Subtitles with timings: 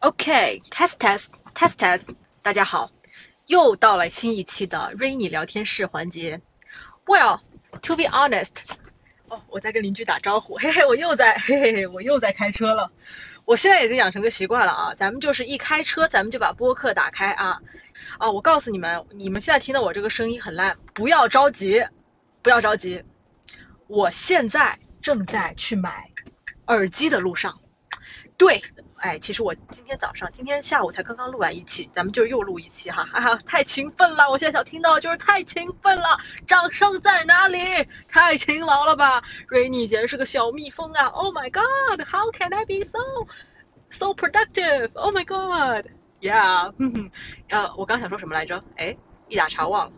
[0.00, 2.90] OK，test test test test，大家好，
[3.46, 6.40] 又到了新一期的 Rainy 聊天室环节。
[7.04, 8.48] Well，to be honest，
[9.28, 12.90] 哦，我在跟邻居打招呼，嘿嘿，我又在， 嘿嘿嘿，我又在开车了。
[13.44, 17.60] 我现在已经养成个习惯了啊，咱们就是一开车，咱们就把播客打开啊。
[18.16, 21.86] 啊，我告诉你们，你们现在听到我这个声音很烂，不要着急，
[22.40, 23.04] 不要着急，
[23.86, 26.10] 我现在正在去买
[26.66, 27.58] 耳机的路上。
[28.36, 28.62] 对。
[28.96, 34.30] 哎，其实我今天早上、今天下午才刚刚录完一期，咱们就又录一期哈，哈哈，太勤奋了！
[34.30, 37.58] 我现在想听到就是太勤奋了，掌声在哪里？
[38.08, 43.00] 太勤劳了吧？Rainy 简直是个小蜜蜂啊！Oh my God，How can I be so
[43.90, 46.72] so productive？Oh my God，Yeah，
[47.50, 48.62] 呃，我刚想说什么来着？
[48.76, 49.96] 哎，一打岔忘了。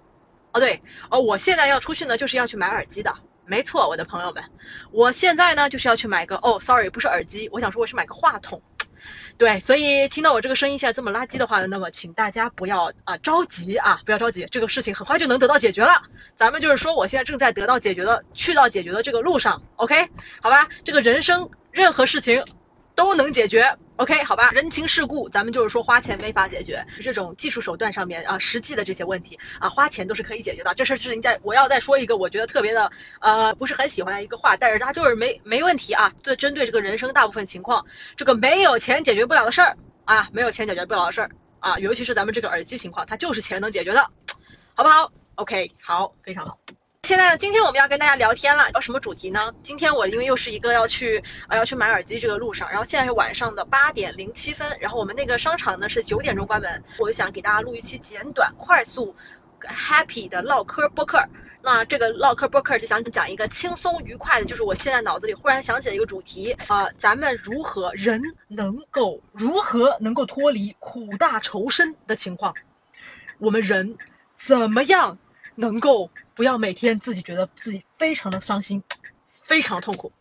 [0.53, 3.15] 哦对，哦，我现在要出去呢，就是要去买耳机的。
[3.47, 4.45] 没错，我的朋友们，
[4.91, 8.63] 我现在呢就是要去买个哦，Sorry，不是耳机，我想说我是买个话筒。
[9.37, 16.05] 对，所以听到我这个声音现在这么垃圾的话，那么请大家不要啊着急啊，不要着急，这个事情很快就能得到解决了。
[16.37, 20.09] 咱们就是说，我现在正在得到解决的，去到解决的这个路上，OK，
[20.41, 22.45] 好吧，这个人生任何事情。
[22.95, 24.51] 都能解决，OK，好吧。
[24.51, 30.75] 人情世故，咱们就是说花钱没法解决，这种技术手段上面啊，实际的这些问题啊，花钱都是可以解决的。
[30.75, 36.13] 这事儿是你在，我要再说一个我觉得特别的呃不是很喜欢的一个话，但是它就是没没问题啊。
[36.23, 44.09] 对，针对这个人生大部分情况，这个没有钱解决不了的事儿啊，没有钱解决不了的事儿啊，尤其是咱们这个耳机情况，它就是钱能解决的，
[44.75, 46.59] 好不好？OK，好，非常好。
[47.05, 49.53] 现在今天我们要跟大家聊天了，聊什么主题呢？
[49.63, 59.15] 今天我因为又是一个要去呃要去买耳机这个路上，然后现在是晚上的八点零七分，然后我们那个商场呢是九点钟关门，我就想给大家录一期简短、快速、
[59.61, 61.29] happy 的唠嗑播客。
[61.61, 72.55] 那这个唠嗑播客就想讲一个轻松愉快的，就是我现在脑子里忽然想起了一个主题啊，咱们如何人能够如何能够脱离苦大仇深的情况？
[73.39, 73.99] 我们人
[74.37, 75.19] 怎么样？
[75.57, 78.83] 能够不要每天自己觉得自己非常的伤心，
[79.29, 80.13] 非常痛苦。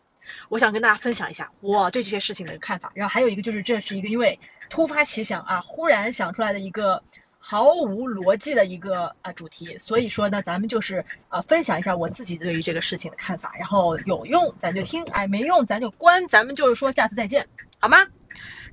[0.48, 2.92] 我想跟大家分享一下我对这些事情的看法。
[2.94, 4.38] 然后还有一个就是，这是一个因为
[4.70, 7.02] 突发奇想啊，忽然想出来的一个
[7.38, 9.78] 毫无逻辑的一个啊主题。
[9.78, 13.54] 所以说呢，咱们就是啊分享一下我自己对于这个事情的看法。
[13.58, 16.26] 然后有用咱就听，哎没用咱就关。
[16.28, 17.48] 咱们就是说下次再见，
[17.78, 17.98] 好吗？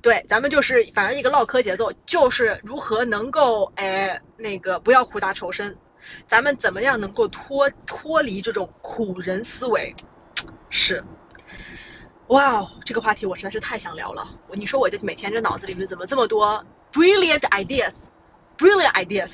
[0.00, 5.76] 对，咱们就是反正一个唠嗑节奏，就是如何能够哎那个不要苦大仇深。
[6.26, 9.94] 咱们怎么样能够脱脱离这种苦人思维？
[10.70, 11.04] 是，
[12.28, 14.28] 哇哦，这个话题我实在是太想聊了。
[14.52, 19.30] 你说我这每天这脑子里面怎么这么多 brilliant ideas，brilliant ideas？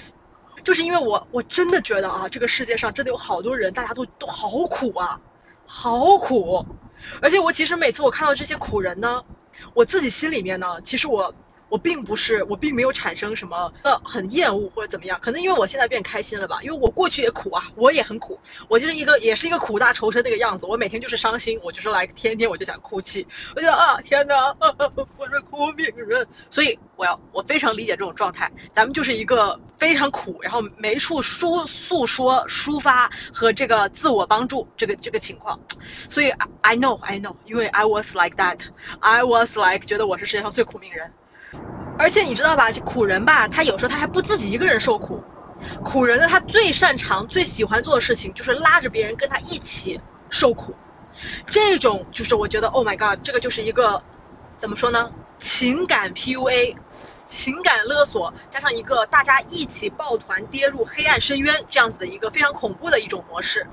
[0.65, 5.21] 就是因为我我真的觉得啊，这个世界上真的有好多人，大家都都好苦啊，
[5.67, 6.67] 好苦。
[7.23, 9.25] 而且我其实每次我看到这些苦人呢，
[9.75, 11.35] 我自己心里面呢，其实我。
[11.69, 24.57] 我并不是，我并没有产生什么呃很厌恶或者怎么样，可能因为我现在变开心了吧，因为我过去也苦啊，我也很苦，我就是一个也是一个苦大仇深那个样子，我每天就是伤心，我就是来天天我就想哭泣，我觉得啊天哪，
[25.17, 36.31] 我是苦命人，所以我要我非常理解这种状态，咱们就是一个非常苦，然后没处抒诉说抒发和这个自我帮助这个这个情况，所以
[36.63, 41.13] I know I know，因为 I was like that，I was like 觉得我是世界上最苦命人。
[41.99, 45.23] 而且你知道吧，这苦人吧，他有时候他还不自己一个人受苦。
[45.83, 50.01] 苦人呢，他最擅长、最喜欢做的事情就是拉着别人跟他一起
[50.31, 50.75] 受苦。
[51.47, 54.03] 这种就是我觉得，Oh my God，这个就是一个
[54.59, 55.11] 怎么说呢？
[55.39, 56.77] 情感 PUA，
[57.27, 63.67] 情感勒索，加上一个大家一起抱团跌入黑暗深渊这样子的一个非常恐怖的一种模式。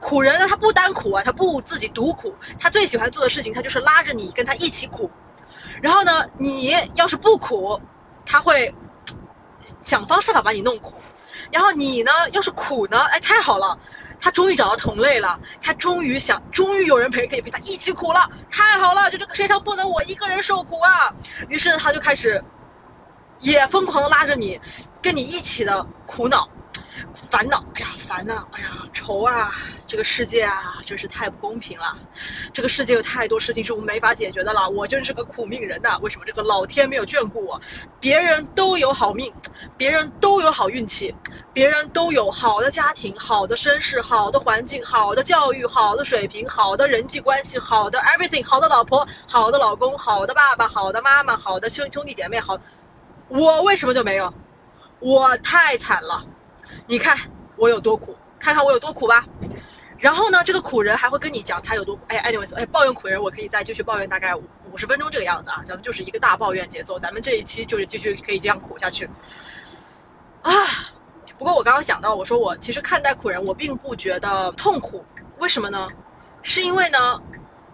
[0.00, 5.10] 苦人呢，他不单苦啊，他不自己独苦，他最喜欢做的事情，他就是拉着你跟他一起苦。
[5.82, 7.80] 然后呢，你要是不苦，
[8.26, 8.74] 他会
[9.82, 10.94] 想方设法把你弄苦。
[11.50, 13.78] 然后你呢，要是苦呢，哎，太好了，
[14.20, 21.14] 他终于找到同类了，他终于想，终于有人陪可以陪他一起苦了，太好了，就这个世界上不能我一个人受苦啊。
[21.48, 22.44] 于是呢他就开始
[23.40, 24.60] 也疯狂的拉着你，
[25.02, 26.48] 跟你一起的苦恼。
[27.14, 29.50] 烦恼，哎呀，烦呐，哎呀，愁啊！
[29.86, 31.96] 这个世界啊，真是太不公平了。
[32.52, 34.68] 这个世界有太多事情是我们没法解决的了。
[34.68, 35.98] 我真是个苦命人呐！
[36.02, 37.60] 为什么这个老天没有眷顾我？
[38.00, 39.32] 别人都有好命，
[39.78, 41.14] 别人都有好运气，
[41.54, 52.58] 别人都有好的家庭、好的身世、好的环境、好的教育、好的水平、好的人际关系、好的 everything、好的老婆、好的老公、好的爸爸、好的妈妈、好的兄兄弟姐妹，好，
[53.28, 54.34] 我为什么就没有？
[55.00, 56.24] 我太惨了。
[56.86, 57.16] 你看
[57.56, 59.24] 我有多苦，看看我有多苦吧。
[59.98, 69.10] 然后呢，这个苦人还会跟你讲他有多苦哎，anyways，哎，抱怨苦人我可以再继续抱怨大概五十分钟这个样子啊，咱们就是一个大抱怨节奏，咱们这一期就是继续可以这样苦下去
[70.40, 70.52] 啊。
[71.38, 75.04] 不过我刚刚想到，我说我其实看待苦人，我并不觉得痛苦，
[75.38, 75.88] 为什么呢？
[76.42, 77.20] 是因为呢，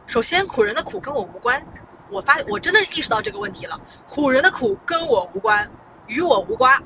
[0.09, 1.65] 首先苦人的苦跟我无关，
[2.11, 5.71] 我发我真的意识到这个问题了，苦人的苦跟我无关，
[6.09, 6.83] 与我无关。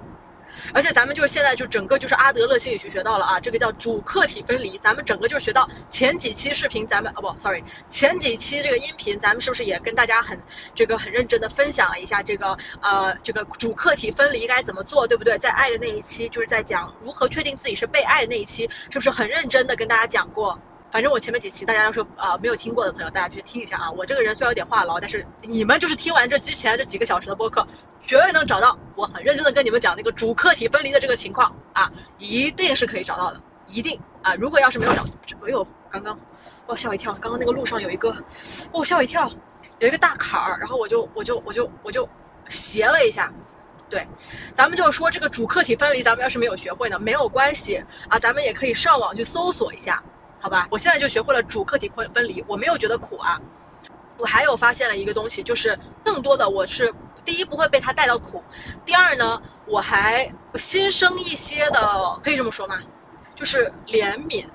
[0.73, 4.79] 而且咱们就是现在就整个就是阿德勒心理学学到了啊，这个叫主客体分离。
[4.79, 10.41] 咱们整个就是学到前几期视频，咱们哦不，sorry，前几期这个音频，咱们是不是也跟大家很
[10.75, 15.39] 这个很认真的分享了一下这个呃这个主客体分离该怎么做，对不对？
[15.39, 20.59] 在爱的那一期就是在讲如何确定自己是被爱的那一期，是不是很认真的跟大家讲过？
[20.91, 23.91] 反正我前面几期大家要说啊没有听过的朋友，大家去听一下啊。
[23.93, 27.67] 我这个人虽然有点话痨，但是你们就是听完这之前这几个小时的播客，
[28.01, 34.35] 绝对能找到我很认真的跟你们讲那个主客体分离的这个情况啊，一定是可以找到的，一定啊。
[34.35, 35.05] 如果要是没有找，
[35.47, 36.19] 哎呦，刚刚
[36.67, 38.25] 我吓我一跳，刚刚那个路上有一个，
[38.73, 39.31] 哦吓我一跳，
[39.79, 42.09] 有一个大坎儿，然后我就我就我就我就
[42.49, 43.33] 斜了一下。
[43.89, 44.07] 对，
[44.55, 50.03] 咱们就说这个主客体分离，咱们要是没有学会呢，没有关系啊，咱们也可以上网去搜索一下。
[50.43, 53.39] 好吧，我现在就学会了主客体分分离，我没有觉得苦啊。
[54.17, 56.95] 我还有发现了一个东西，就是更多的我是
[57.25, 58.43] 第一不会被他带到苦，
[58.87, 62.81] 第二呢，我还心生一些的，可以这么说吗？
[63.35, 64.47] 就是怜悯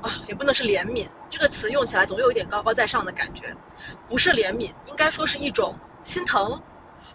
[0.00, 3.56] 啊，也不能是怜悯，这个词用起来总有一点高高在上的感觉，
[4.08, 6.62] 不是怜悯，应该说是一种心疼。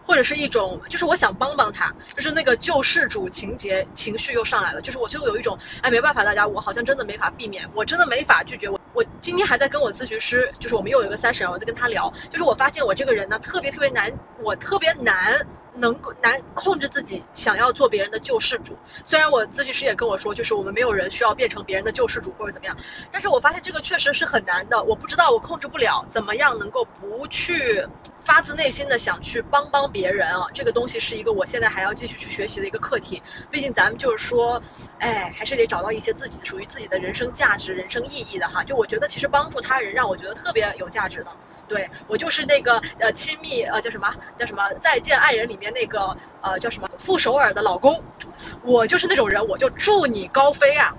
[0.09, 8.79] 或者是一种，就是我想帮帮他，就是那个救世主情节情绪又上来了，就是我就有一种，哎，没办法，大家，我好像真的没法避免，我真的没法拒绝我。
[8.91, 14.11] 我今天还在跟我咨询师，就是我们又有一个三十我在跟他聊，就是我发现我这个人呢，特别特别难，
[14.41, 15.45] 我特别难。
[15.79, 22.77] 能够难控制自己想要做别人的救世主，虽然我咨询师也跟我说，就是我们没有人需要变成别人的救世主或者怎么样，
[23.11, 27.87] 但是我发现这个确实是很难的，我不知道我控制不了，怎么样能够不去
[28.19, 30.47] 发自内心的想去帮帮别人啊？
[30.53, 34.61] 这个东西是一个我现在还要继续去学习的一个课题，毕竟咱们就是说，
[34.99, 38.63] 哎，还是得找到一些自己属于自己的人生价值、人生意义的哈。
[38.63, 41.31] 就我觉得其实帮助他人让我觉得特别有价值的。
[41.69, 48.03] 对我就是那个呃亲密呃叫什么叫什么再见爱人里面那个呃叫什么傅首尔的老公，
[48.63, 50.95] 我就是那种人，我就祝你高飞啊，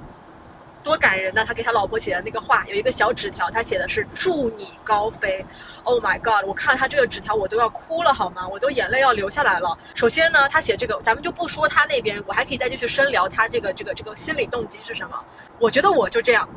[0.83, 1.45] 多感人呐！
[1.45, 5.45] 他给他老婆写的那个话，有一个小纸条，他写的是祝你高飞。
[5.83, 6.47] Oh my god！
[6.47, 8.47] 我看了他这个纸条，我都要哭了好吗？
[8.49, 9.77] 我都眼泪要流下来了。
[9.95, 15.25] 首先呢，他写这个，咱们就不说他那边，我还可以再继续深聊他这个这个这个心理动机是什么。
[15.59, 16.49] 我觉得我就这样。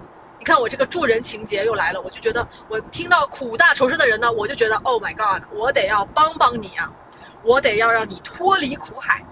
[0.44, 6.92] 你看我这个助人情节又来了，我就觉得我听到苦大仇深的人呢，我就觉得 Oh my God，我得要帮帮你啊，
[7.44, 9.24] 我得要让你脱离苦海。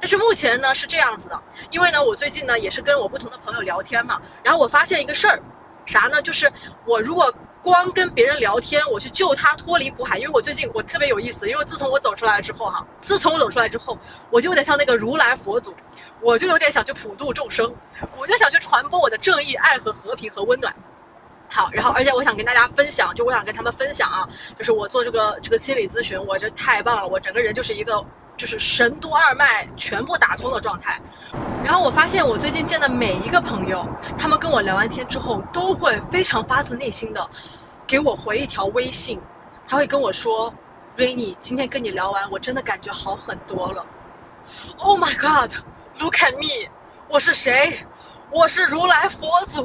[0.00, 5.42] 但是目前呢是这样子的，因为呢我最近呢也是跟我不同的朋友聊天嘛，然后我发现一个事儿，
[5.84, 6.22] 啥呢？
[6.22, 6.50] 就是
[6.86, 13.98] 我如果光跟别人聊天，我去救他脱离苦海，因为我最近我特别有意思，因为自从我走出来之后哈，自从我走出来之后，
[14.30, 15.74] 我就有点像那个如来佛祖。
[16.20, 17.74] 我就有点想去普度众生，
[18.16, 20.74] 我就想去传播我的正义、爱和和平和温暖。
[21.48, 28.04] 好，然后而且我想跟大家分享，就我想跟他们分享啊，就是我做这个这个心理咨询，我这太棒了，我整个人就是一个
[28.36, 31.00] 就是神都二脉全部打通的状态。
[31.64, 33.86] 然后我发现我最近见的每一个朋友，
[34.18, 37.30] 他们跟我聊完天之后，都会非常发自内心的
[37.86, 39.20] 给我回一条微信，
[39.68, 40.52] 他会跟我说
[40.96, 43.86] ，Rainy，今天跟你聊完，我真的感觉好很多了。
[44.78, 45.14] Oh my
[46.00, 46.70] look at me
[47.08, 47.86] 我是谁？
[48.28, 49.62] 我是如来佛祖。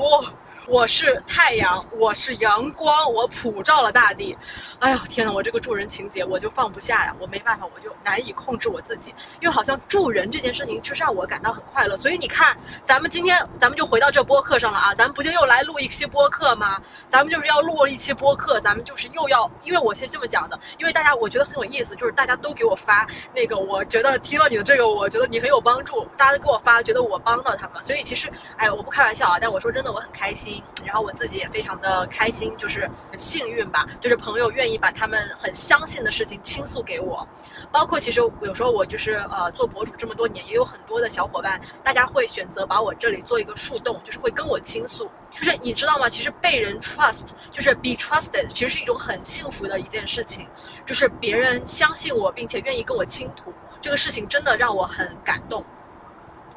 [0.68, 4.38] 我是太阳，我是阳光，我普照了大地。
[4.80, 11.98] 哎呦天呐，我这个助人情节我就放不下呀，我没办法，我就难以控制我自己，因为好像助人这件事情就是让我感到很快乐。
[11.98, 16.80] 所以你看，咱们今天咱们就回到这播客上了啊，咱们不就又来录一期播客吗？
[17.10, 30.51] 咱们就是要录一期播客，咱们就是又要，因为我先这么讲的，因为大家我觉得很有意思，就是大家都给我发那个，我觉得听了你的这个，我觉得你很有帮助，大家都给我发，觉得我帮到他们，所以其实哎，我不开玩笑啊，但我说真的，我很开心。
[30.86, 37.28] 然后我自己也非常的开心，就是很幸运吧，就是朋友愿意把他们很相信的事情倾诉给我，
[37.72, 46.10] 包括其实有时候我就是呃做博主这么多年，也有很多的小伙伴，大家会选择把我这里做一个树洞，就是会跟我倾诉，就是你知道吗？
[46.10, 50.48] 其实被人 trust，就是 be trusted，其实是一种很幸福的一件事情，
[50.86, 55.66] 就是别人相信我，并且愿意跟我倾吐，这个事情真的让我很感动。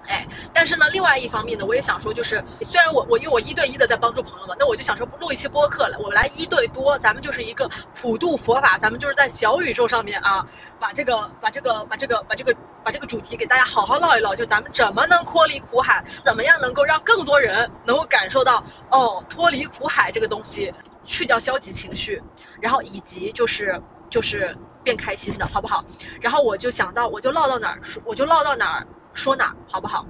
[0.06, 10.46] 哎，但是呢，另外一方面呢，我也想说，就是虽然我我因为我一对一的在帮助朋友们，那我就想说录一期播客了，我们来一对多，咱们就是一个普度佛法，咱们就是在小宇宙上面啊，
[10.78, 22.22] 把这个把这个把这个把这个把这个主题给大家好好唠一唠，就咱们怎么能脱离苦海，怎么样能够让更多人能够感受到哦，脱离苦海这个东西，去掉消极情绪，
[22.60, 23.80] 然后以及就是
[24.10, 25.84] 就是变开心的好不好？
[26.20, 28.86] 然后我就想到，我就唠到哪儿说，我就唠到哪儿。
[29.14, 30.04] 说哪好不好？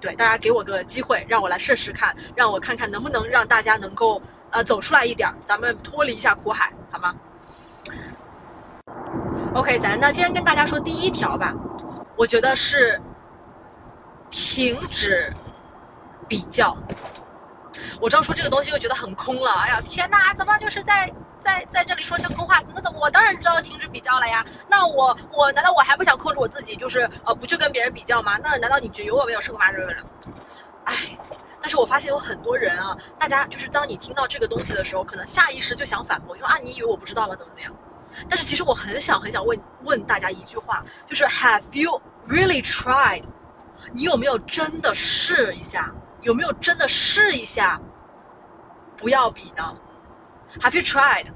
[0.00, 7.14] 对，大家给我个机会，让我来试试看，让我看看能不能让大家能够呃走出来一点，咱们脱离一下苦海，好吗
[9.54, 11.54] ？OK，咱那今天跟大家说第一条吧，
[12.16, 13.00] 我觉得是
[14.30, 15.34] 停止
[16.28, 16.76] 比较。
[18.00, 21.10] 我知道说这个东西又觉得很空了，哎呀天哪，怎么就是在。
[21.46, 24.44] 在在这里说些空话，那怎么我当然知道停止比较了呀？
[24.68, 28.36] 那我我难道我还不想控制我自己，就是呃不去跟别人比较吗？
[28.42, 29.70] 那难道你觉得有我没有说过吗？
[29.70, 30.04] 这个人，
[30.84, 30.94] 哎，
[31.62, 37.36] 但是我发现有很多人啊，大家就是当你听到这个东西的时候，可能下意识就想反驳，说啊你以为我不知道吗？
[37.36, 37.72] 怎么怎么样？
[38.28, 43.22] 但是其实我很想很想问问大家一句话，就是 Have you really tried？
[43.92, 45.94] 你有没有真的试一下？
[46.22, 47.80] 有没有真的试一下？
[48.96, 49.76] 不要比呢
[50.60, 51.26] ？Have you tried？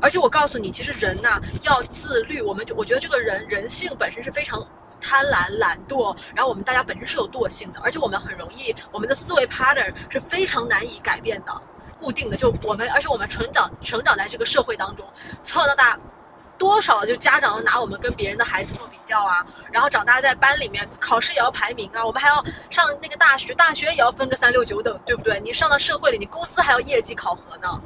[0.00, 2.40] 而且我告诉你，其实人呐要自律。
[2.40, 4.66] 我们就我觉得这个人人性本身是非常
[5.00, 11.62] 贪婪、懒惰，然后我们大家本身是有惰性的，而且我们很容易，我们的思维 pattern 是非常难以改变的、
[11.98, 12.36] 固定的。
[12.36, 15.06] 就我们，而且我们成长成长在这个社会当中，
[15.42, 15.98] 从小到大。
[16.58, 25.40] 多少就家长拿我们跟别人的孩子做比较啊，然后长大在班里面考试也要排名啊，我们还要上那个大学，大学也要分个三六九等，对不对？
[25.40, 27.80] 你上到社会里，你公司还要业绩考核呢。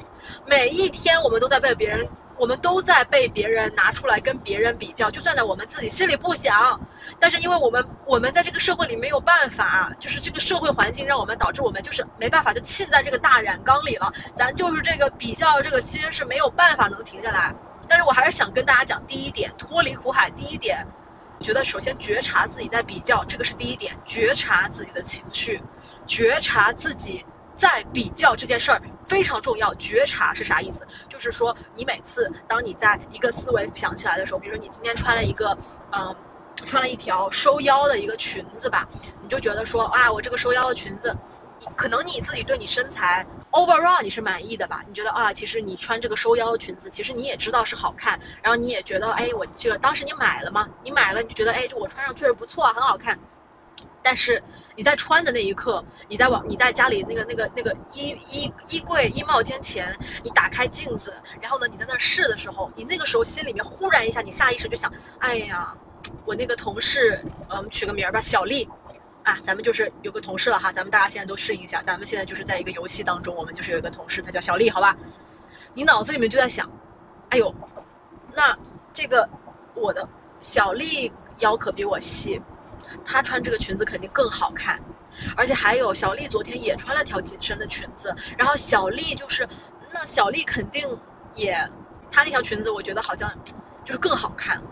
[0.46, 6.80] 每一天我们都在被别人，我们都在被别人拿出来跟别人比较，就算在我们自己心里不想，
[7.18, 17.54] 但是因为我们我们在这个社会里没有办法，就是这个社会环境让我们导致我们就是没办法就浸在这个大染缸里了，咱就是这个比较这个心是没有办法能停下来。
[17.88, 20.86] 但是我还是想跟大家讲，第一点脱离苦海，第一点，
[21.40, 25.62] 觉得首先觉察自己在比较，这个是第一点，觉察自己的情绪，
[26.06, 27.24] 觉察自己
[27.56, 29.74] 在比较这件事儿非常重要。
[29.74, 30.86] 觉察是啥意思？
[31.08, 35.56] 就是说你每次当你在一个思维想起来的时候，比如说你今天穿了一个，
[35.92, 36.14] 嗯，
[36.66, 38.88] 穿了一条收腰的一个裙子吧，
[39.22, 41.16] 你就觉得说，啊，我这个收腰的裙子。
[41.76, 44.84] 可能你自己对你身材 overall 你是满意的吧？
[44.86, 50.68] 你觉得啊，其实你穿这个收腰的裙子，其实你也知道是好看，然后你也觉得，哎，我这当时你买了吗？
[50.82, 53.18] 你买了，你就觉得，哎，我穿上确实不错，很好看。
[54.02, 54.42] 但是
[54.74, 65.76] 你在穿的那一刻，你在往你在家里那个那个那个衣衣衣柜衣帽间前，你打开镜子，然后呢，你在那试的时候，你那个时候心里面忽然一下，你下意识就想，哎呀，
[66.24, 68.68] 我那个同事，嗯，取个名儿吧，小丽。
[69.28, 74.96] 啊，咱们就是有个同事了哈，咱们大家现在都适应一下，咱们现在就是在一个游戏当中，我们就是有一个同事，他叫小丽，好吧？
[75.74, 76.70] 你脑子里面就在想，
[77.28, 77.54] 哎呦，
[78.34, 78.56] 那
[78.94, 79.28] 这个
[79.74, 80.08] 我的
[80.40, 82.40] 小丽腰可比我细，
[83.04, 84.80] 她穿这个裙子肯定更好看，
[85.36, 89.46] 而且还有小丽昨天也穿了条紧身的裙子，然后小丽就是，
[89.92, 90.98] 那小丽肯定
[91.34, 91.68] 也，
[92.10, 93.30] 她那条裙子我觉得好像
[93.84, 94.62] 就是更好看。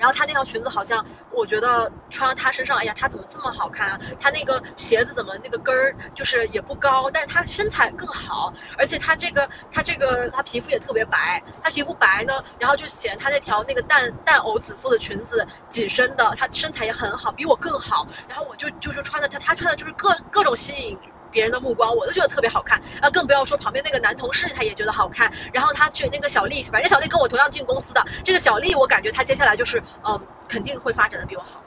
[0.00, 4.00] 然后她那条裙子好像，我觉得穿到她身上，哎呀，她怎么这么好看啊？
[4.18, 18.08] 她那个鞋子怎么那个跟儿就是也不高，但是她身材更好，而且她这个她这个她皮肤也特别白，她皮肤白呢，然后就显得她那条那个淡淡藕紫色的裙子紧身的，她身材也很好，比我更好。
[18.26, 20.98] 然后我就就是穿的她她穿的就是各各种吸引。
[21.30, 25.32] 别人的目光，我都觉得特别好看啊，更不要说旁边那个男同事，他也觉得好看。
[25.52, 31.62] 然后他去那个小丽，反正小丽跟我同样进公司的，这个小丽，我感觉她接下来就是，嗯，肯定会发展的比我好。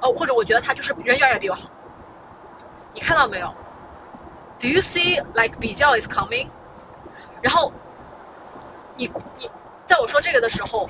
[0.00, 1.70] 哦，或者我觉得她就是人缘也比我好。
[2.92, 3.54] 你看到没有
[4.58, 6.48] ？Do you see like 比较 is coming？
[7.42, 7.72] 然后，
[8.96, 9.50] 你你
[9.86, 10.88] 在我说这个的时候，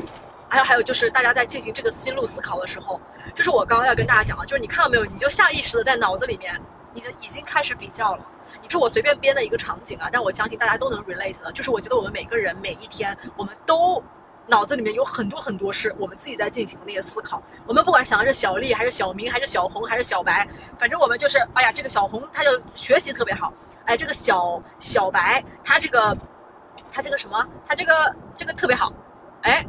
[0.48, 3.00] 还有还有就是大家在进行这个思路思考的时候，
[3.34, 5.04] 就是我刚刚要跟大家讲的，就是你看到没有？
[5.04, 6.60] 你就下意识的在脑子里面。
[6.94, 8.24] 你的已经开始比较了，
[8.62, 14.02] 你说我随便编的一个场景啊，但我相信大家都能 relate 的，就是我觉得我们每个人每一天，我们都
[14.46, 17.42] 脑子里面有很多很多是我们自己在进行那些思考。
[17.66, 20.48] 我们不管想的是小丽还是小明还是小红还是小白，
[20.78, 23.52] 反正我们就是，哎呀，这个小红她就学习特别好，
[23.84, 26.16] 哎，这个小小白他这个
[26.92, 28.92] 他这个什么，他这个这个特别好，
[29.42, 29.66] 哎。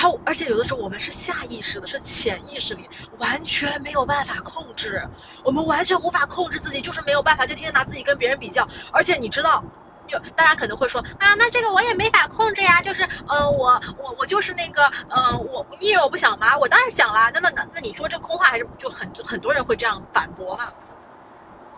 [0.00, 2.88] 然后，而且有的时候我们是下意识的，是潜意识里
[3.18, 5.06] 完全没有办法控制，
[5.44, 8.66] 我们完全无法控制自己，就是没有办法，就天天拿自己跟别人比较。
[8.92, 9.62] 而且你知道，
[10.06, 14.40] 有大家可能会说啊，那这个我也没法控制呀，就是呃，我我我就。
[14.40, 16.56] 是那个，呃，我你以为我不想吗？
[16.56, 17.30] 我当然想啦。
[17.34, 20.72] 那那那那你说这空话还是就很很多人会这样反驳嘛？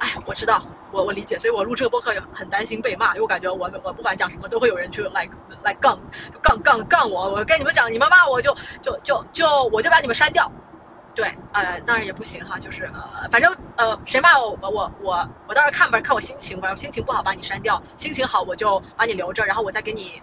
[0.03, 5.29] 哎，我知道，我我理解，所以我录这个播客也很担心被骂，因为我感觉我我不管讲什么都会有人去来
[5.63, 5.97] 来杠
[6.43, 7.31] 杠杠杠我。
[7.31, 10.51] 我跟你们讲，你们骂我就就就就我就把你们删掉。
[11.15, 20.21] 对，呃，当然也不行哈，就是呃，反正呃，谁骂我我我我到时候看吧，看我心情吧，心情不好把你删掉，心情好我就把你留着，然后我再给你。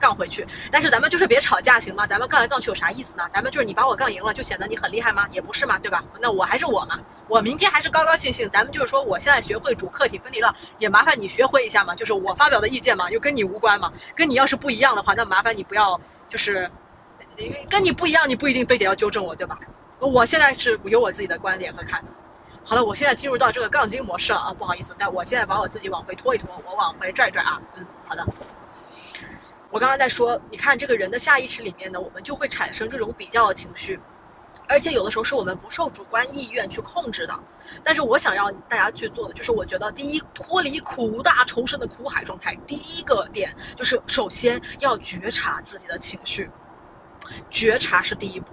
[0.00, 2.06] 杠回去，但是咱们就是别吵架行吗？
[2.06, 3.28] 咱们杠来杠去有啥意思呢？
[3.32, 5.28] 咱们就是你把我杠赢了，就显得你很厉害吗？
[5.30, 6.02] 也不是嘛，对吧？
[6.20, 8.50] 那我还是我嘛，我明天还是高高兴兴。
[8.50, 11.94] 咱们就是说，我现在学会主客体分离了，也麻烦你学会一下嘛。
[11.94, 13.92] 就是我发表的意见嘛，又跟你无关嘛。
[14.16, 16.70] 跟你要是不一样的话，那麻烦你不要就是，
[17.68, 19.58] 跟你不一样，你不一定非得要纠正我，对吧？
[20.00, 22.08] 我现在是有我自己的观点和看法。
[22.64, 28.24] 好了，我现在进入到这个杠精模式了啊，不好意思，但我现在把我自己往回拖一拖，我往回拽拽啊，嗯，好的。
[29.70, 34.00] 我刚刚在说，你看这个人的下意识里面呢，我们就会产生这种比较的情绪，
[34.66, 37.38] 而且有的时候是我们不受主观意愿去控制的。
[37.84, 42.56] 但是我想让大家去做的，就是我觉得第一，脱离苦大仇深的苦海状态。
[42.66, 46.50] 第一个点就是首先要觉察自己的情绪，
[47.48, 48.48] 觉察是第一步。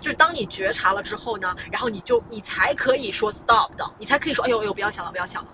[0.00, 5.50] 就是当你觉察了之后呢，然后你就你才可以说 stop 的，你才可以说，哎呦哎呦，不要想了，不要想了。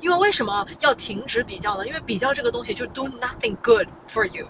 [0.00, 1.86] 因为为什么要停止比较呢？
[1.86, 4.48] 因为比较这个东西就 do nothing good for you。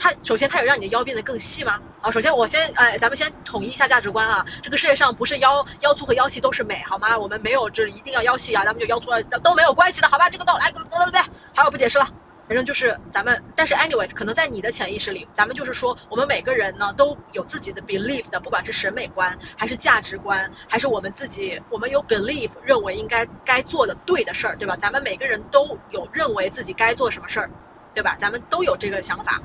[0.00, 1.80] 它首先它有让你的腰变得更细吗？
[2.00, 4.46] 好，首先我先哎，咱们先统一一下价值观啊。
[4.62, 7.18] 这个世界上不是腰腰粗和腰细都是美，好吗？
[7.18, 10.30] 我们没有这一定要腰细啊，咱们就腰粗啊都没有关系的，好吧？
[10.30, 11.20] 这个都来，对对对，
[11.56, 12.06] 好，我不解释了。
[12.48, 24.76] 反正就是咱们，但是 anyways，可能在你的潜意识里，咱们就是说，我们每个人呢都有自己的 belief 的，不管是审美观，还是价值观，还是我们自己，我们有 belief 认为应该该做的对的事儿，对吧？
[24.76, 27.50] 咱们每个人都有认为自己该做什么事儿，
[27.92, 28.16] 对吧？
[28.18, 29.42] 咱们都有这个想法。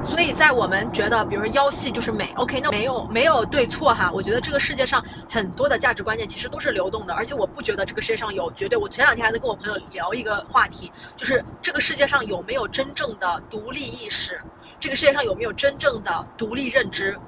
[0.00, 4.10] 所以在我们觉得，比如腰细就是美，OK，那没有没有对错哈。
[4.12, 8.78] 我觉得这个世界上很多的价值观念其实都是流动的，而且我不觉得这个世界上有绝对。
[8.78, 14.40] 我前两天还在跟我朋友聊一个话题，就是这个世界上有没有真正的独立意识？
[14.80, 17.18] 这个世界上有没有真正的独立认知？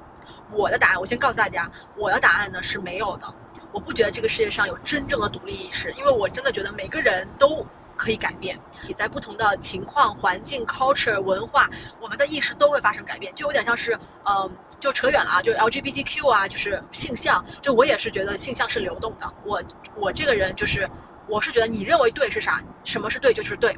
[0.51, 3.33] 我的答案，我先告诉大家，我的答案呢是没有的。
[3.73, 7.65] 我不觉得这个世界上有真正的独立意识，因为我真的觉得每个人都。
[8.01, 19.61] 可以改变，你在不同的情况、环境、culture、文化，我们的意识都会发生改变，就有点像是，嗯，就扯远了啊，就 LGBTQ 啊，就是性向，就我也是觉得性向是流动的，我
[19.95, 20.89] 我这个人就是，
[21.27, 23.77] 我是觉得你认为对是啥，什么是对就是对，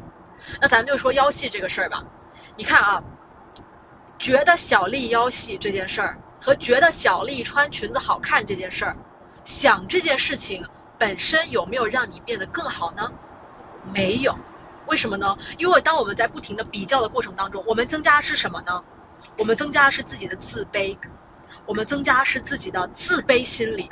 [0.62, 2.06] 那咱们就说腰细这个事儿吧，
[2.56, 3.04] 你看啊，
[4.18, 8.96] 觉得小丽腰细这件事儿和觉得小丽穿裙子好看这件事儿，
[9.44, 10.66] 想这件事情
[10.98, 13.12] 本身有没有让你变得更好呢？
[13.92, 14.38] 没有，
[14.88, 15.38] 为什么呢？
[15.58, 18.84] 因为当我们在不停的比较的过程当中，我们增加的是什么呢？
[19.38, 20.98] 我们增加的是自己的自卑，
[21.66, 23.90] 我们增加是自己的自卑心理。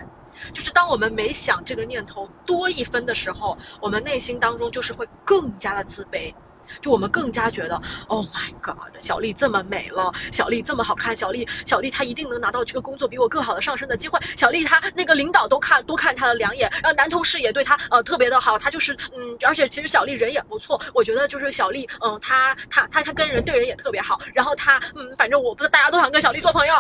[0.54, 6.34] 就是当我们每想这个念头多一分的时候，我们内心当中就是会更加的自卑。
[6.81, 14.19] 就我们更加觉得，Oh my God，小丽这么美了，小丽这么好看，小丽，小丽她一定能拿到这个工作比我更好的上升的机会。
[14.38, 26.73] 小丽她那个领导都看多看她的两眼，然后男同事也对她呃特别的好，她就是嗯，而且其实小丽人也不错，我觉得就是小丽嗯，她她她她跟人对人也特别好，然后她嗯，反正我不是大家都想跟小丽做朋友，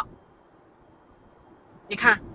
[1.87, 2.30] 你看。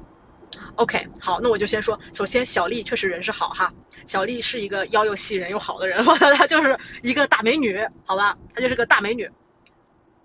[0.77, 3.73] OK，好，那我就先说，首先小丽确实人是好哈，
[4.07, 6.05] 小丽是一个腰又细人又好的人，
[6.37, 9.31] 她就是一个大美女，好吧，她就是个大美女。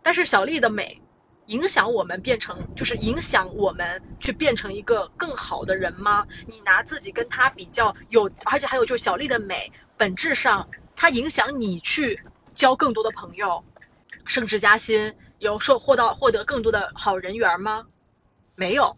[0.03, 1.01] 但是小丽的美
[1.45, 6.25] 影响我们变成，就是影响我们去变成一个更好的人吗？
[6.45, 12.19] 你拿自己跟她比较，有，而且还有就是小丽的美本质上，它影响你去
[12.55, 13.63] 交更多的朋友，
[14.25, 17.85] 升职加薪，有受获到获得更多的好人缘吗？
[18.55, 18.97] 没有。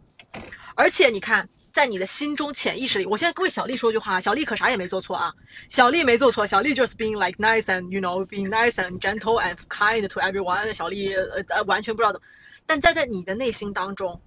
[0.75, 5.33] 而且你看，在你的心中潜意识里，我现在为小丽说句话，小丽可啥也没做错啊，
[5.69, 10.73] 小丽没做错，小丽就是 being like nice and you know being nice and gentle and kind to everyone。
[10.73, 12.21] 小丽呃完全不知道的，
[12.65, 14.21] 但在在你的内心当中，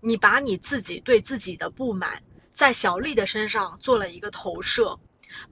[0.00, 4.98] 你把你自己对自己的不满在小丽的身上做了一个投射，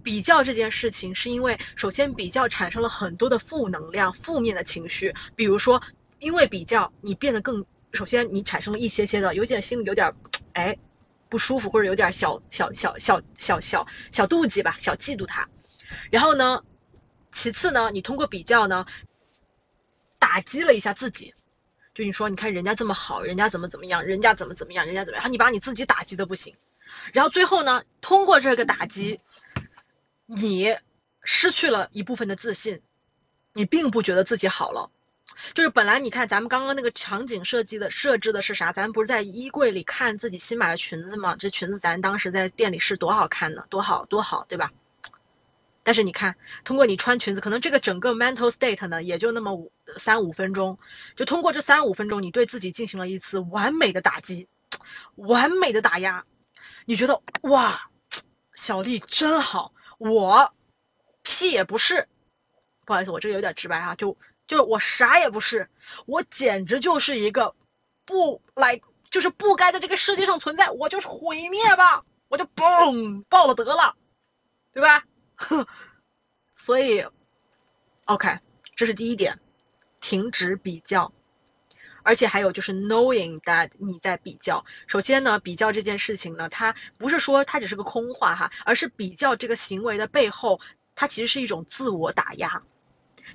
[0.03, 5.81] 比较这件事情是因为首先比较产生了很多的负能量、负面的情绪，比如说
[6.19, 10.13] 因为比较你变得更，首先你产生了一些些的有点心里有点。
[10.53, 10.79] 哎，
[11.29, 15.49] 不舒服或者有点小小小小小小小妒忌吧，小嫉妒他。
[16.11, 16.65] 然后呢，
[17.33, 18.87] 其次呢，你通过比较呢，
[20.19, 21.35] 打击了一下自己。
[21.93, 26.57] 就你说，你看人家这么好，人家怎么怎么样，人家怎么怎么样，人家怎么样，然后你把你自己打击的不行。
[27.13, 29.21] 然后最后呢，通过这个打击，
[30.27, 30.77] 你
[31.23, 32.81] 失去了一部分的自信，
[33.53, 34.91] 你并不觉得自己好了。
[35.55, 38.73] 就是本来你看咱们刚刚那个场景设计的设置的是啥？
[38.73, 41.37] 咱们不是在衣柜里看自己新买的裙子吗？
[41.39, 44.73] 这裙子咱当时在店里试多好看呢，多好多好，对吧？
[45.83, 50.79] 但是你看，通过你穿裙子，可能这个整个 mental state 呢，也就那么五三五分钟，
[51.17, 54.47] 就通过这三五分钟，你对自己进行了一次完美的打击，
[55.15, 56.27] 完美的打压，
[56.85, 57.91] 你觉得哇，
[58.55, 60.53] 小丽真好，我
[61.23, 62.09] 屁也不是，
[62.85, 64.19] 不好意思，我这个有点直白哈，就
[64.51, 65.69] 就是我啥也不是，
[66.07, 67.55] 我简直就是一个
[68.05, 73.95] 不来，就是不该在这个世界上存在，我就是毁灭吧，我就嘣爆了得了，
[74.73, 75.05] 对吧？
[76.57, 77.07] 所以
[78.07, 78.41] ，OK，
[78.75, 79.39] 这是第一点，
[80.01, 81.13] 停止比较，
[82.03, 84.65] 而且还有就是 knowing that 你在比较。
[84.89, 90.61] 首先呢，比较这件事情呢，它不是说它只是个空话哈，而是比较这个行为的背后，
[90.97, 92.65] 它其实是一种自我打压。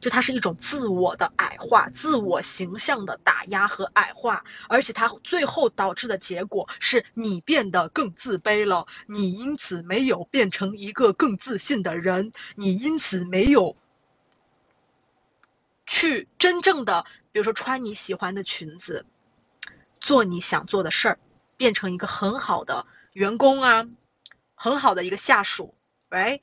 [0.01, 13.75] 就它是一种自我的矮化、自我形象的打压和矮化，而且它最后导致的结果是你变得更自卑了，你因此没有变成一个更自信的人，你因此没有
[15.85, 19.05] 去真正的，比如说穿你喜欢的裙子，
[19.99, 21.19] 做你想做的事儿，
[21.57, 23.87] 变成一个很好的员工啊，
[24.55, 25.75] 很好的一个下属
[26.09, 26.41] ，right？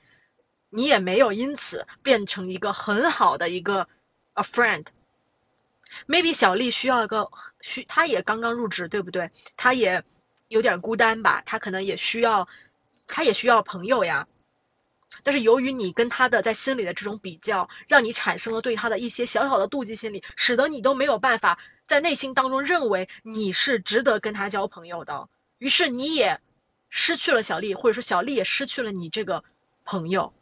[0.74, 3.88] 你也没有因此变成一个很好的一个
[4.32, 4.87] a friend。
[6.08, 7.30] maybe 小丽需要一个
[7.61, 9.30] 需，她也刚刚入职，对不对？
[9.58, 10.02] 她也
[10.48, 11.42] 有点孤单吧？
[11.44, 12.48] 她可能也需要，
[13.06, 14.26] 她也需要朋友呀。
[15.22, 25.28] 但是由于你跟她的在心里的这种比较，让你产生了对她的一些小小的妒忌心理，使得你都没有办法在内心当中认为你是值得跟她交朋友的。
[25.58, 26.40] 于是你也
[26.88, 29.44] 失去了小丽，或者说小丽也失去了你这个
[29.85, 30.32] 朋友。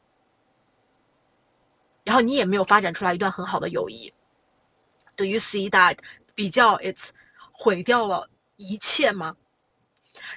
[2.11, 4.13] 然后你也没有发展出来一段很好的友谊。
[5.15, 5.99] Do you see that
[6.35, 7.11] 比较 it's
[7.53, 9.37] 毁掉了一切吗？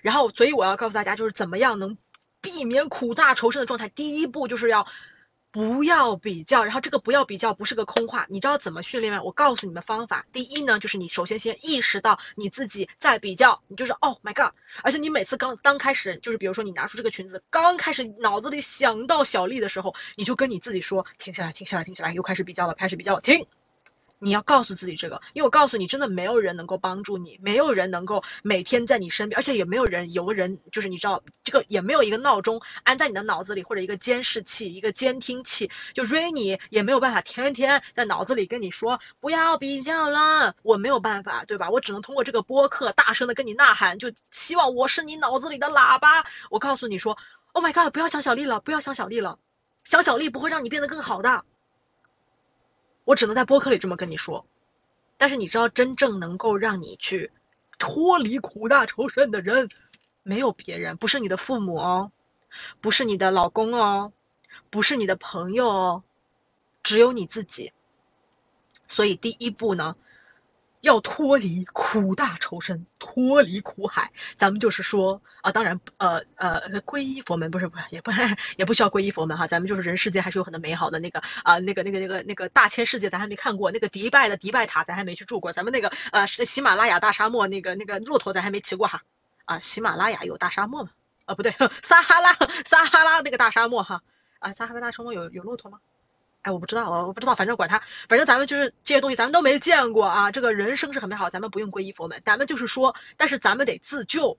[0.04, 1.98] 然后，所以我要告诉大家，就是怎么样能
[2.42, 3.90] 避免苦大仇深的状态。
[3.90, 4.86] 第一步就是要。
[5.54, 9.22] 不要比较，然后这个不要比较不是个空话，你知道怎么训练吗？
[9.22, 10.26] 我告诉你们方法。
[10.34, 23.46] 第一呢，就是你首先先意识到你自己在比较，你就是 Oh my God，而且你每次刚刚开始，就是比如说你拿出这个裙子，刚开始脑子里想到小丽的时候，你就跟你自己说，停下来，停下来，停下来，又开始比较了，开始比较了，停。
[24.24, 41.70] 你要告诉自己这个，因为我告诉你，真的没有人能够帮助你，没有人能够每天在你身边，而且也没有人，有个人就是你知道，这个也没有一个闹钟安在你的脑子里，或者一个监视器、一个监听器，就 rain 也没有办法天天在脑子里跟你说不要比较了，我没有办法，对吧？
[41.70, 46.26] 我只能通过这个播客大声的跟你呐喊，就希望我是你脑子里的喇叭。
[46.50, 47.18] 我告诉你说
[47.52, 49.38] ，Oh my God，不要想小丽了，不要想小丽了，
[49.84, 51.44] 想小丽不会让你变得更好的。
[53.04, 54.46] 我只能在播客里这么跟你说，
[55.18, 57.32] 但是你知道，真正能够让你去
[57.78, 59.70] 脱离苦大仇深的人，
[60.24, 62.12] 没有别人，不是你的父母哦，
[62.82, 64.14] 不是你的老公哦，
[64.70, 66.04] 不是你的朋友哦，
[66.84, 67.74] 只有你自己。
[68.88, 69.96] 所以第一步呢。
[70.84, 74.12] 要脱离苦大仇深，脱离苦海。
[74.36, 78.12] 咱们就是说啊，当然，呃呃，皈依佛门不是不是，也不
[78.58, 79.48] 也不需要皈依佛门哈。
[79.48, 85.54] 咱们就是人世间还是有很多美好的那个啊，那个那个那个那个大千世界咱还没看过，那个迪拜的迪拜塔咱还没去住过。
[85.54, 89.04] 咱们那个呃喜马拉雅大沙漠那个那个骆驼咱还没骑过哈。
[89.46, 90.90] 啊，喜马拉雅有大沙漠吗？
[91.24, 92.34] 啊不对， 撒哈拉
[92.66, 94.04] 撒哈拉那个大沙漠哈。
[94.40, 95.80] 啊，撒哈拉大沙漠有有骆驼吗？
[96.44, 100.32] 哎，我不知道，啊我不知道，反正管他，反正咱们就是这些东西，咱们都没见过啊。
[100.32, 104.38] 这个人生是很美好，咱们不用皈依佛门，咱们就是说，但是咱们得自救。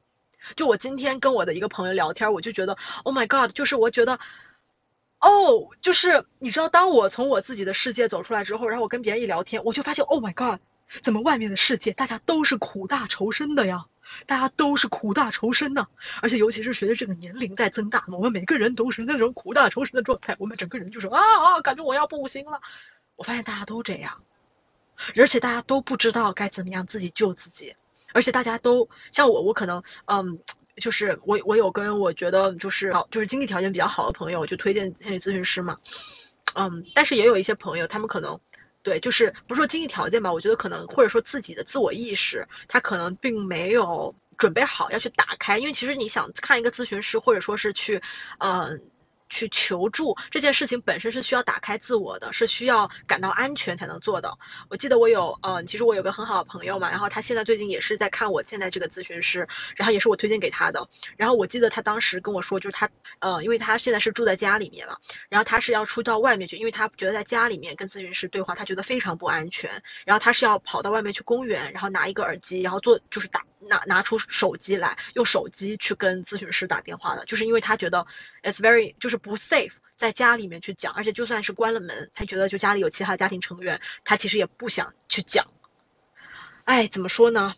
[0.57, 4.19] 就我今天跟我的一个朋友聊天，我就觉得，Oh my God，就是我觉得，
[5.19, 10.61] 哦，就是你知道，当我从我自己的世界走出来之后，然后我跟别人一聊天，我就发现，Oh my God，
[11.03, 13.87] 怎么外面的世界大家都是苦大仇深的呀？
[14.27, 15.87] 大家都是苦大仇深呐，
[16.23, 22.61] 而且尤其是随着这个年龄在增大，我们每个人都是那种苦大仇深的状态，我们整个人就是啊啊，感觉我要不行了。
[23.17, 24.23] 我发现大家都这样，
[25.17, 27.77] 而且大家都不知道该怎么样自己救自己，
[28.13, 30.39] 而且大家都像我，我可能嗯，
[30.77, 35.79] 就是我我有跟我觉得就是好就是经济条件比较好的朋友，就推荐心理咨询师嘛，
[36.55, 38.41] 嗯，但是也有一些朋友，他们可能。
[38.85, 48.03] 对，就是不是说经济条件吧，我觉得可能或者说自己的自我意识，他可能并没有准备好要去打开，因为其实你想看一个咨询师，或者说是去，
[48.39, 48.83] 嗯，
[49.29, 54.39] 去求助这件事情本身是需要打开自我的，是需要感到安全才能做的。
[54.69, 60.89] 我记得我有，嗯，其实我有个很好的朋友嘛，然后他现在最近也是在看我现在这个咨询师，然后也是我推荐给他的。
[61.17, 69.83] 然后我记得他当时跟我说，就是他，呃，因为他现在是住在家里面嘛，然后他是要出到外面去，因为他觉得在家里面跟咨询师对话，他觉得非常不安全。
[70.05, 78.07] 然后他是要跑到外面去公园，然后拿一个耳机，然后做就是打拿拿出手机来，用手机去跟咨询师打电话的，就是因为他觉得
[78.43, 79.14] it's very 就是。
[79.17, 85.47] 不 safe，在家里面去讲，而且就算是关了门，他觉得就家里有其他家庭成员，他其实也不想去讲。
[86.65, 87.55] 哎，怎么说呢？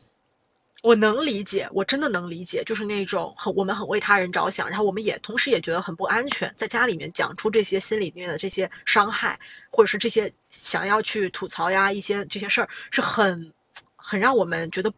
[0.82, 9.40] 我能理解，我真的能理解，就是那种很我们很为他人着想，然后我们也同时也觉得很不安全，在家里面讲出这些心里面的这些伤害，
[9.70, 13.52] 或者是这些想要去吐槽呀一些这些事儿，是很
[13.96, 14.92] 很让我们觉得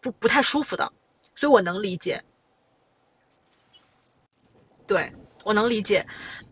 [0.00, 0.92] 不不太舒服的，
[1.36, 2.24] 所以我能理解。
[4.86, 5.12] 对。
[5.44, 6.06] 我能理解，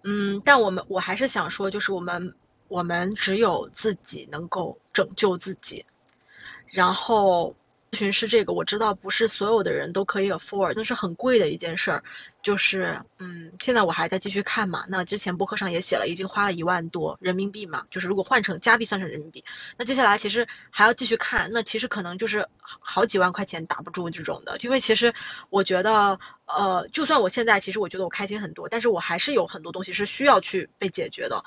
[0.04, 2.34] 嗯，但我们我还是想说，就是我们
[2.68, 5.84] 我们只有自己能够拯救自己，
[6.66, 7.54] 然后。
[7.90, 12.04] 咨询师这个我知道不是所有的人都可以 afford，那是很贵的一件事儿。
[12.42, 14.84] 就是，嗯，现在我还在继续看嘛。
[14.88, 17.86] 那之前博客上也写了，已经花了一万多人民币嘛。
[17.90, 19.44] 就是如果换成加币算成人民币，
[19.76, 21.50] 那接下来其实还要继续看。
[21.52, 24.58] 那其实可能就是好几万块钱打不住这种的。
[24.62, 25.14] 因为其实
[25.50, 31.44] 我觉得，呃，就算我现在其实我觉得我开心很多，但是我还是有很多东西是需要去被解决的。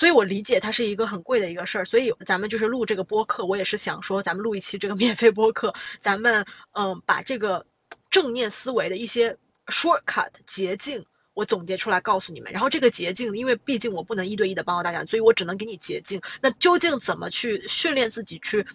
[0.00, 7.66] 所以我理解它是一个很贵的一个事儿，所以咱们就是录这个播客，我也是想说，咱们录一期这个免费播客，咱们嗯把这个
[8.08, 9.36] 正念思维的一些
[9.66, 12.50] shortcut 捷径，我总结出来告诉你们。
[12.52, 16.22] 然后这个捷径，因为毕竟我不能一对一的帮到大家，所以我只能给你捷径。
[16.40, 18.66] 那究竟怎么去训练自己去？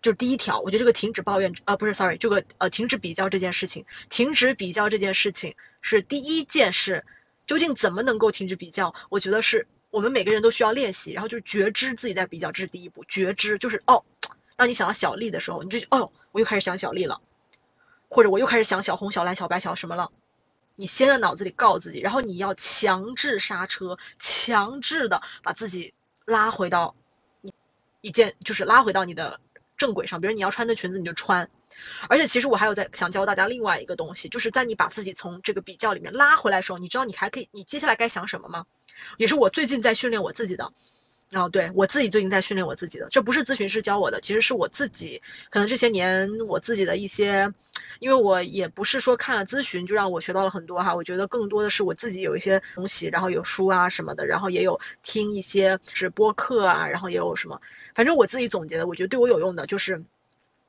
[0.00, 7.04] 就是第一条，我觉得这个停止抱怨，呃，不是，sorry，这个呃停止比较这件事情，停止比较这件事情是第一件事。
[7.46, 8.94] 究竟怎么能够停止比较？
[9.10, 9.66] 我觉得是。
[9.92, 13.04] 我们每个人都需要练习，然后就是觉知自己在比较，这是第一步。
[13.04, 14.04] 觉知就是哦，
[14.56, 17.20] 当你想到小丽的时候，你就哦，我又开始想小丽了，
[18.08, 20.10] 或者我又开始想小红、小蓝、小白、小什么了。
[20.76, 25.92] 你先在脑子里告诉自己，然后你要强制刹车，强制的把自己
[26.24, 26.94] 拉回到
[27.42, 27.52] 你
[28.00, 29.40] 一件，就是拉回到你的
[29.76, 30.20] 正轨上。
[30.20, 31.50] 比如你要穿的裙子，你就穿。
[32.08, 38.66] 而且其实我还有在想教大家另外一个东西，就是在你把自己从这个比较里面拉回来的时候，你知道你还可以，你接下来该想什么吗？
[39.16, 40.72] 也是我最近在训练我自己的，
[41.32, 47.54] 啊，对我自己最近在训练我自己的，这不是咨询师教我的，其实是我自己，可能这些年我自己的一些，
[48.00, 57.62] 因为我也不是说看了咨询就让我学到了很多哈，我觉得更多的是我自己有一些东西，然后有书啊什么的，然后也有听一些是播客啊，然后也有什么，
[57.94, 60.04] 反正我自己总结的，我觉得对我有用的就是，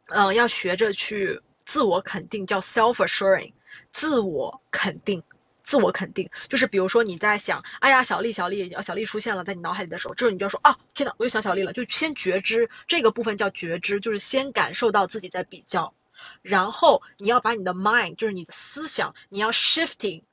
[0.07, 3.51] 嗯，要学着去自我肯定，叫 self assuring，
[3.91, 5.23] 自我肯定。
[5.63, 15.93] 自我肯定，就是比如说你在想，哎呀，小丽，小丽，小丽出现了在你脑海里的时候，这时候你就要说，啊，天呐，我又想小丽了，就先觉知这个部分叫觉知，就是先感受到自己在比较，
[16.41, 20.23] 然后你要把你的 mind，就是你的思想，你要 shifting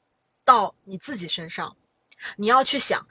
[0.44, 1.76] 到你自己身上，
[2.36, 3.06] 你要去想，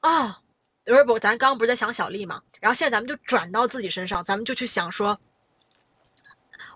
[0.00, 0.42] 啊，
[0.84, 5.18] 不是不，咱刚刚不是在想小丽嘛，然后现在咱们就转到自己身上，咱们就去想说。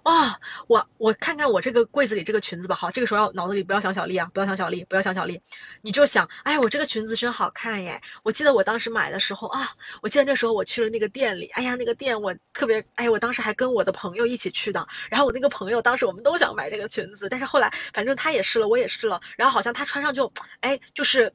[0.07, 0.39] 啊，
[0.69, 2.77] 我我看看我这个柜子里这个裙子吧。
[2.77, 5.43] 好，这个时候要脑子里不要想小丽啊，不要想小丽，不要想小丽，
[5.83, 8.01] 你就想，哎，我这个裙子真好看耶！
[8.23, 9.69] 我记得我当时买的时候啊，
[10.03, 14.87] 我记得那时候我去了那个店里，哎呀，那个店我特别，哎，我当时还跟我的朋友一起去的。
[15.11, 21.35] 然后我那个朋友当时我们都想买这个裙子，但是后来反正他也试了，我也试了，然后好像他穿上就，哎，就是。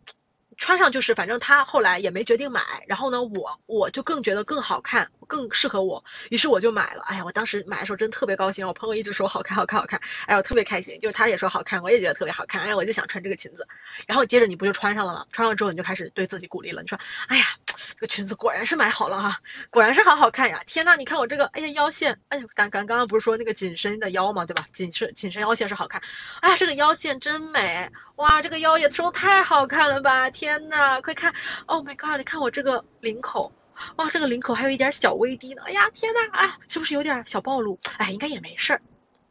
[0.62, 7.02] 穿上就是，反正他后来也没决定买，然后呢，我我就更觉得更好看，更适合我，于是我就买了。
[7.02, 13.68] 哎呀，我当时买的时候真特别高兴，我朋友一直说好看，好看，好看，哎，我特别开心，就是他也说好看，我也觉得特别好看，哎呀，我就想穿这个裙子。
[14.06, 15.26] 然后接着你不就穿上了吗？
[15.32, 19.40] 穿上之后你就开始对自己鼓励了，你说，哎呀，这个裙子果然是买好了哈，
[19.72, 20.62] 果然是好好看呀！
[20.68, 24.66] 天呐，你看我这个，哎呀腰线，哎呀，刚刚刚刚不是说那个紧身的腰嘛，对吧？
[24.74, 26.04] 紧身紧身腰线是好看，
[26.42, 27.90] 哎呀，这个腰线真美。
[28.18, 30.30] 哇，这个腰也收太好看了吧！
[30.30, 31.34] 天天呐，快看
[31.66, 33.54] ！Oh my god，你看我这个领口，
[33.96, 35.62] 哇，这个领口还有一点小微低呢。
[35.66, 37.80] 哎呀，天呐，啊，是不是有点小暴露？
[37.98, 38.82] 哎，应该也没事儿，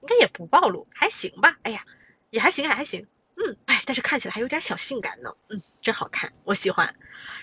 [0.00, 1.58] 应该也不暴露，还行吧？
[1.62, 1.84] 哎呀，
[2.30, 3.06] 也还行，也还行。
[3.36, 5.34] 嗯，哎，但是看起来还有点小性感呢。
[5.50, 6.94] 嗯，真好看，我喜欢。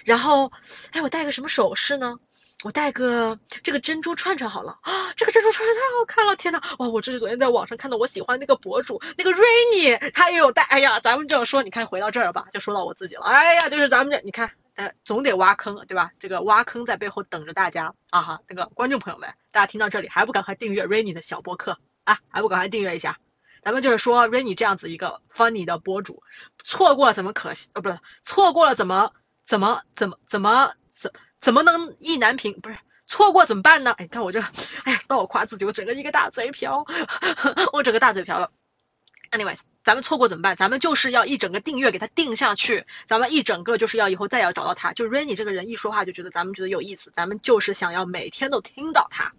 [0.05, 0.51] 然后，
[0.91, 2.17] 哎，我戴个什么首饰呢？
[2.65, 16.11] 我戴个这个珍珠串串好了啊，这个珍珠串串太好看了，天呐，哇，我这是昨天在网上看到我喜欢那个博主那个 Rainy，他也有戴，哎呀，咱们这样说，你看回到这儿吧，就说到我自己了，哎呀，就是咱们这，你看，呃，总得挖坑，对吧？
[16.17, 23.19] 这个挖坑在背后等着大家啊哈，那个观众朋友们，大家听到这里还不赶快订阅 Rainy 的小博客啊，还不赶快订阅一下？
[23.63, 26.23] 咱们就是说 Rainy 这样子一个 funny 的博主，
[26.57, 27.69] 错过了怎么可惜？
[27.73, 29.11] 呃，不是，错过了怎么
[29.45, 30.73] 怎么怎么怎么
[31.39, 32.59] 怎么能意难平？
[32.59, 33.91] 不是，错过怎么办呢？
[33.91, 34.41] 哎，看我这，
[34.83, 36.85] 哎呀，到我夸自己，我整个一个大嘴瓢，
[37.73, 38.51] 我整个大嘴瓢了。
[39.29, 40.55] Anyways，咱们错过怎么办？
[40.55, 49.33] 咱们就是要一整个订阅给他定下去，咱们一整个就是要以后再要找到他，就 Rainy 这个人一说话就觉得咱们觉得有意思，咱们就是想要每天都听到他，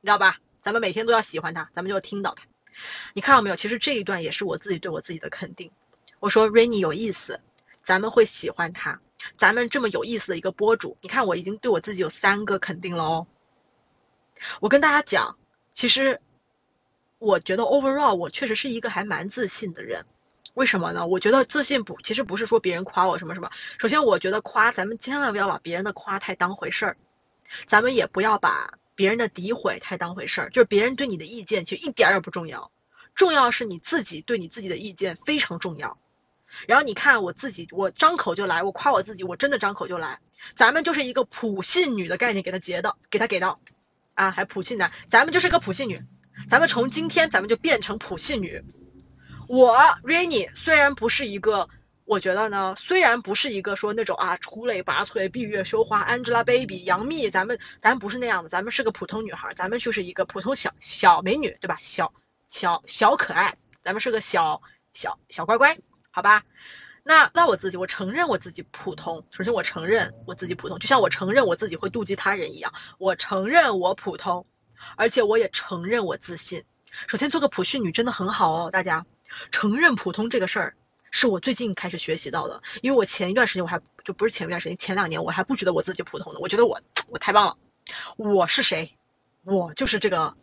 [0.00, 0.38] 你知道吧？
[0.62, 2.44] 咱们每天都要喜欢他，咱们就要听到他。
[3.12, 3.56] 你看到没有？
[3.56, 5.70] 其实这一段也是我自己对我自己的肯定。
[6.20, 7.40] 我说 Rainy 有意思，
[7.82, 9.00] 咱们会喜欢他，
[9.38, 13.26] 咱们这么有意思的一个博主，你看我已经对我自己有三个肯定了哦。
[14.60, 15.36] 我跟大家讲，
[15.72, 16.20] 其实。
[17.20, 20.04] 我觉得 overall 我确实是一个还蛮自信的人，
[20.52, 21.06] 为什么呢？
[21.06, 23.50] 我觉得自信不，其实不是说别人夸我什么什么。
[23.78, 26.96] 首先，我觉得夸咱们千万不要把别人的夸太当回事儿，
[27.64, 30.50] 咱们也不要把别人的诋毁太当回事儿。
[30.50, 32.70] 就是别人对你的意见其实一点儿也不重要，
[33.14, 35.96] 重要是你自己对你自己的意见非常重要。
[36.66, 40.20] 然后你看我自己，我张口就来，我夸我自己，我真的张口就来。
[40.56, 43.60] 咱们就是一个普信女的概念给他结到，给他给到
[44.14, 46.00] 啊，还普信男，咱们就是个普信女。
[46.50, 48.62] 咱们从今天咱们就变成普信女。
[49.48, 51.68] 我 Rainy 虽然不是一个，
[52.04, 61.76] 我觉得呢，虽然不是一个说那种啊出类拔萃、闭月羞花、Angelababy、杨幂，咱们咱不是那样的，咱们是个普通女孩，咱们就是一个普通小小美女，对吧？
[61.78, 62.12] 小
[62.48, 64.60] 小小可爱，咱们是个小
[64.92, 65.78] 小小乖乖，
[66.14, 66.44] 好吧？
[67.02, 69.26] 那那我自己，我承认我自己普通。
[69.32, 74.46] 首先我承认我自己普通，就像我承认我自己会妒忌他人一样，我承认我普通。
[74.96, 76.62] 而且我也承认我自信。
[77.08, 79.06] 首先做个普训女真的很好哦，大家
[79.50, 80.76] 承认普通这个事儿
[81.10, 82.62] 是我最近开始学习到的。
[82.80, 87.56] 因为我前一段时间我还就不是前一段时间，前两年我还不觉得我自己普通的，我觉得我我太棒了。
[88.16, 88.96] 我是谁？
[89.42, 90.36] 我就是这个。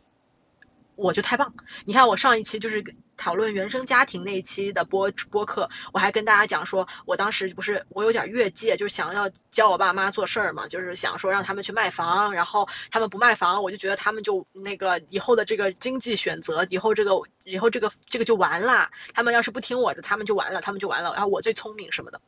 [1.01, 1.55] 我就太棒！
[1.85, 18.91] 你看我上一期就是讨论原生家庭那一期的播播客，我还跟大家讲说，我当时不是我有点越界，就是想要教我爸妈做事儿嘛，就是想说让他们去卖房，然后他们不卖房，我就觉得他们就那个以后的这个经济选择，以后这个以后这个这个就完了。
[19.15, 21.13] 他们要是不听我的，他们就完了，他们就完了。
[21.13, 22.21] 然后我最聪明什么的，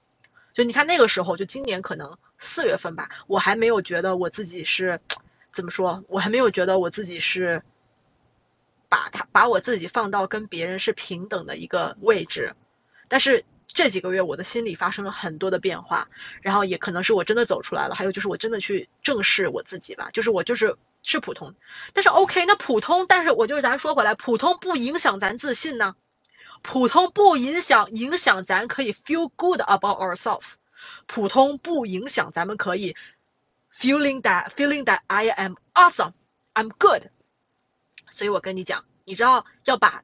[0.54, 5.00] 就你看那个时候，就今年可能四月份吧，我还没有觉得我自己是
[5.54, 7.62] 怎么说，我还没有觉得我自己是。
[8.94, 12.54] 把他把我自己放到跟别人是平等的一个位置，
[13.08, 16.10] 但是这几个月我的心里发生了很多的变化，
[16.44, 21.56] 然后也可能是我真的走出来了，还有就是我真的去正视我自己吧，就是我就是是普通，
[21.94, 25.96] 但是 OK，那普通，但是我就是咱说回来，普通不影响咱自信呢，
[26.62, 30.58] 普通不影响影响咱可以 feel good about ourselves，
[31.08, 32.96] 普通不影响咱们可以
[33.74, 37.08] feeling that feeling that I am awesome，I'm good。
[38.14, 40.04] 所以我跟你讲，你知道要把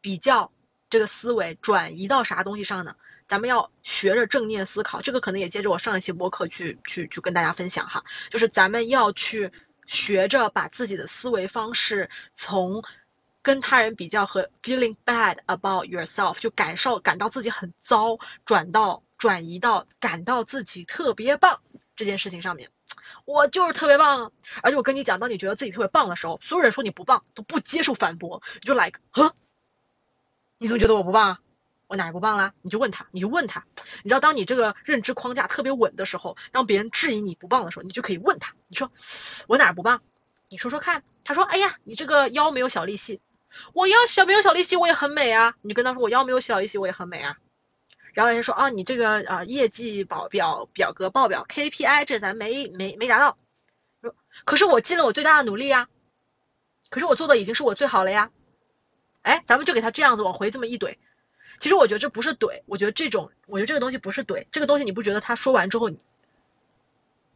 [0.00, 0.52] 比较
[0.88, 2.94] 这个思维转移到啥东西上呢？
[3.26, 9.52] 咱们要学着正念思考，这个可能也接着我上一期播客去去去跟大家分享哈，就是咱们要去
[9.86, 12.84] 学着把自己的思维方式从
[13.42, 21.60] 跟他人比较和 feeling bad about yourself 就感受感到自己很糟，转到转移到感到自己特别棒
[21.96, 22.70] 这件事情上面。
[23.26, 29.32] 我就是特别棒，而且我跟你讲，当你觉得自己特别棒的时候，所有人说你不棒都不接受反驳，你就 like，哼，
[30.56, 31.40] 你怎么觉得我不棒啊？
[31.86, 32.54] 我哪不棒啦？
[32.62, 33.64] 你就问他，你就问他，
[34.02, 38.90] 你知道，当你这个认知框架特别稳的时候，当别人质疑你不棒的时候，你就可以问他，你说
[39.48, 40.02] 我哪不棒？
[40.48, 41.02] 你说说看。
[41.24, 43.20] 他说，哎呀，你这个腰没有小力细，
[43.74, 45.54] 我腰小没有小力气，我也很美啊。
[45.60, 47.36] 你就跟他说，我腰没有小力气，我也很美啊。
[48.14, 53.38] 然后人家说啊，你这个啊业绩报表表格报表 KPI 这咱没没没达到，
[54.02, 55.88] 说可是我尽了我最大的努力呀，
[56.90, 58.30] 可是我做的已经是我最好了呀，
[59.22, 60.96] 哎，咱们就给他这样子往回这么一怼，
[61.60, 65.90] 其实我觉得这不是怼，我觉得这种我觉得这个东西不是怼，这个东西你不觉得他说完之后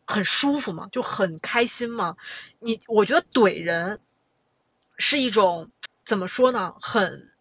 [0.06, 0.88] 很舒服吗？
[0.90, 2.16] 就很开心吗？
[2.58, 4.00] 你我觉得怼人
[4.96, 5.70] 是一种
[6.04, 6.74] 怎么说呢？
[6.80, 7.31] 很。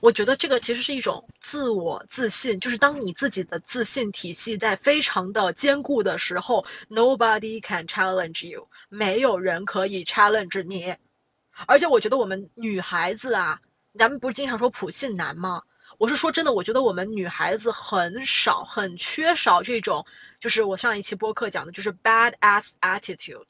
[0.00, 10.96] 我觉得这个其实是一种自我自信，就是当你自己的自信体系在非常的坚固的时候，nobody can challenge you，没有人可以 challenge 你。
[11.66, 13.60] 而且我觉得我们女孩子啊，
[13.98, 15.62] 咱们不是经常说普信男吗？
[15.98, 20.06] 我是说真的，我觉得我们女孩子很少，很缺少这种，
[20.40, 23.48] 就是我上一期播客讲的，就是 bad ass attitude。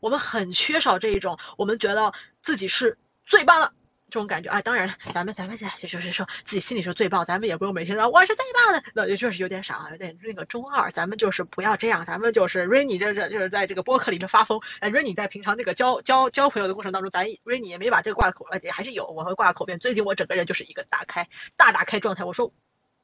[0.00, 3.72] 我们很缺少这一种，我们觉得自己是最棒的。
[4.10, 10.92] 这种感觉啊，当然，咱们咱们现在就是说自己心里说最棒，咱们也不用每天说我是最棒的，那也就是有点傻，有点那个中二。
[10.92, 14.60] 咱们就是不要这样，咱们就是 Rainy 这这就是在这个播客里面发疯。
[14.78, 19.80] 哎，Rainy 在平常那个交交交朋友的过程当中，咱 Rainy 也没把这个挂口，也还是有，我会挂口边。
[19.80, 22.24] 最近我整个人就是一个打开大打开状态。
[22.24, 22.52] 我说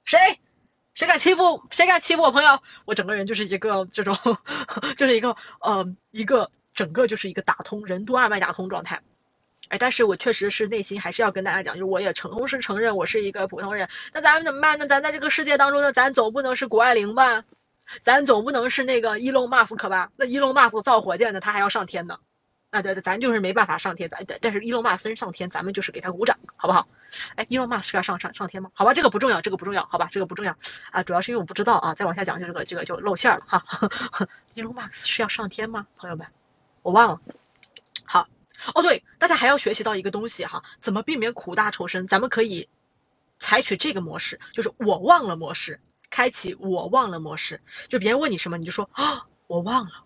[0.05, 0.19] 谁
[0.95, 4.17] 谁敢欺负谁敢欺负我朋友，我整个人就是一个这种，
[4.97, 9.03] 就是一个呃一个整个就是一个打通任督二脉打通状态。
[9.71, 13.89] 哎，但是我确实是内心还是要跟大家讲，就是我也承同时承认我是一个普通人。
[14.13, 14.79] 那咱们怎么办？
[14.79, 17.45] 那咱在这个世界当中呢，咱总不能是谷爱凌吧？
[18.03, 20.11] 咱总不能是那个伊隆马斯克吧？
[20.17, 22.19] 那伊隆马斯克造火箭的，他还要上天呢。
[22.71, 24.09] 啊，对对，咱就是没办法上天。
[24.09, 26.89] 咱但但是伊隆马斯克上天，咱们就是给他鼓掌，好不好？
[27.37, 28.71] 哎，伊隆马斯克要上上上天吗？
[28.75, 30.57] 好吧，这个不重要，这个不重要，好吧，这个不重要
[30.91, 31.03] 啊。
[31.05, 33.65] 主要是因为我不知道啊，再往下讲就这个这个就露馅了哈。
[34.55, 35.87] 伊隆马斯克是要上天吗？
[35.97, 36.27] 朋友们，
[36.83, 37.21] 我忘了。
[38.05, 38.27] 好。
[38.75, 42.07] 哦，对，大家还要学习到一个东西哈，怎么避免苦大仇深？
[42.07, 42.69] 咱们可以
[43.39, 45.81] 采取这个模式，就是我忘了模式，
[46.11, 47.61] 开启我忘了模式。
[47.89, 50.05] 就别人问你什么，你就说啊，我忘了。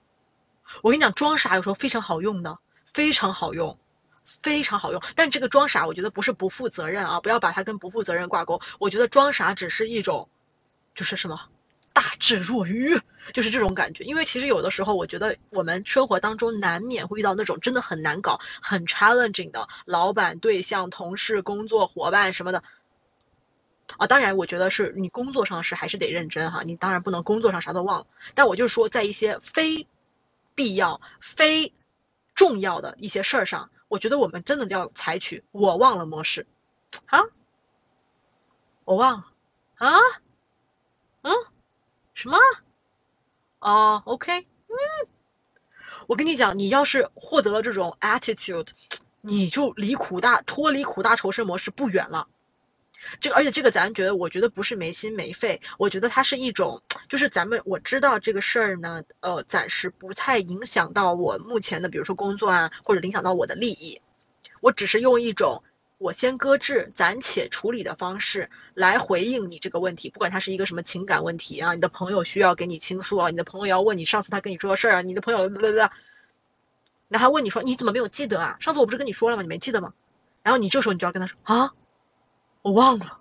[0.83, 3.79] 我跟你讲，装傻有时候非常好用的，非常好用，
[4.25, 5.03] 非常好用。
[5.15, 8.61] 但这个装傻，我觉得不是不负责任啊，不要把它跟不负责任挂钩。
[8.79, 10.29] 我觉得装傻只是一种，
[10.95, 11.49] 就是什么？
[11.95, 13.01] 大智若愚，
[13.33, 14.05] 就是这种感觉。
[14.05, 22.63] 因为其实有的时候，我觉得我们生活当中难免会遇到那种真的很难搞、很 challenging 的老板、对象、同事、工作伙伴什么的。
[23.97, 26.63] 啊，当然，我觉得是你工作上是还是得认真哈。
[26.65, 28.07] 你当然不能工作上啥都忘了。
[28.35, 29.87] 但我就说，在一些非
[30.55, 31.73] 必要、非
[32.35, 36.47] 重要的一些事儿上，我觉得我们真的要采取我忘了模式。
[37.07, 37.21] 啊，
[38.85, 39.27] 我忘了
[39.77, 39.97] 啊，
[41.23, 41.54] 嗯。
[42.15, 42.39] 什么？
[43.59, 44.77] 哦，OK，嗯，
[46.07, 48.69] 我跟你讲，你要是获得了这种 attitude，
[49.21, 52.29] 你就离苦大脱离苦大仇深模式不远了。
[53.21, 64.01] 这个，而且这个咱觉得，我觉得不是没心没肺，我觉得它是一种，就是咱们我知道这个事儿呢，呃，暂时不太影响到我目前的，比如说工作啊，或者影响到我的利益，
[64.61, 65.65] 我只是用一种。
[66.05, 75.89] 我先搁置，暂且处理的方式来回应你这个问题，不管它是一个什么情感问题啊，你的朋友需要给你倾诉啊，你的朋友要问你上次他跟你说的事儿啊，你的朋友对对对，
[77.09, 78.59] 然后问你说你怎么没有记得啊？
[78.61, 79.43] 上次我不是跟你说了吗？
[79.43, 79.95] 你没记得吗？
[80.43, 81.73] 然后你这时候你就要跟他说啊，
[82.61, 83.21] 我忘了。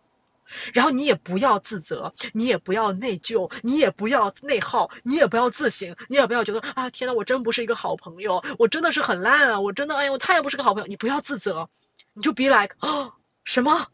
[0.74, 11.70] 然后你也不要自责，你也不要内疚，你也不要内耗，你也不要自省，你也不要觉得啊天呐，我真不是一个好朋友，我真的是很烂啊，我真的哎呀，我太不是个好朋友，你不要自责。
[12.14, 13.14] 你就 be like 啊
[13.44, 13.88] 什么？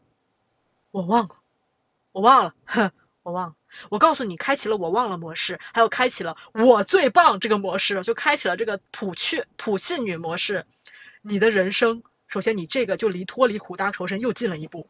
[0.90, 1.36] 我忘了，
[2.12, 2.90] 我忘了，哼，
[3.22, 3.54] 我忘了。
[3.88, 10.66] 我告诉你，开启了我忘了模式，还有开启了我最棒这个模式，就开启了这个普去普信女模式。
[11.22, 14.88] 你的人生，首先你这个就离脱离苦大仇深又近了一步。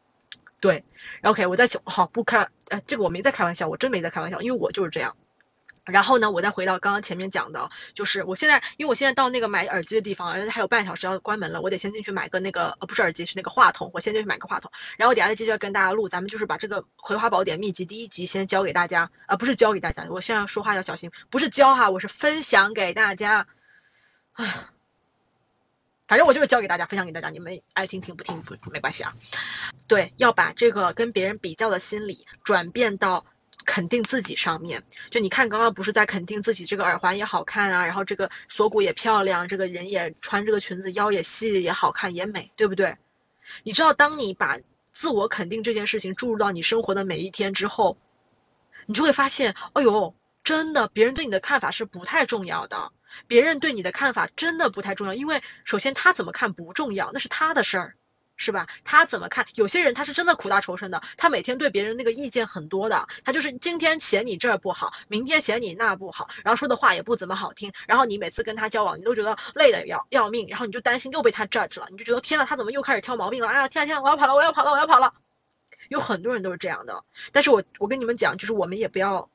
[0.59, 0.83] 对
[1.21, 5.15] ，OK，我再好不开，哎，这个我没在开玩笑，我真没在开玩笑，因为我就是这样。
[5.83, 14.71] 然后呢，我再回到刚刚前面讲的，就是我现在，因为我现在到那个买耳机的地方，而且还有半小时要关门了，我得先进去买个那个，呃，不是耳机，是那个话筒，我先进去买个话筒。
[14.97, 23.47] 然后等下再继续跟大家录，咱们就是把这个《葵花宝典秘籍》第一集先教给大家，啊，不是教给大家，我现在说话要小心，不是教哈，我是分享给大家，
[24.33, 24.67] 唉，
[26.07, 29.13] 反正我就是教给大家，分享给大家，你们爱听听不听不没关系啊。
[29.87, 33.25] 对，要把这个跟别人比较的心理转变到。
[33.65, 42.97] 肯定自己上面，就你看刚刚不是在肯定自己这个耳环也好看啊，然后这个锁骨也漂亮，这个人也穿这个裙子腰也细也好看也美，对不对？
[43.63, 44.59] 你知道当你把
[44.93, 47.97] 自我肯定这件事情注入到你生活的每一天之后，
[48.85, 52.91] 你就会发现，哎呦，真的别人对你的看法是不太重要的，
[53.27, 57.95] 别人对你的看法真的不太重要，因为首先他怎么看不重要，那是他的事儿。
[58.41, 58.67] 是吧？
[58.83, 59.45] 他怎么看？
[59.53, 73.47] 有些人他是真的苦大仇深的，他每天对别人那个意见很多的，他就是今天嫌你这儿不好，明天嫌你那不好，然后说的话也不怎么好听，然后你每次跟他交往，你都觉得累的要要命，然后你就担心又被他 judge 了，你就觉得天呐，他怎么又开始挑毛病了？
[73.47, 75.13] 哎呀，天啊天啊，我要跑了，我要跑了，我要跑了。
[75.87, 79.29] 有很多人都是这样的，但是我我跟你们讲，就是我们也不要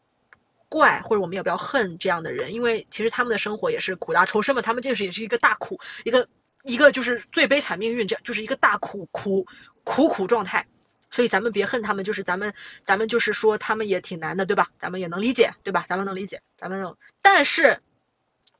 [0.68, 6.28] 怪，或者我们也不要恨这样的人，因为其实他们的生活也是苦大仇深嘛，他们这是也是一个大苦一个。
[6.66, 9.46] 一个就是最悲惨命运，这就是一个大苦苦
[9.84, 10.66] 苦苦状态，
[11.10, 12.54] 所以咱们别恨他们，就是咱们
[12.84, 14.70] 咱们就是说他们也挺难的，对吧？
[14.78, 15.86] 咱们也能理解，对吧？
[15.88, 17.80] 咱们能理解，咱们能但是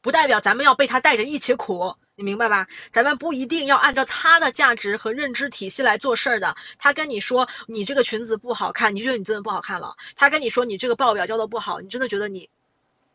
[0.02, 2.68] 不代表咱们要被他带着一起苦，你明白吧？
[2.92, 6.56] 咱们不一定要按照他的价值和认知体系来做事儿的。
[6.78, 9.96] 他跟你说你这个裙子不好看，你觉得你真的不好看了？
[10.14, 12.48] 他跟你说你这个报表交的不好，你真的觉得你，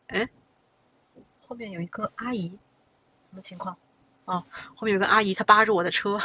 [0.06, 0.28] 哎，
[1.48, 2.50] 后面有一个阿姨，
[3.30, 3.78] 什么情况？
[4.24, 4.44] 啊，
[4.74, 6.20] 后面有个阿姨，她扒着我的车，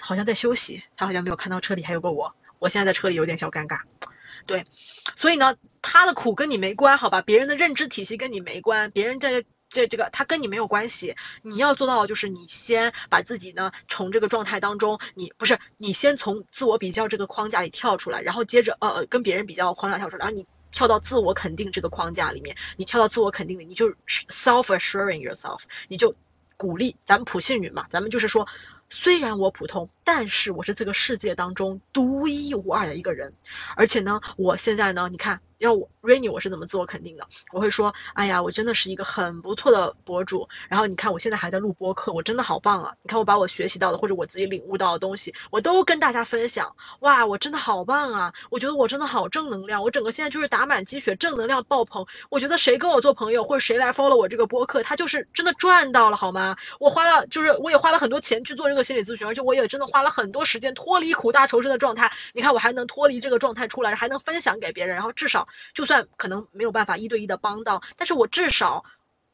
[0.00, 3.80] 好像在休息，她好像没有看到车里还有个我，我现在在车里有点小尴尬。
[4.46, 4.66] 对，
[5.16, 7.22] 所以呢，他的苦跟你没关，好吧？
[7.22, 11.16] 别人的认知体系跟你没关，别人这这这个他跟你没有关系。
[11.40, 26.14] 你要做到的就是你先把自己呢从这个状态当中，你不是你先从自我比较这个框架里跳出来，然后接着呃跟别人比较框架跳出来，然后你跳到自我肯定这个框架里面，你跳到自我肯定里，你就 self assuring yourself，你就
[26.56, 28.46] 鼓励咱们普信女嘛，咱们就是说。
[28.90, 33.32] 虽然我普通，但是我是这个世界当中独一无二的一个人。
[33.74, 37.26] 而且呢，我现在呢，你看，要我 Rainy，我是怎么自我肯定的？
[37.52, 40.48] 我会说，哎呀，我真的是一个很不错的博主。
[40.68, 42.94] 然后你看，我现在还在录播课，我真的好棒啊！
[43.02, 46.76] 你看，我把我学习到的或者我自己领悟到的东西，我都跟大家分享。
[47.00, 48.32] 哇，我真的好棒啊！
[48.50, 52.06] 我觉得我真的好正能量，我整个现在就是打满鸡血，正能量爆棚。
[52.30, 56.56] 我觉得谁跟我做朋友，或者谁来 follow 我这个播客，他就是真的赚到了，好吗？
[56.78, 58.84] 我花了，就是我也花了很多钱去做这个。
[58.84, 62.12] 心理咨询，而且我也真的花了很多时间脱离苦大仇深的状态。
[62.34, 68.84] 你看，我还能脱离这个状态出来，还能分享给别人，然后至少就算可能没有办法一对一的帮到，但是我至少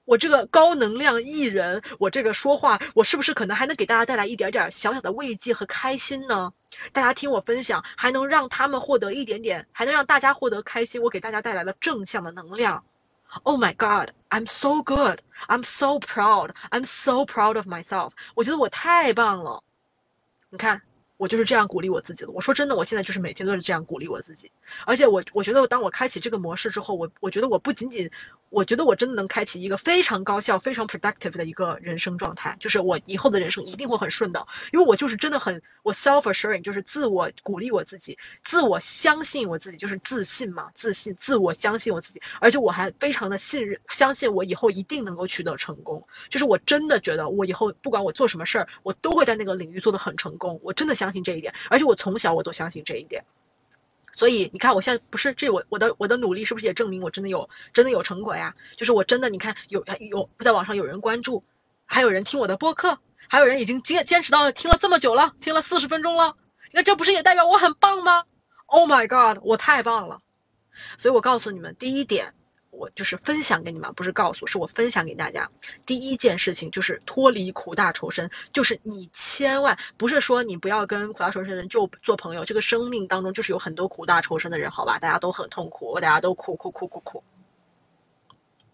[0.05, 6.53] 我这个高能量艺人，我这个说话，我是不是可能还能给大家带来一点点小小的慰藉和开心呢？
[6.93, 12.85] 大家听我分享，还能让他们获得一点点，还能让大家获得开心，我给大家带来了正向的能量。
[13.45, 15.21] Oh my God, I'm so good.
[15.47, 16.51] I'm so proud.
[16.71, 18.13] I'm so proud of myself.
[18.35, 19.63] 我觉得我太棒了。
[20.49, 20.83] 你看。
[21.21, 22.31] 我就是这样鼓励我自己的。
[22.31, 24.53] 我说真的，我现在就是每天都是这样鼓励我自己。
[24.87, 28.11] 而且我我觉得，当我开启这个模式之后，我我觉得我不仅仅，
[28.49, 32.57] 我觉得我真的能开启一个非常高效、非常 productive 的一个人生状态。
[32.59, 42.23] 就是我以后的人生一定会很顺的，因为我就是真的很我 self assuring，就是自我鼓励我自己，自我相信我自己，就是自信嘛，自信，自我相信我自己。
[42.41, 46.07] 而且我还非常的信任，相信我以后一定能够取得成功。
[46.31, 50.61] 就是我真的觉得我以后不管我做什么事儿，我都会在那个领域做得很成功。
[50.63, 51.10] 我真的相。
[51.11, 53.25] 相信这一点，而且我从小我都相信这一点，
[54.13, 58.55] 所以你看，我现在不是这我我的我的努力是不是也证明我真的有真的有成果呀？
[58.77, 61.43] 就是我真的，你看有有在网上有人关注，
[61.85, 66.37] 还有人听我的播客，还有人已经坚坚持到听了这么久了，听了四十分钟了，
[66.71, 68.23] 你看这不是也代表我很棒吗
[68.67, 70.21] ？Oh my god，我太棒了！
[70.97, 72.35] 所以我告诉你们，第一点。
[72.71, 75.51] 我就是分享给你们，不是告诉，是我分享给大家。
[75.87, 82.45] 第一件事情就是脱离苦大仇深，就是你千万不是说你不要跟苦大仇深的人就做朋友。
[82.45, 84.99] 这个生命当中就是有很多苦大仇深的人，好吧？
[84.99, 87.25] 大家都很痛苦，大家都苦苦苦苦苦。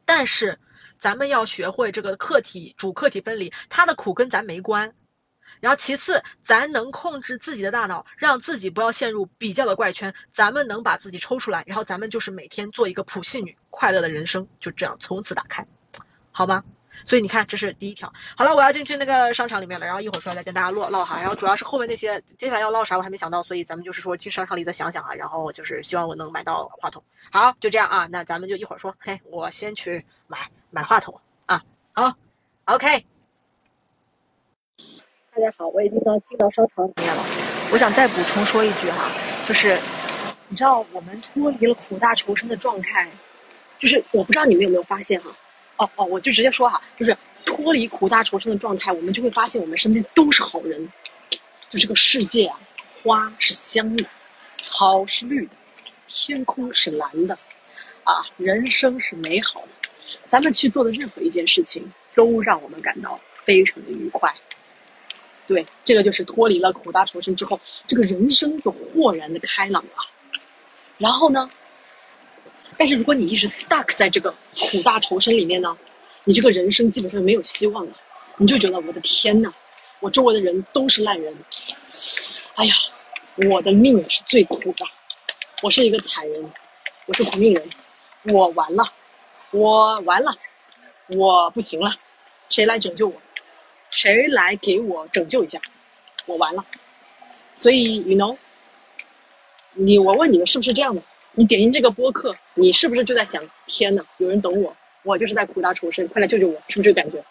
[0.04, 0.60] 但是
[0.98, 4.94] 咱们要学会这个客体主客体分离，他的苦跟咱没关。
[5.60, 10.14] 然后其次，咱能控制自己的大脑，让自己不要陷入比较的怪圈。
[10.32, 15.66] 咱们能把自己抽出来，然后咱们就是每天做一个普信女，快乐的人生就这样从此打开，
[16.32, 16.64] 好吗？
[17.04, 18.12] 所以你看，这是第一条。
[18.36, 21.20] 好了，我要进去那个商场里面了，然后一会儿出来再跟大家唠唠哈。
[21.20, 25.14] 然后主要是后面那些接下来要唠啥我还没想到，所以咱们就是说进商场里再想想啊。
[25.14, 27.04] 然后就是希望我能买到话筒。
[27.30, 28.96] 好，就这样啊，那咱们就一会儿说。
[28.98, 31.62] 嘿，我先去买买话筒啊。
[31.92, 32.14] 好
[32.64, 33.15] ，OK。
[35.36, 37.22] 大家好，我已经到进到商场里面了。
[37.70, 39.12] 我想再补充说一句哈，
[39.46, 39.78] 就是
[40.48, 43.06] 你知道我们脱离了苦大仇深的状态，
[43.78, 45.30] 就是我不知道你们有没有发现哈？
[45.76, 47.14] 哦哦，我就直接说哈，就是
[47.44, 50.90] 脱离苦大仇深的状态，我们就会发现我们身边都是好人。
[51.68, 52.58] 就这个世界啊，
[52.88, 54.06] 花是香的，
[54.56, 55.52] 草是绿的，
[56.06, 57.38] 天空是蓝的，
[58.04, 59.68] 啊，人生是美好的。
[60.28, 64.34] 咱们去做的任何一件事情，都让我们感到非常的愉快。
[65.46, 70.04] 对，这个就是脱离了苦大仇深之后，这个人生就豁然的开朗了。
[70.98, 71.48] 然后呢，
[72.76, 75.76] 但是如果你一直 stuck 在这个苦大仇深里面呢，
[76.24, 77.92] 你这个人生基本上没有希望了。
[78.38, 79.50] 你就觉得我的天呐，
[80.00, 81.34] 我周围的人都是烂人，
[82.56, 82.74] 哎呀，
[83.50, 84.84] 我的命是最苦的，
[85.62, 86.52] 我是一个惨人，
[87.06, 87.70] 我是苦命人，
[88.24, 88.84] 我完了，
[89.52, 90.34] 我完了，
[91.08, 91.94] 我不行了，
[92.50, 93.14] 谁来拯救我？
[93.96, 95.58] 谁来给我拯救一下？
[96.26, 96.62] 我完了。
[97.54, 98.36] 所以雨农，
[99.72, 101.00] 你我问你们是不是这样的？
[101.32, 106.60] 你点进这个播客，你是不是就在想：天呐，有人懂我，我就是在苦大仇深，快来救救我！
[106.68, 107.24] 是不是这个感觉？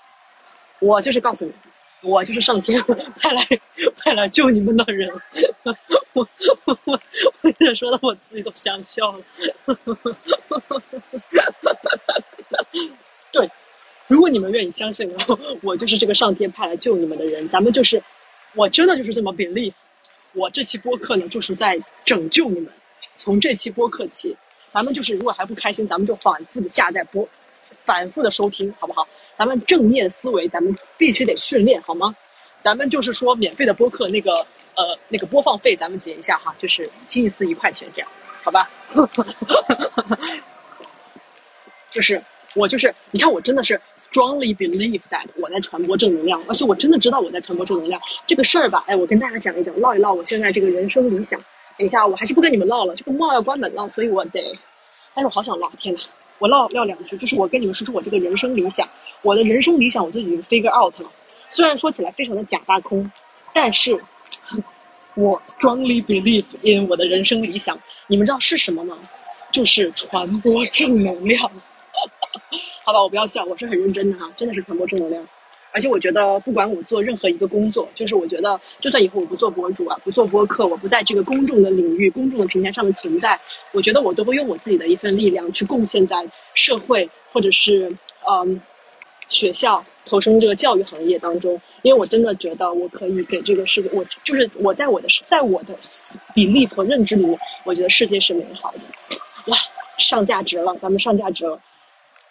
[0.79, 1.53] 我就是告诉你，
[2.01, 2.81] 我就是上天
[3.19, 3.47] 派 来
[3.97, 5.07] 派来救你们的人。
[6.13, 6.27] 我
[6.65, 6.99] 我我
[7.43, 9.23] 我说的我自己都想笑了。
[13.31, 13.47] 对。
[14.07, 17.47] 如果你们愿意相信我， 我就是这个上天派来救你们的人。
[17.49, 18.01] 咱们就是，
[18.53, 19.73] 我真的就是这么 believe。
[20.33, 22.71] 我这期播客呢，就是在拯救你们。
[23.17, 24.35] 从这期播客起，
[24.71, 27.27] 咱们就是如果还不开心，咱们就反复的下载播，
[27.63, 29.07] 反复的收听，好不好？
[29.37, 32.13] 咱们正念思维，咱们必须得训练，好吗？
[32.61, 34.45] 咱们就是说免费的播客那个
[34.75, 38.09] 呃那个播放费，咱们结一下哈，就是听一次一块钱这样，
[38.43, 38.69] 好吧？
[41.91, 42.21] 就是
[42.55, 48.83] 我就是你看我真的是 strongly believe that 我在传播正能量，而且我真的知道我在传播正能量这个事儿吧？
[48.87, 51.39] 哎，我跟大家讲一讲，唠一唠我现在这个人生理想。
[51.77, 54.41] 等一下，我还是不跟你们唠了，这个帽要关门了，所以我得。
[55.13, 55.99] 但是我好想唠，天呐，
[56.39, 58.87] 我唠唠两句，就是我跟你们说说我这个人生理想。
[59.21, 61.11] 我的人生理想我自己 figure out 了，
[61.49, 63.11] 虽然说起来非常的假大空，
[63.53, 63.99] 但是
[65.15, 67.77] 我 strongly believe in 我的人生理想。
[68.07, 68.97] 你们知道是什么吗？
[69.51, 71.51] 就是传播正能量。
[72.85, 75.27] 好吧，我不要笑，我是很认真的哈，真的是传播正能量。
[75.71, 83.39] 而且我觉得，不管我做任何一个工作，就是我觉得，就算以后我不做博主啊，不做播客，我不在这个公众的领域、公众的平台上面存在，
[83.73, 86.23] 我觉得我都会用我自己的一份力量去贡献在
[86.53, 87.91] 社会或者是
[88.29, 88.61] 嗯
[89.29, 91.59] 学校，投身这个教育行业当中。
[91.81, 95.75] 因为我真的觉得我可以给这个世界，我就是我在我的在我的
[96.35, 98.81] 比例和认知里面，我觉得世界是美好的。
[99.47, 99.57] 哇，
[99.97, 101.59] 上价值了，咱们上价值了。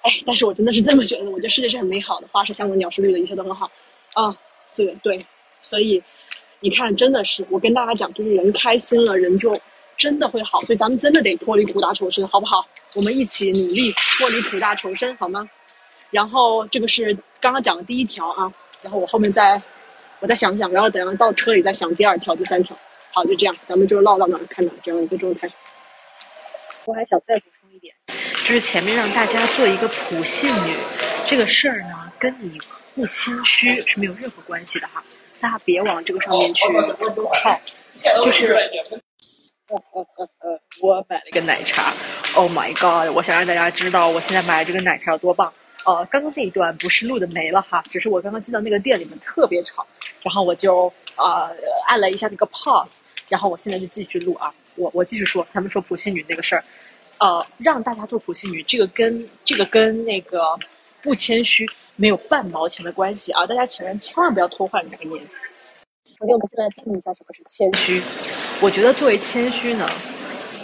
[0.05, 3.71] 哎，但是我真的是这么觉得，我觉得世界是很美好的，花是香的，鸟是绿的，一切都很好，
[4.13, 4.37] 啊，
[4.77, 5.25] 对对，
[5.63, 6.03] 所以
[6.61, 9.59] 你看，真的是我跟大家讲，就是人开心了，人就
[9.97, 12.67] 真的会好，所以咱们真的得脱离苦大仇深，好不好？
[12.95, 15.49] 我们一起努力脱离苦大仇深，好吗？
[16.11, 18.53] 然后这个是刚刚讲的第一条啊，
[18.83, 19.61] 然后我后面再
[20.21, 22.77] 我再想想，然后等下到车里再想第二条、第三条，
[23.11, 25.51] 好，就这样，咱们就唠到哪看哪这样一个状态。
[26.85, 27.95] 我还想再补充一点。
[28.45, 30.77] 就是前面让大家做一个普信女，
[31.27, 32.61] 这个事儿呢，跟你
[32.95, 35.03] 不谦虚是没有任何关系的哈。
[35.41, 36.63] 大家别往这个上面去
[37.43, 37.59] 靠。
[38.23, 41.95] 就是，呃呃呃呃，我买了一个奶茶
[42.35, 43.11] ，Oh my god！
[43.17, 45.51] 我想让大家知道我现在买的这个奶茶有多棒。
[45.87, 49.87] 呃，刚刚那一段不是录的没了哈，只是我刚刚进到那个店里面特别吵，
[50.23, 51.51] 然后我就呃
[51.87, 56.63] 按了一下那个 pause，然后我现在就继续录啊，我我继续说，他们说普信女那个事儿。
[57.19, 60.43] 呃，让大家做普信女，这个跟这个跟那个
[61.03, 63.47] 不谦虚没有半毛钱的关系啊！
[63.47, 65.23] 大家千万千万不要偷换概念。
[66.19, 68.03] 首先，我们现在定义一下什么是谦虚。
[68.61, 69.89] 我觉得作为谦虚呢，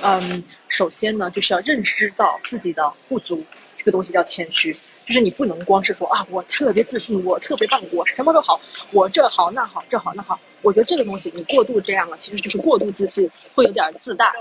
[0.02, 3.42] 嗯，首先呢就是要认知到自己的不足，
[3.76, 4.76] 这个东西叫谦虚。
[5.06, 8.60] 就是你不能光是说啊，我特别自信，我特别棒，我什么都好，
[8.92, 10.38] 我这好那好，这好那好。
[10.62, 14.32] 我觉得这个东西你过度这样了，其实就是过度自信，会有点自大。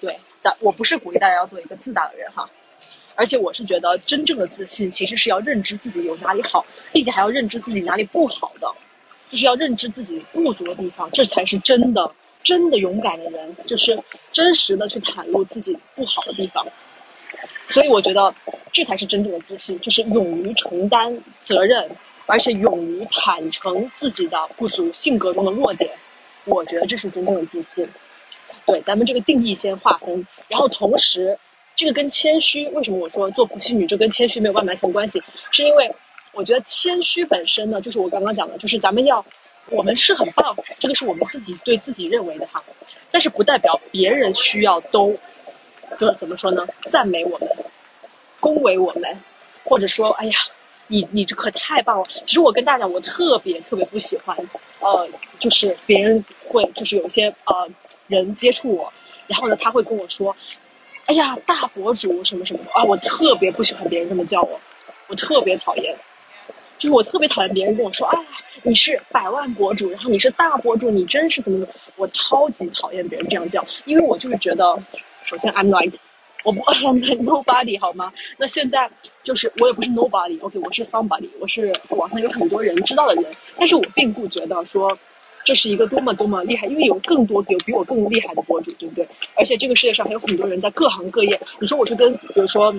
[0.00, 2.48] 对，咱我不是鼓励大家要做一个自大的人哈，
[3.14, 8.66] 而且我是觉得真正的自信其实是要认知自己有哪里好，并且还要认知自己哪里不好的，
[9.28, 12.10] 就是要认知自己不足的地方，这才是真的
[12.42, 16.66] 真的勇敢的人，就是真实的去袒露自己不好的地方。
[17.68, 18.34] 所以我觉得
[18.72, 21.88] 这才是真正的自信，就是勇于承担责任，
[22.26, 25.90] 而且勇于坦诚自己的不足、性格中的弱点。
[26.46, 27.86] 我觉得这是真正的自信。
[28.66, 31.36] 对，咱们这个定义先划分，然后同时，
[31.74, 35.22] 这个跟谦虚，为什么我说做普信女就跟谦虚没有半毛钱关系？
[35.50, 35.90] 是因为
[36.32, 39.24] 我觉得谦虚本身呢，就是我刚刚讲的，就是咱们要，
[39.70, 42.62] 我们是很棒，这个是我们自己对自己认为的哈，
[43.10, 45.16] 但是不代表别人需要都，
[45.98, 46.66] 就是怎么说呢？
[46.88, 47.48] 赞美我们，
[48.38, 49.16] 恭维我们，
[49.64, 50.34] 或者说，哎呀，
[50.86, 52.04] 你你这可太棒了。
[52.24, 54.36] 其实我跟大家讲，我特别特别不喜欢，
[54.80, 55.08] 呃，
[55.38, 57.68] 就是别人会就是有一些呃。
[58.10, 58.92] 人接触我，
[59.28, 60.36] 然后呢，他会跟我说
[61.06, 64.60] ：“哎呀，大博主什么什么的啊！”我特别不喜欢别人这么叫我，
[65.06, 65.96] 我特别讨厌，
[66.76, 68.18] 就是我特别讨厌别人跟我说：“啊，
[68.64, 74.76] 你是百万博主，然后你是大博主，你真是怎么怎么。”我超级讨厌别人这样叫，因为我就是觉得，
[75.24, 75.96] 首先 I'm like，
[76.42, 78.12] 我不 I'm nobody 好吗？
[78.38, 78.90] 那现在
[79.22, 83.24] 就是我也不是 nobody，OK，我是 somebody，我是网上有很多人知道的人，
[83.56, 84.98] 但是我并不觉得说。
[85.44, 89.06] 这是一个多么多么厉害，因为有更多有比我更厉害的博主，对不对？
[89.36, 91.40] 而且这个世界上还有很多人在各行各业。
[91.60, 92.74] 你说我去跟，比如说。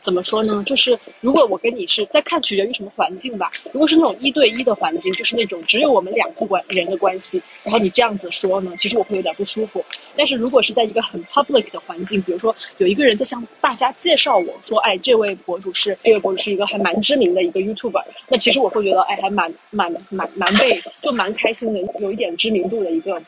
[0.00, 0.62] 怎么说呢？
[0.66, 3.52] 就是如果我跟你是在看取决于什么环境吧。
[3.72, 9.84] 如果是那种一对一的环境，就是那种只有我们两个关人的关系，然后你这样子说呢，其实我会有点不舒服。
[10.16, 23.20] 但是如果是在一个很 public 的环境，比如说有一个人在向大家介绍我说，哎，这位博主是这位博主是一个还蛮知名的一个 YouTuber，那其实我会觉得，哎，还蛮蛮蛮蛮被就蛮开心的，有一点知名度的一个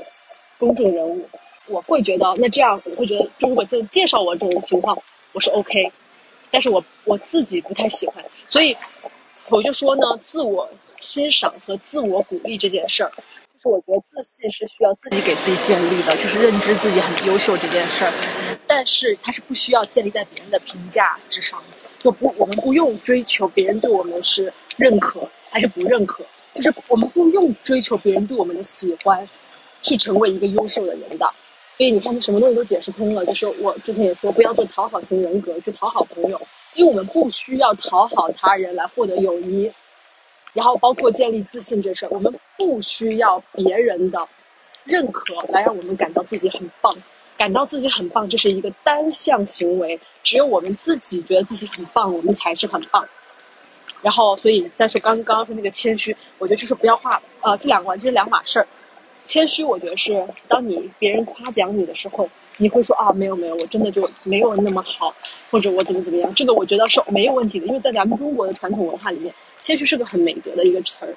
[0.58, 1.28] 公众人物，
[1.68, 4.96] 我会觉得那这样我会觉得，就如果就介绍我这种情况，
[5.32, 5.90] 我是 OK。
[6.52, 8.76] 但是我我自己不太喜欢，所以
[9.48, 10.68] 我就说呢，自我
[11.00, 13.10] 欣赏和自我鼓励这件事儿，
[13.58, 18.12] 就是我觉得自信是需要自己给自己建立的，就是认知自己很优秀这件事儿。
[18.66, 26.24] 但是它是不需要建立在别人的评价之上的，就不我们不用追求别人对我们是认可还是不认可，
[26.54, 29.28] 就是我们不用追求别人对我们的喜欢，
[29.80, 31.32] 去成为一个优秀的人的。
[31.82, 33.26] 所以你看，什么东西都解释通了。
[33.26, 36.40] 就是我之前也说，不要做讨好型人格，去讨好朋友，
[36.76, 39.68] 因为我们不需要讨好他人来获得友谊。
[40.52, 44.28] 然后包括建立自信这事儿，我们不需要别人的
[44.84, 46.96] 认可来让我们感到自己很棒。
[47.36, 49.98] 感到自己很棒，这是一个单向行为。
[50.22, 53.04] 只有我们自己觉得自己很棒，我们才是很棒。
[54.02, 58.68] 然后，所以再说刚刚刚说那个谦虚，我觉得就是不要画，呃，这两个完全是两码事儿。
[59.24, 65.14] 谦虚，我觉得是当你别人夸奖你的时候，你会说啊，没有没有，我真的就没有那么好，
[65.50, 71.14] 或者我怎么怎么样，这个我觉得是没有问题的，因为在咱们中国的传统文化里面，谦虚是个很美德的一个词儿。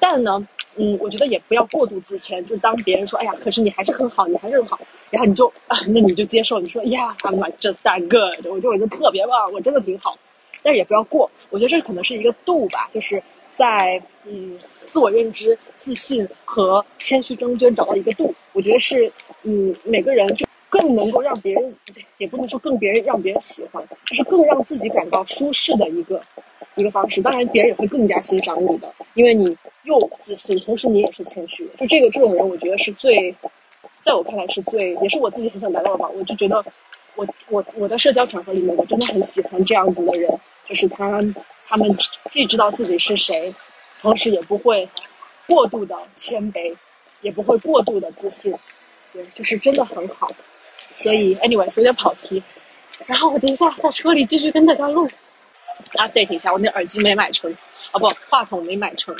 [0.00, 0.46] 但呢，
[0.76, 4.78] 嗯，我觉得也不要过度自谦，就当别人说，哎呀，可是你还是很好，你还是很好，
[5.08, 10.18] 然后你就啊，那你就接受，你说呀，I'm just that good，我就我就特别棒，我真的挺好，
[10.62, 13.22] 但是也不要过，我觉得这可能是一个度吧，就是
[13.54, 19.10] 在嗯自我认知、自信和谦虚中间找到一个度，我觉得是
[19.42, 21.76] 嗯每个人就更能够让别人，
[22.18, 26.20] 也不能说更别人让别人喜欢，就是更让自己感到舒适的一个。
[26.76, 31.64] 一个方式，当然别人也会更加欣赏你的，因为你又自信，同时你也是谦虚。
[31.78, 33.32] 就这个这种人，我觉得是最，
[34.02, 36.08] 在我看来是最，也是我自己很想达到的吧。
[36.08, 36.64] 我就觉得，
[37.14, 40.28] 我我我在社交场合里面，我真的很喜欢这样子的人，
[40.66, 41.22] 就是他
[41.66, 41.96] 他们
[42.30, 43.54] 既知道自己是谁，
[44.00, 44.88] 同时也不会
[45.46, 46.74] 过度的谦卑，
[47.20, 48.54] 也不会过度的自信，
[49.12, 50.30] 对，就是真的很好。
[50.94, 52.42] 所以，anyway，有点跑题。
[53.06, 55.08] 然后我等一下在车里继续跟大家录。
[55.94, 57.50] update 一下，我那耳机没买成，
[57.92, 59.14] 哦不，话筒没买成，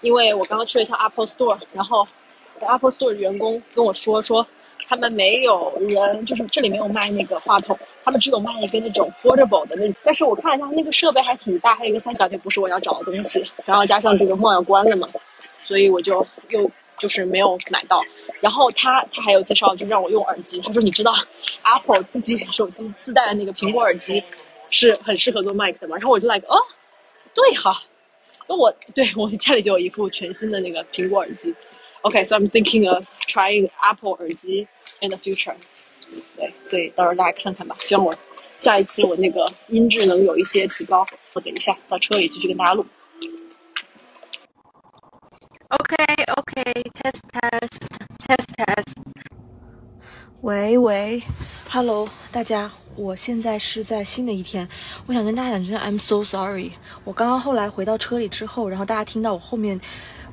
[0.00, 2.06] 因为我刚刚去了一下 Apple Store，然后
[2.60, 4.44] Apple Store 员工跟我说说，
[4.88, 9.92] 他们没有人，就是这里没有卖那个话筒，他们只有卖一个那种 portable 的那。
[10.04, 13.44] 但是我看了一下，那个设备还挺大，还有一个三角，就不是我要找的东西。
[13.64, 15.08] 然后加上这个 mall 要关了嘛，
[15.62, 18.00] 所以我就又就是没有买到。
[18.40, 20.60] 然后他他还有介绍，就让我用耳机。
[20.60, 21.12] 他说你知道
[21.62, 24.22] Apple 自己手机自带的那个苹果耳机。
[24.70, 26.56] 是很适合做麦克的嘛，然后我就 like 哦，
[27.32, 27.80] 对哈，
[28.48, 31.54] 那我对我家里就有一副全新的那个苹果耳机
[32.04, 34.68] ，OK，so I'm thinking of trying Apple 耳机
[35.00, 35.54] in the future，
[36.36, 38.14] 对，所以到时候大家看看吧，希望我
[38.58, 42.84] 下一期我那个音质能有一些提高，我等一下到车里继续跟大家录。
[45.68, 48.92] OK，OK，test test，test test，
[50.42, 51.22] 喂喂
[51.70, 52.70] ，Hello，大家。
[52.96, 54.68] 我现在是在新的一天，
[55.06, 56.70] 我想跟大家讲，真的，I'm so sorry。
[57.02, 59.80] 我刚刚后来回到车里之后，然后大家听到我后面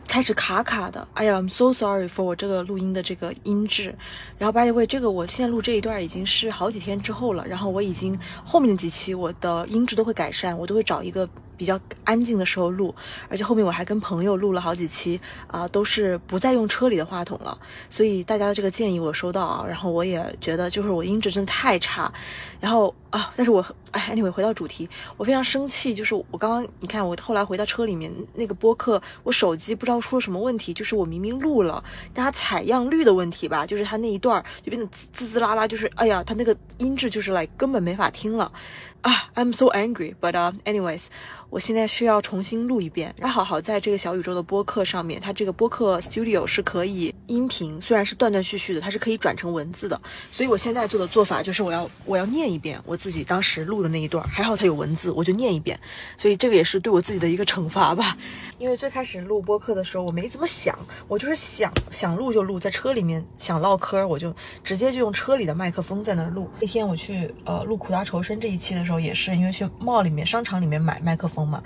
[0.08, 3.95] 开始卡卡的，哎呀，I'm so sorry for 我这个录音的这个音质。
[4.38, 11.28] 然后，by the way，这个我现在录这一段已经是好几天之后了，然后我已经后面的几期我的音质都会改善，我都会找一个。
[11.62, 12.91] 比较安静的时候录，
[13.30, 17.55] 而且后面我还跟朋友录了好几期啊，都是不再用车里的话筒了。
[17.88, 22.12] 所以大家的这个建议我收到啊，然后我也觉得就是我音质真的太差，
[22.59, 38.51] 然后啊，但是我哎，anyway 回到主题，我非常生气，就是我刚刚你看我后来回到车里面那个播客，我手机不知道出了什么问题，就是我明明录了，但它采样率的问题吧，就是它那一段就变得滋滋滋啦啦，就是哎呀，它那个音质就是来根本没法听了。
[39.02, 40.14] 啊，I'm so angry.
[40.22, 40.34] But
[40.66, 41.06] anyways，
[41.49, 43.14] 我现在需要重新录一遍。
[43.18, 49.99] 然后好好在这个小宇宙的播客上面，它这个播客 Studio 是可以音频，虽然是断断续续的，它是可以转成文字的。
[50.30, 55.80] 所以我现在做的做法就是我要我要念一遍我自己当时录的那一段，还好它有文字，我就念一遍。
[56.18, 58.16] 所以这个也是对我自己的一个惩罚吧。
[58.60, 60.78] 因为最开始录播客的时候，我没怎么想，
[61.08, 64.32] 我就是想想录就录，在车里面想唠嗑，我就
[64.64, 66.47] 直接就用车里的麦克风在那儿录。
[66.60, 71.62] 那天我去呃录苦大仇深这一期的时候，也是因为去 mall 里面商场里面买麦克风嘛，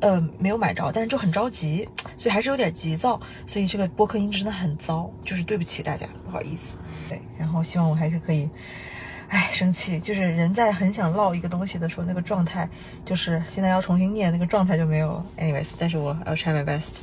[0.00, 6.76] 呃没有买着，但是就很着急，所以还是有点急躁，所以这个播客音质真的很糟，就是对不起大家，不好意思。
[7.08, 8.48] 对，然后希望我还是可以。
[9.28, 12.68] 唉，生气就是人在很想唠一个东西的时候，那个状态
[13.02, 15.24] 就是现在要重新念那个状态就没有了。
[15.38, 16.98] Anyways，但是我 I'll try my best。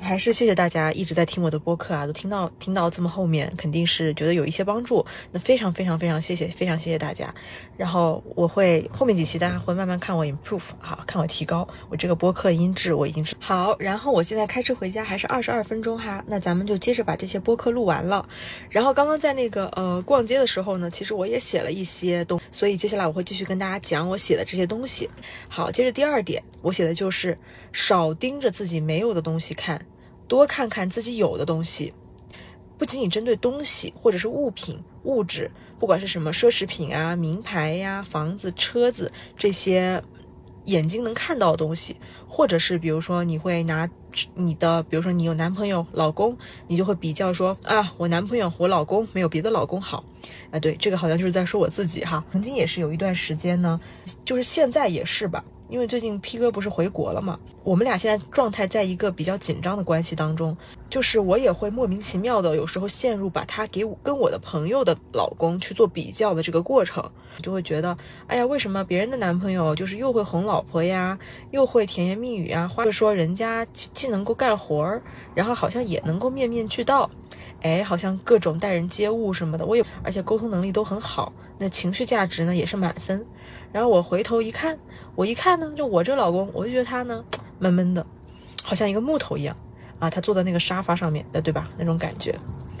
[0.00, 5.04] 还是谢谢大家一直在听我的播客啊，都听到听到这么后面，肯定是觉得有一些帮助。
[5.30, 7.32] 那非常非常非常谢谢，非常谢谢大家。
[7.76, 13.76] 然后我会后面几期大家会慢慢看我 improve，好看我提高我这个播客音质，我已经是好。
[13.78, 18.28] 然后我现在开车回家还是二十二分钟哈，那咱们就接着把这些播客录完了。
[18.68, 25.08] 然后刚刚在那个呃逛街的时候呢，其实我也写了一些东，所以接下来我会继续跟大家讲我写的这些东西。
[25.48, 27.38] 好，接着第二点，我写的就是
[27.72, 29.80] 少盯着自己没有的东西看。
[30.30, 31.92] 多看看自己有的东西，
[32.78, 40.00] 不仅仅针对东西或者是物品、物质，不管是什么奢侈品啊、名牌呀、房子、车子这些，
[40.66, 41.96] 眼睛能看到的东西，
[42.28, 43.90] 或者是比如说你会拿
[44.36, 50.04] 你的，比如说你有男朋友、老公，你就会比较说啊，我男朋友、我老公没有别的老公好。
[50.52, 52.24] 啊，对，这个好像就是在说我自己哈。
[52.30, 53.80] 曾经也是有一段时间呢，
[54.24, 55.44] 就是现在也是吧。
[55.70, 60.56] 因为最近 P 哥不是回国了嘛，我们俩现在状态在一个比较紧张的关系当中，
[60.90, 67.08] 就是我也会莫名其妙的有时候陷入把他给我跟我的朋友的老公去做比较的这个过程，
[67.40, 67.96] 就会觉得，
[68.26, 71.16] 哎呀，为什么别人的男朋友就是又会哄老婆呀，
[71.52, 75.00] 又会甜言蜜语啊，或者说人家既能够干活儿，
[75.36, 77.08] 然后好像也能够面面俱到，
[77.62, 83.24] 哎，好像各种待人接物什么的，我也而且沟通能力都很好，那情绪价值呢也是满分。
[83.72, 84.76] 然后我回头一看，
[85.20, 87.22] 我一看呢，就我这老公，我就觉得他呢
[87.58, 88.06] 闷闷的，
[88.62, 89.54] 好像一个木头一样
[89.98, 90.08] 啊。
[90.08, 91.68] 他坐在那个沙发上面，呃，对吧？
[91.76, 92.34] 那种感觉，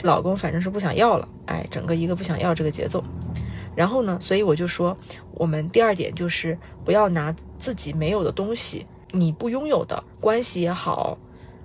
[0.04, 3.04] 老公反正是不想要了，哎，整个一个不想要这个节奏。
[3.76, 4.96] 然后呢，所以我就说，
[5.34, 11.18] 我们第二点就是不要拿自己没有的东西，你不拥有的关系也好，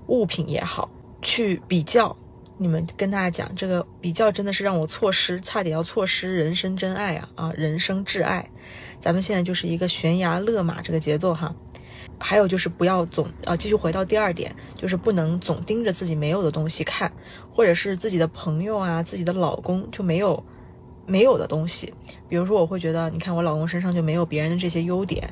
[0.08, 0.90] 物品也好，
[1.22, 2.14] 去比较。
[2.58, 8.50] 你们跟大家讲，这个比较真的是让我错失，差点要错失人生真爱啊啊，人生挚爱。
[9.02, 11.54] 咱们现在就是一个悬崖勒马这个节奏哈，
[12.18, 17.12] 还有就是不要总啊，继续回到第二点，就是不能总盯着自己没有的东西看，
[17.52, 20.42] 或者是自己的朋友啊、自己的老公就没有
[21.06, 21.94] 没有的东西。
[22.30, 25.30] 比如说，我会觉得，你看我老公身上就没有别人的这些优点，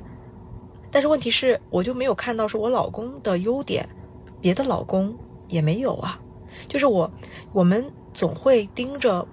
[0.91, 3.87] 但是问题是，我就没有看到说我老公的优点，
[4.41, 5.17] 别的老公
[5.47, 6.19] 也没有啊。
[6.67, 7.11] 就是我，
[7.51, 9.27] 我们总会盯着，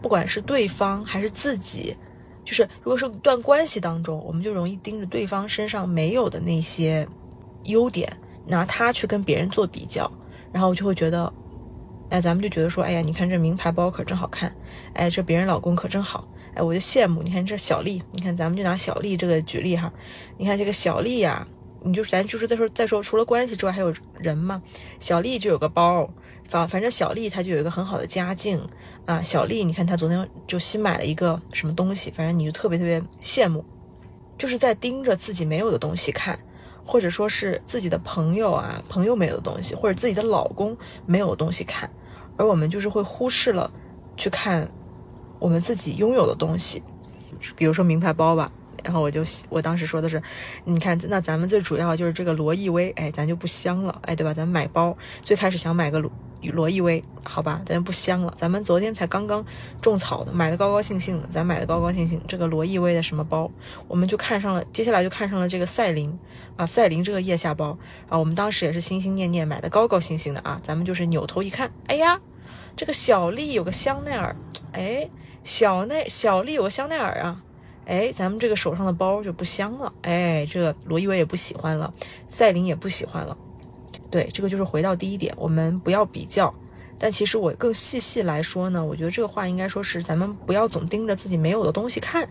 [0.00, 1.96] 不管是对方还是自己。
[2.44, 7.06] 就是如果是一段关系当中，我们就容易盯着对方身上没有的那些
[7.64, 8.10] 优点，
[8.46, 10.10] 拿他去跟别人做比较，
[10.50, 11.30] 然后我就会觉得，
[12.08, 14.50] 哎，咱们就觉得说，哎呀，你看这名牌包可真好看，
[14.94, 17.22] 哎，这别人老公可真好，哎，我就羡慕。
[17.22, 19.92] 你看这小丽，你看咱们就拿小丽这个举例哈，
[20.38, 21.46] 你看这个小丽呀，
[21.82, 24.62] 你就咱就是再说再说，除了关系之外还有人嘛，
[24.98, 26.08] 小丽就有个包。
[26.48, 28.60] 反反正小丽她就有一个很好的家境
[29.04, 33.64] 啊，小丽你看她昨天就新买了一个什么东西，反正你就特别特别羡慕，
[34.36, 36.38] 就是在盯着自己没有的东西看，
[36.84, 40.76] 或者说是自己的朋友啊朋友没有的东西，或者自己的老公
[41.06, 41.88] 没有的东西看，
[42.36, 43.70] 而我们就是会忽视了
[44.16, 44.68] 去看
[45.38, 46.82] 我们自己拥有的东西，
[47.54, 48.50] 比如说名牌包吧。
[48.84, 50.22] 然后我就我当时说的是，
[50.64, 54.32] 你看，那咱们最主要就是这个罗意威，哎，咱就不香了，哎，对吧？
[54.32, 55.98] 咱买包最开始想买个
[56.42, 58.34] 罗罗意威，好吧，咱不香了。
[58.36, 59.44] 咱们昨天才刚刚
[59.80, 62.20] 种草的，买的高高兴兴的，咱买的高高兴兴。
[62.28, 63.50] 这个罗意威的什么包，
[63.86, 66.18] 我们就看上了，接下来就看上了这个赛琳
[66.56, 67.78] 啊，赛琳这个腋下包
[68.08, 72.20] 啊，我们当时也是心心念念买的高高兴兴的啊，咱们就是扭头一看，哎呀，
[72.76, 74.36] 这个小丽有个香奈儿，
[74.72, 75.08] 哎，
[75.44, 77.42] 小奈小丽有个香奈儿啊。
[77.86, 79.90] 哎，咱们这个手上的包就不香了。
[80.02, 81.90] 哎，这个罗意威也不喜欢了，
[82.28, 83.34] 赛琳也不喜欢了。
[84.10, 86.52] 对，这个就是回到第一点，我们不要比较。
[86.98, 92.28] 但其实我更细细来说呢，我觉得这个话应该说是咱们不要总盯着自己没有的东西看。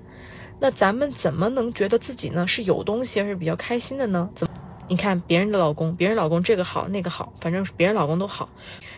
[0.59, 4.29] 那咱们怎么能觉得自己呢是有东西而是比较开心的呢？
[4.35, 4.53] 怎么？
[4.89, 8.49] 你看别人的老公，别人老公这个好那个好，反正别人老公都好。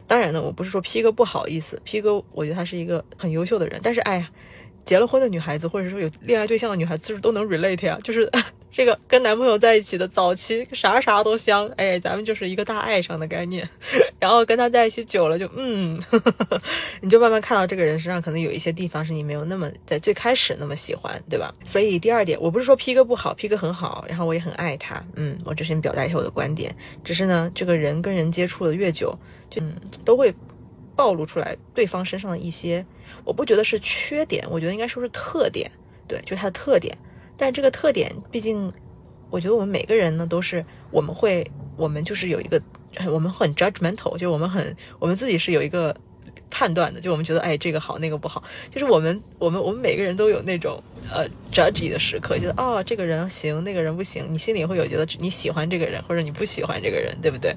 [0.08, 4.30] 当然呢，我不是说 P 哥不好意思，P 哥我觉得他是一个很优秀的人，但是哎呀。
[4.86, 8.00] 结了婚的女孩子，或者说有恋爱对象的女孩子，是不是都能 relate 呀？
[8.02, 8.28] 就是
[8.72, 13.68] 这个跟男朋友在一起的早期，啥啥都香，哎，咱们就是一个大爱上的概念。
[14.20, 16.62] 然后跟他在一起久了，就嗯呵呵，
[17.02, 21.54] 你就慢慢看到这个人身上可能有一些地方是你没有那么在最开始那么喜欢，对吧？
[21.64, 26.76] 所以第二点，我不是说 P 哥不好，P 哥很好，然后我也很爱他，嗯，我只是表达一下我的观点。
[27.04, 29.18] 只是呢，这个人跟人接触的越久，
[29.50, 29.62] 就
[30.04, 30.34] 都会。
[30.96, 32.86] 暴露出来对方身上的一些，
[33.24, 35.72] 我不觉得是缺点，我觉得应该说是特点，
[36.06, 36.94] 对，就他的特点。
[37.40, 38.72] 但这个特点，毕竟，
[39.30, 42.62] 我觉得我们每个人呢，都是我们会，我们就是有一个，
[43.08, 45.96] 我们很 judgmental，就我们很，我们自己是有一个
[46.52, 57.56] 判断的，就我们觉得，哎，这个好，那个不好，就是我们，我们，我们每个人都有那种呃 judge 的时刻，觉得哦，这个人行，那个人不行，你心里会有觉得你喜欢这个人，或者你不喜欢这个人，对不对？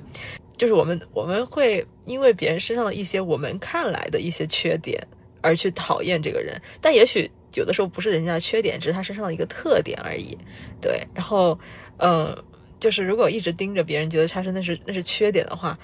[0.57, 5.05] 就是我们我们会因为别人身上的一些我们看来的一些缺点
[5.41, 10.37] 而去讨厌这个人，但也许有的时候不是人家的缺点，只是他身上的一个特点而已。
[10.81, 11.59] 对，然后，
[11.99, 12.37] 嗯，
[12.79, 15.79] 就是如果一直盯着别人，觉得他是那是那是缺点的话，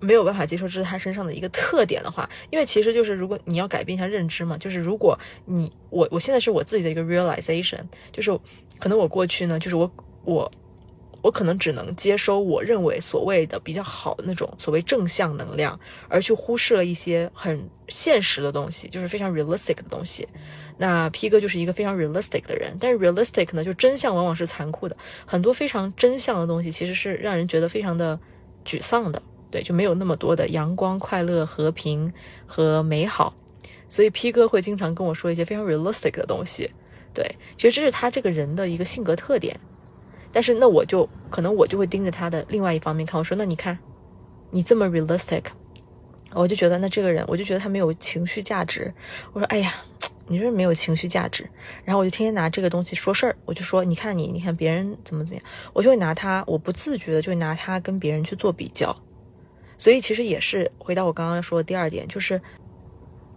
[0.00, 8.30] 没有办法接受这是他身上的一个特点的话，因为其实就是如果你要改变一下认知嘛，就是如果你我我现在是我自己的一个 realization，就是
[8.78, 9.90] 可能我过去呢，就是我
[10.24, 10.52] 我。
[11.22, 20.26] 我可能只能接收我认为所谓的比较好的那种所谓正向能量，而去忽视了一些很现实的东西，就是非常 realistic 的东西。
[20.78, 28.18] 那 P 哥就是一个非常 realistic 的人，但是 realistic 呢，就真相往往是残酷的，很多非常真相的东西其实是让人觉得非常的
[28.64, 32.12] 沮丧的，对，就没有那么多的阳光、快乐、和平
[32.46, 33.32] 和美好。
[33.88, 36.68] 所以 P 哥会经常跟我说一些非常 realistic 的东西，
[37.14, 39.54] 对，其实这是他这个人的一个性格特点。
[40.32, 43.78] 但是那我就可能我就会盯着他的另外一方面看，我说那你看，
[44.50, 45.44] 你这么 realistic，
[46.32, 48.92] 我就觉得那这个人，我就觉得他没有情绪价值。
[49.32, 49.74] 我说哎呀。
[50.28, 51.46] 你是没有情绪价值，
[51.84, 58.96] 然后我就天天拿这个东西说事儿，我就说，你看你，你看别人怎么怎么样，我就会拿他，我不自觉的就会拿他跟别人去做比较，
[59.76, 62.40] 所以其实也是回到我刚刚说的第二点，就是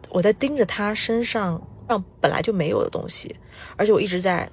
[0.10, 3.36] 我在盯着他身上让本来就没有的东西，
[3.76, 4.50] 而且我一直在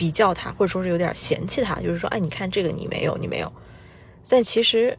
[0.00, 3.52] 比较他，或者说是有点嫌弃他，就是说，哎，你看这个你没有，你没有，
[4.26, 4.96] 但其实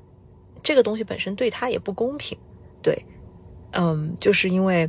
[0.62, 2.38] 这个东西本身对他也不公平，
[2.84, 3.04] 对，
[3.72, 4.88] 嗯，就是因为。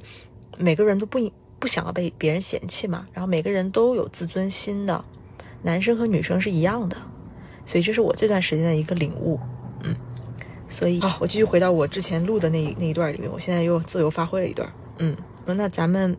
[0.59, 1.19] 每个人都不
[1.59, 5.03] 不想要被别人嫌弃嘛，然后每个人都有自尊心的，
[5.63, 6.97] 男生和女生是一样的，
[7.65, 9.41] 所以这是我这段时间的一个领悟，
[9.83, 9.97] 嗯，
[10.69, 16.15] 所以啊，我继续回到我之前录的那那一段里面，我现在又自由发挥了一段，嗯，那咱们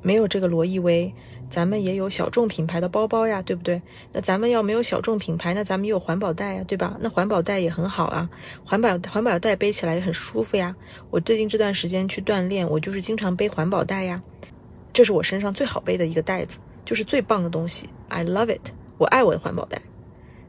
[0.00, 1.12] 没有这个罗意威。
[1.54, 3.80] 咱们也有小众品牌的包包呀，对不对？
[4.12, 6.96] 那咱们要没有小众品牌，那咱们也有环保袋呀，对吧？
[7.00, 8.28] 那环保袋也很好啊，
[8.64, 10.74] 环保环保袋背起来也很舒服呀。
[11.10, 14.20] 我最近这段时间去锻炼，我就是经常背环保袋呀。
[14.92, 17.88] 这是我身上最好背的一个袋子，就是最棒的东西。
[18.08, 19.80] I love it，我爱我的环保袋，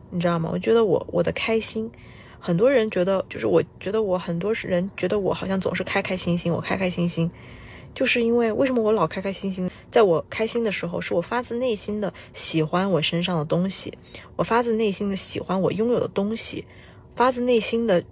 [0.09, 0.49] 你知道吗？
[0.51, 1.91] 我觉得我我的开心，
[2.39, 7.29] 很多人觉得就是我觉得我很多人觉得我好像总是开开心心，我开开心心。
[7.95, 9.71] 就是因为为什么我老开开心心？
[9.89, 13.97] 在我开心的时候，是我发自内心的喜欢我身上的东西，
[14.35, 16.65] 我发自内心的喜欢我拥有的东西，
[17.15, 18.03] 发自内心的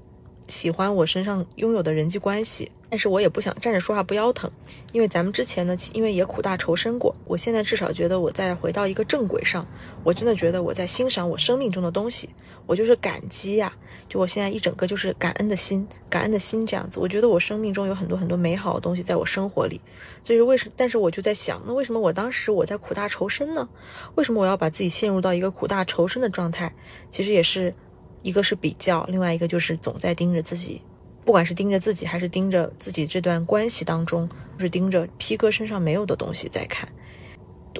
[0.48, 2.72] 喜欢我身上拥有的人际关系。
[2.94, 4.52] 但是我也不想站着说话不腰疼，
[4.92, 9.66] 因为咱们之前呢，因为也苦大仇深过，我现在至少觉得我在回到一个正轨上，
[10.04, 12.30] 我真的觉得我在欣赏我生命中的东西，
[12.68, 13.74] 我就是感激呀，
[14.08, 19.82] 就我现在一整个就是感恩的心，感恩的心这样子，我觉得我生命中有很多很多美好的东西在我生活里，
[20.24, 20.70] 这是为什？
[20.76, 23.68] 但是我就在想，那为什么我当时我在苦大仇深呢？
[24.14, 26.72] 为什么我要把自己陷入到一个苦大仇深的状态？
[27.10, 27.74] 其实也是
[28.22, 30.84] 一个是比较，另外一个就是总在盯着自己。
[31.26, 36.88] 不管是盯着自己，还是盯着自己这段关系当中，就是盯着 P 哥身上没有的东西在看，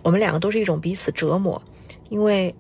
[0.02, 1.62] 我们两个都是一种彼此折磨，
[2.10, 2.56] 因为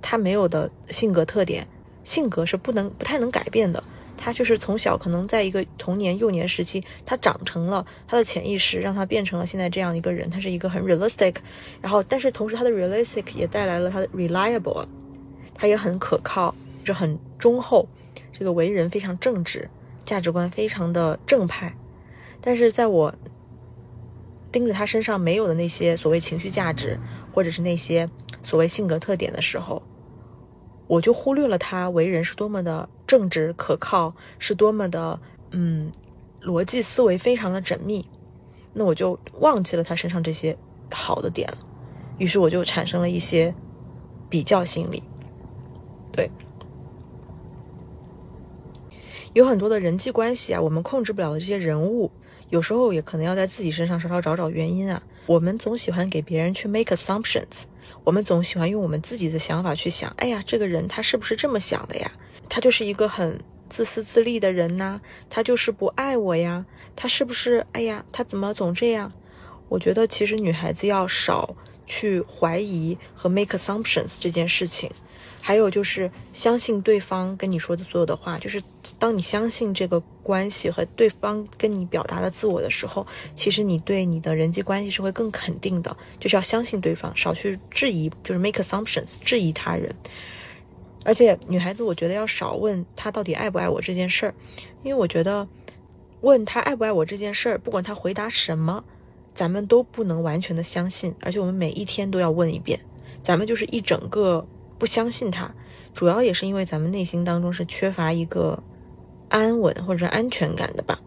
[0.00, 1.66] 他没有的性格特点，
[2.04, 3.82] 性格是不能不太能改变的。
[4.22, 10.28] 他就是从小可能在一个童年幼年时期，他长成了他的潜意识，让他变成了现在这样一个人。
[10.28, 11.36] 他是一个很 realistic，
[11.80, 14.86] 然后但是同时他的 realistic 也带来了他的 reliable，
[15.54, 16.54] 他也很可靠，
[16.84, 17.88] 就很忠厚，
[18.30, 19.66] 这个为人非常正直。
[20.10, 21.72] 价值观非常的正派，
[22.40, 23.14] 但是在我
[24.50, 26.98] 盯着他身上没有的那些所谓情绪价值，
[27.32, 28.08] 或者是那些
[28.42, 29.80] 所谓性格特点的时候，
[30.88, 35.20] 我就忽略了他为人是多么的正直可靠，是多么的
[35.52, 35.92] 嗯
[36.42, 38.04] 逻辑思维非常的缜密，
[38.74, 40.58] 那我就忘记了他身上这些
[40.90, 41.58] 好的点了，
[42.18, 43.54] 于是我就产生了一些
[44.28, 45.04] 比较心理，
[46.10, 46.28] 对。
[49.32, 52.10] 有很多的人际关系啊，我们控制不了的这些人物，
[52.48, 55.00] 有时候也可能要在自己身上稍稍找找原因啊。
[55.26, 57.62] 我们总喜欢给别人去 make assumptions，
[58.02, 62.10] 我们总喜欢用我们自己的想法去想，哎呀，这个人他是不是这么想的呀？
[62.48, 66.66] 他就是一个很自私自利的人呐，他就是不爱我呀，
[66.96, 67.64] 他是不是？
[67.70, 69.12] 哎呀，他怎么总这样？
[69.68, 71.54] 我觉得其实女孩子要少
[71.86, 74.90] 去怀疑和 make assumptions 这件事情。
[75.42, 78.62] 还有就是相信对方跟你说的所有的话，就是
[79.00, 85.96] 当你相信这个关系和对方跟你表达的自我的时候，其实你对你的人际关系是会更肯定的。
[86.18, 89.94] 就是要相信对方，少去质疑，就是 make assumptions，质疑他人。
[91.04, 94.34] 而且女孩子，我觉得要少问他到底爱不爱我这件事儿，
[94.82, 95.48] 因为我觉得
[96.20, 98.84] 问他爱不爱我这件事儿，不管他回答什么，
[99.34, 102.78] 咱们都不能完全的相信，而且我们每一天都要问一遍，
[103.22, 104.46] 咱们就是一整个。
[104.80, 105.54] 不相信他，
[105.92, 108.60] 主要也是因为咱们内心当中是缺乏一个
[109.28, 110.98] 安稳或者安全感的吧，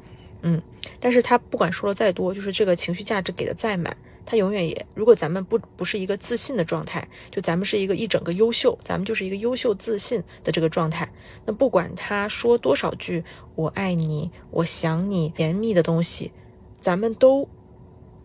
[0.44, 0.62] 嗯。
[1.00, 11.12] 但是他不管说了再多，就是这个情绪价值给的再满，他永远也，如果咱们不不是一个自信的状态，就咱们是一个一整个优秀，咱们就是一个优秀自信的这个状态，
[11.46, 13.24] 那不管他说多少句
[13.56, 16.32] 我爱你，我想你，甜蜜的东西，
[16.80, 17.50] 咱们都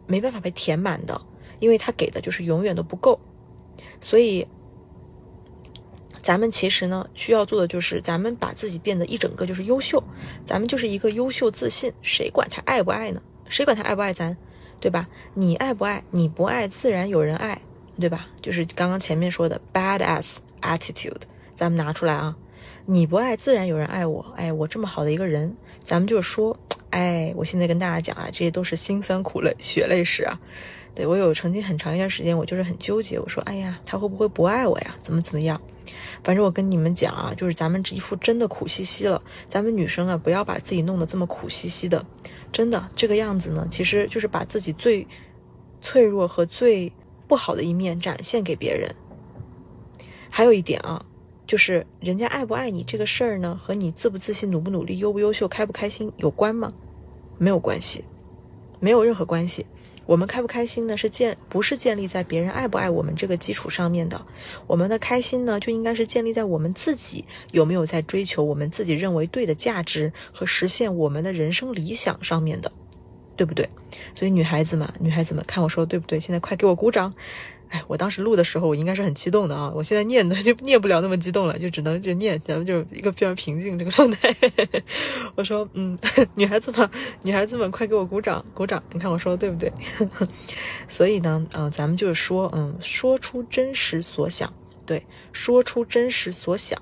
[0.07, 1.21] 没办法被填满的，
[1.59, 3.19] 因为他给的就是永远都不够，
[4.01, 4.47] 所以。
[6.23, 10.03] 咱们其实呢，需要做的就是咱们把自己变得一整个就是优秀，
[10.45, 13.23] 咱们就是一个优秀自信，谁管他爱不爱呢？
[13.49, 14.37] 谁管他爱不爱咱，
[14.81, 15.09] 对吧？
[15.35, 16.03] 你爱不爱？
[16.11, 17.61] 你不爱，自然有人爱，
[17.99, 18.27] 对吧？
[18.43, 21.23] 就是刚刚前面说的 badass attitude，
[21.55, 22.37] 咱们拿出来啊。
[22.85, 24.25] 你不爱，自然有人爱我。
[24.37, 26.59] 哎，我这么好的一个人，咱们就说，
[26.91, 30.39] 哎，我现在跟大家讲啊，这些都是辛酸苦泪、血泪史啊。
[30.95, 34.95] 对我有曾经很长一段时间，我就是很纠结，我说，哎呀，他会不会不爱我呀？
[35.03, 35.61] 怎么怎么样？
[36.23, 39.23] 反正我跟你们讲啊，就是咱们这一副真的苦兮兮了。
[39.49, 42.05] 咱们女生啊，不要把自己弄得这么苦兮兮的，
[42.53, 45.07] 真的这个样子呢，其实就是把自己最
[45.81, 46.93] 脆弱和最
[47.27, 48.95] 不好的一面展现给别人。
[50.31, 51.05] 还有一点啊。
[51.47, 56.75] 就是人家爱不爱你这个事儿呢，和你自不自信、努不努力、优不优秀、开不开心有关吗？
[57.39, 58.05] 没有关系，
[58.81, 59.65] 没有任何关系。
[60.09, 64.19] 我们开不开心呢，是建不是建立在别人爱不爱我们这个基础上面的。
[64.67, 72.73] 我们的开心呢，就应该是建立在我们自己有没有在追求我们自己认为对的价值和实现我们的人生理想上面的，
[73.37, 73.69] 对不对？
[74.15, 76.19] 所以女孩子们，女孩子们，看我说的对不对？
[76.19, 77.13] 现在快给我鼓掌！
[77.71, 79.73] 哎，我当时录的时候，我应该是很激动的啊！
[79.75, 84.35] 我现在念的就念不了那么激动了，就只能就念，咱们就一个非常平静这个状态。
[85.37, 85.99] 我说，嗯，
[86.35, 86.89] 女孩子们，
[87.23, 88.83] 女孩子们，快给我鼓掌，鼓掌！
[88.93, 89.73] 你看我说的对不对？
[90.89, 94.53] 所以呢，嗯，咱们就是说，嗯，说出真实所想，
[94.87, 96.81] 对，说出真实所想。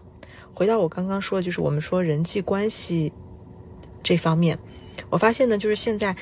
[0.54, 3.12] 回到我刚刚说的，就是我们说人际关系
[4.02, 4.58] 这方面。
[5.10, 6.14] 我发现呢，就是现在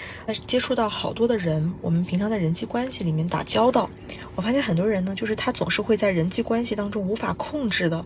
[0.46, 3.88] 接触到好多的人，我们平常在人际关系里面打交道，
[4.34, 8.04] 我发现很多人呢，就是他总是会在人际关系当中无法控制的，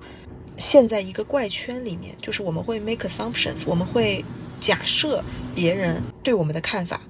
[0.56, 4.24] 陷在一个怪圈里面，就是我们会 make assumptions，我们会
[4.60, 5.22] 假设
[5.54, 7.00] 别人对我们的看法。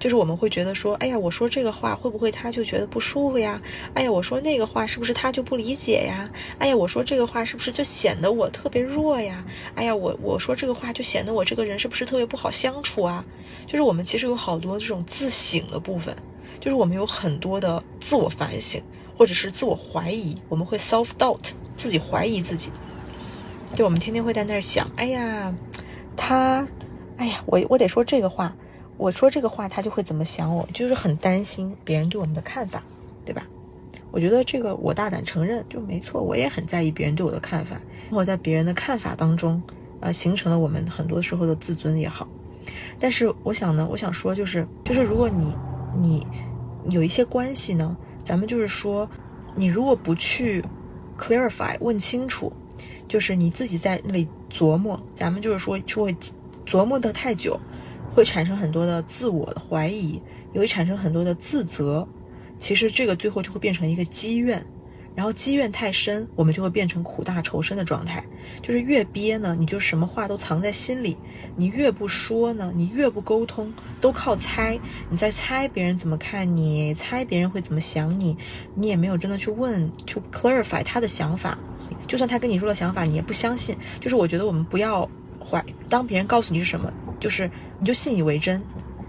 [0.00, 3.60] 就是我们会觉得说，哎呀，我说这个话会不会他就觉得不舒服呀？
[3.92, 6.28] 哎呀，我说那个话是不是他就不理解呀？
[6.58, 9.44] 哎呀，我说这个话是不是就显得我特别弱呀？
[9.74, 13.22] 哎呀，我我说这个话就显得我这个人是不是特别不好相处啊？
[13.66, 16.16] 就是我们其实有好多这种自省的部分，
[16.58, 18.82] 就是我们有很多的自我反省
[19.18, 22.72] 或者是自我怀疑，我们会 self doubt 自己怀疑自己，
[23.74, 25.54] 就我们天天会在那儿想，哎呀，
[26.16, 26.66] 他，
[27.18, 28.56] 哎呀，我我得说这个话。
[29.00, 30.68] 我说这个话，他就会怎么想我？
[30.74, 32.84] 就是很担心别人对我们的看法，
[33.24, 33.46] 对吧？
[34.10, 36.22] 我觉得这个我大胆承认，就没错。
[36.22, 37.80] 我也很在意别人对我的看法。
[38.10, 39.62] 我在别人的看法当中，
[40.00, 42.28] 呃，形成了我们很多时候的自尊也好。
[42.98, 45.56] 但是我想呢，我想说就是，就是如果你
[45.98, 46.26] 你
[46.90, 49.08] 有一些关系呢，咱们就是说，
[49.54, 50.62] 你如果不去
[51.18, 52.52] clarify 问清楚，
[53.08, 56.14] 就是你自己在那里琢磨，咱们就是说就会
[56.66, 57.58] 琢磨的太久。
[58.12, 60.20] 会产生很多的自我怀疑，
[60.52, 62.06] 也会产生很多的自责。
[62.58, 64.62] 其实这个最后就会变成一个积怨，
[65.14, 68.22] 然后积怨太深，我们就会变成苦大仇深的状态。
[68.60, 71.16] 就是越憋呢，你就什么话都藏在心里；
[71.56, 74.78] 你越不说呢，你越不沟通，都靠猜。
[75.08, 78.36] 你在猜别人怎么看你，猜别人会怎么想你，
[78.74, 81.58] 你也没有真的去问，去 clarify 他的想法。
[82.06, 83.74] 就算他跟你说了想法，你也不相信。
[84.00, 85.08] 就是我觉得我们不要
[85.42, 86.92] 怀，当别人告诉你是什么。
[87.18, 87.50] 就是
[87.80, 88.62] 你就信以为真，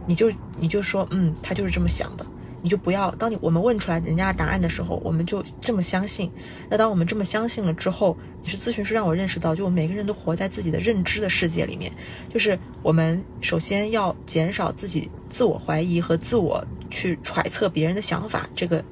[0.07, 2.25] 你就你就说嗯，他就是这么想的，
[2.61, 6.31] 你就不要当你我们问出来人家答案的时候，我们就这么相信。
[6.69, 11.91] 那当我们这么相信了之后，其实咨询师让我认识到，就我们每个人都活在自己的认知的世界里面。
[12.33, 18.83] 就是我们首先要减少自己自我怀疑和自我去揣测别人的想法，这个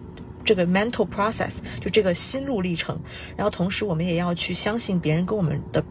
[0.43, 2.99] 这个 mental process 就这个心路历程。
[3.37, 5.81] 然后同时我们也要去相信别人跟我们的。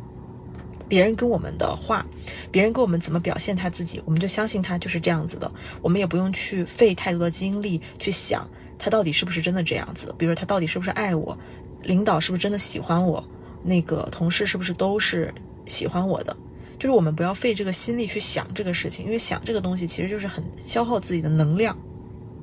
[0.88, 2.06] 别人跟我们的话，
[2.50, 5.50] 别人跟我们怎么表现他自己，我们就相信他就是这样子的。
[5.82, 10.14] 我们也不用去费太多的精力去想他到底是不是真的这样子。
[10.16, 11.36] 比如说他到底是不是爱我，
[11.82, 13.22] 领导是不是真的喜欢我，
[13.62, 15.32] 那个同事是不是都是
[15.66, 16.34] 喜欢我的？
[16.78, 21.76] 就是我们不要费这个心力去想这个事情，因为想这个东西其实就是很消耗自己的能量。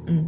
[0.08, 0.28] 嗯，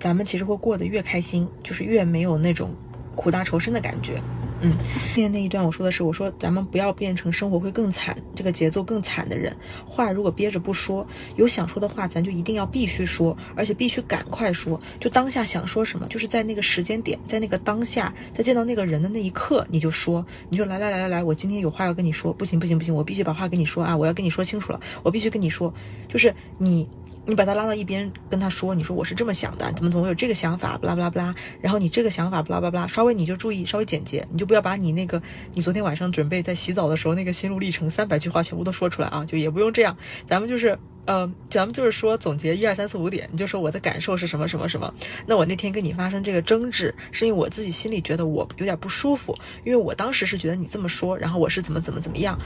[0.00, 2.74] 咱们其实会过得越开心，就是越没有那种
[3.14, 4.20] 苦大仇深的感觉。
[4.62, 4.72] 嗯，
[5.16, 9.54] 面那一段我说的是，我说咱们不要变成生活会更惨，这个节奏更惨的人。
[9.84, 11.06] 话如果憋着不说，
[11.36, 14.80] 有想说的话，咱就一定要必须说，而且必须赶快说。
[15.00, 25.74] 就当下想说什么，就是在那个时间点，在那个当下，在见到那个人的那一刻，你就说，你就来来来来来，我今天有话要跟你说，不行不行不行，我必须把话跟你说啊，我要跟你说清楚了，我必须跟你说，
[26.08, 26.88] 就是你。
[27.24, 31.32] 你把他拉到一边，跟他说：“你说我是这么想的，怎么怎么有这个想法，不拉不拉不拉。
[31.60, 39.96] 然后你这个想法，不拉不拉不拉，稍微你就注意，稍微简洁，你就不要把你那个你昨天晚上准备在洗澡的时候那个心路历程三百句话全部都说出来啊，就也不用这样。
[40.26, 44.92] 咱们就是呃，咱们就是说总结一二三四五点，你就说我的感受是什么什么什么。
[45.26, 52.38] 那我那天跟你发生这个争执，是因为我自己心里觉得我有点不舒服，因为我当时是觉得你这么说，然后我是怎么怎么怎么样。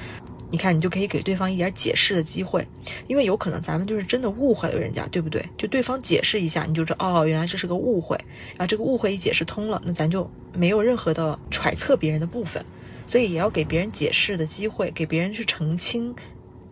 [0.49, 2.67] 你看，你就可以给对方一点解释的机会，
[3.09, 5.45] 因为有可能咱们就是真的误会了人家，对不对？
[5.59, 8.17] 就对方解释一下，你就知道哦，原来这是个误会。
[8.51, 12.65] 然后这个误会一解释通了，那咱就没有任何的揣测别人的部分，
[13.09, 16.15] 所以也要给别人解释的机会，给别人去澄清。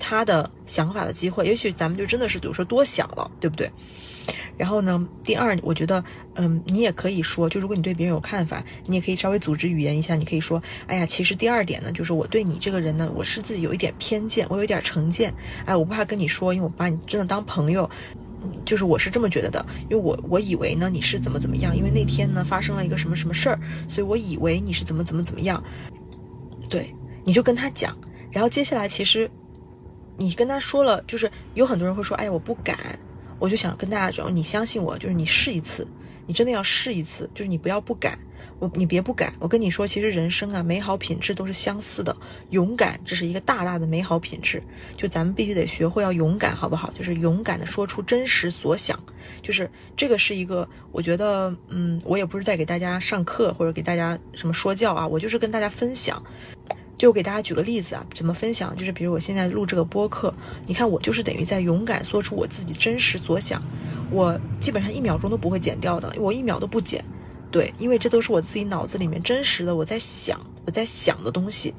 [0.07, 3.71] 他的想法的机会，也许咱们就真的是，比如说多想了，对不对？
[4.59, 6.05] 然后呢，第二，我觉得，
[6.35, 15.33] 嗯，你也可以说，就如果你对别人有看法，你也可以稍微组织语言一下，你可以说，哎呀，其实第二点呢，就是我对你这个人呢，我是自己有一点偏见，我有点成见，
[15.65, 17.89] 哎，我不怕跟你说，因为我把你真的当朋友，
[18.63, 23.59] 就是我是这么觉得的，因为我我以为呢你是怎么怎么样，因为那天呢发生了一个什么什么事儿，
[23.89, 25.65] 所以我以为你是怎么怎么怎么样，
[26.69, 26.95] 对，
[27.25, 27.97] 你就跟他讲，
[28.31, 29.31] 然后接下来其实。
[30.17, 32.77] 你跟他说了，就是有很多人会说，哎，我不敢。
[33.41, 35.87] 我就想跟大家讲，你相信我，就是你试一次，
[36.27, 38.17] 你真的要试一次，就是你不要不敢，
[38.61, 39.35] 我你别不敢。
[39.41, 42.17] 我跟你说，其实人生啊，美好品质都是相似的，
[42.51, 44.63] 勇敢这是一个大大的美好品质，
[44.97, 46.91] 就咱们必须得学会要勇敢，好不好？
[46.93, 48.99] 就是勇敢的说出真实所想，
[49.43, 56.23] 就是这个是一个，我觉得，嗯，我也不是在给大家上课或者给大家什么说教啊，我就是跟大家分享。
[57.05, 58.75] 就给大家举个例子啊，怎么分享？
[58.75, 60.33] 就是比如我现在录这个播客，
[60.65, 63.63] 你看我就是等于在勇敢说出我自己真实所想，
[64.11, 67.05] 我基本上一秒钟都不会剪掉的，我一秒都不剪，
[67.51, 71.75] 对，因为这都是我自己脑子里面真实的我在想我在想的东西。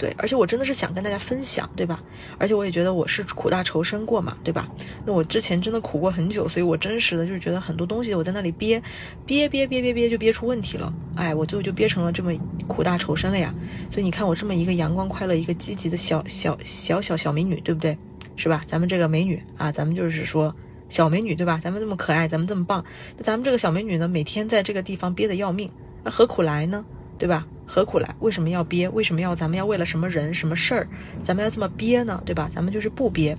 [0.00, 2.02] 对，而且我真的是想跟大家分享，对吧？
[2.38, 4.66] 而且我也觉得我是苦大仇深过嘛，对吧？
[5.04, 8.82] 那我之前真的苦过很久，所以我真实的就是觉得很多东西我在那里憋，
[9.26, 12.32] 憋憋憋憋憋就憋出问题了，哎，我最后就憋成了这么
[12.66, 13.54] 苦大仇深了呀。
[13.90, 17.98] 所以你看我这么一个阳光快乐、一个积极的小小小小小美女，对不对？
[18.36, 18.64] 是吧？
[18.66, 20.56] 咱们这个美女啊，咱们就是说
[20.88, 21.60] 小美女，对吧？
[21.62, 22.82] 咱们这么可爱，咱们这么棒，
[23.18, 25.70] 那咱们这个小美女呢，每天在这个地方憋得要命，
[26.02, 26.82] 那何苦来呢？
[27.18, 27.46] 对吧？
[27.72, 28.12] 何苦来？
[28.18, 28.88] 为什么要憋？
[28.88, 30.88] 为什么要咱们要为了什么人、什么事儿，
[31.22, 32.20] 咱们要这么憋呢？
[32.26, 32.50] 对吧？
[32.52, 33.38] 咱们就是不憋。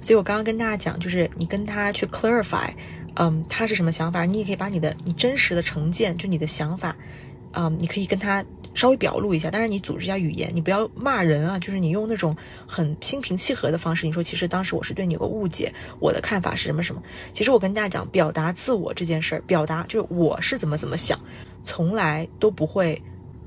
[0.00, 2.70] 所以我刚刚跟大家讲，就是你跟他去 clarify，
[3.16, 6.96] 嗯，他是什么想法，你也可以把你的你真实的成见，就你的想法，
[7.52, 8.42] 嗯，你可以跟他
[8.72, 9.50] 稍微表露一下。
[9.50, 12.34] 但是，你组织一下语言，你不要骂人啊，就是你用那种
[12.66, 17.02] 很心平气和的方式，你说其实当时我是对你有个误解，我的看法是什么什么。
[17.34, 21.20] 其实我跟大家讲，表达自我这件事儿，表达就是我是怎么怎么想。
[21.62, 22.98] 从来都不会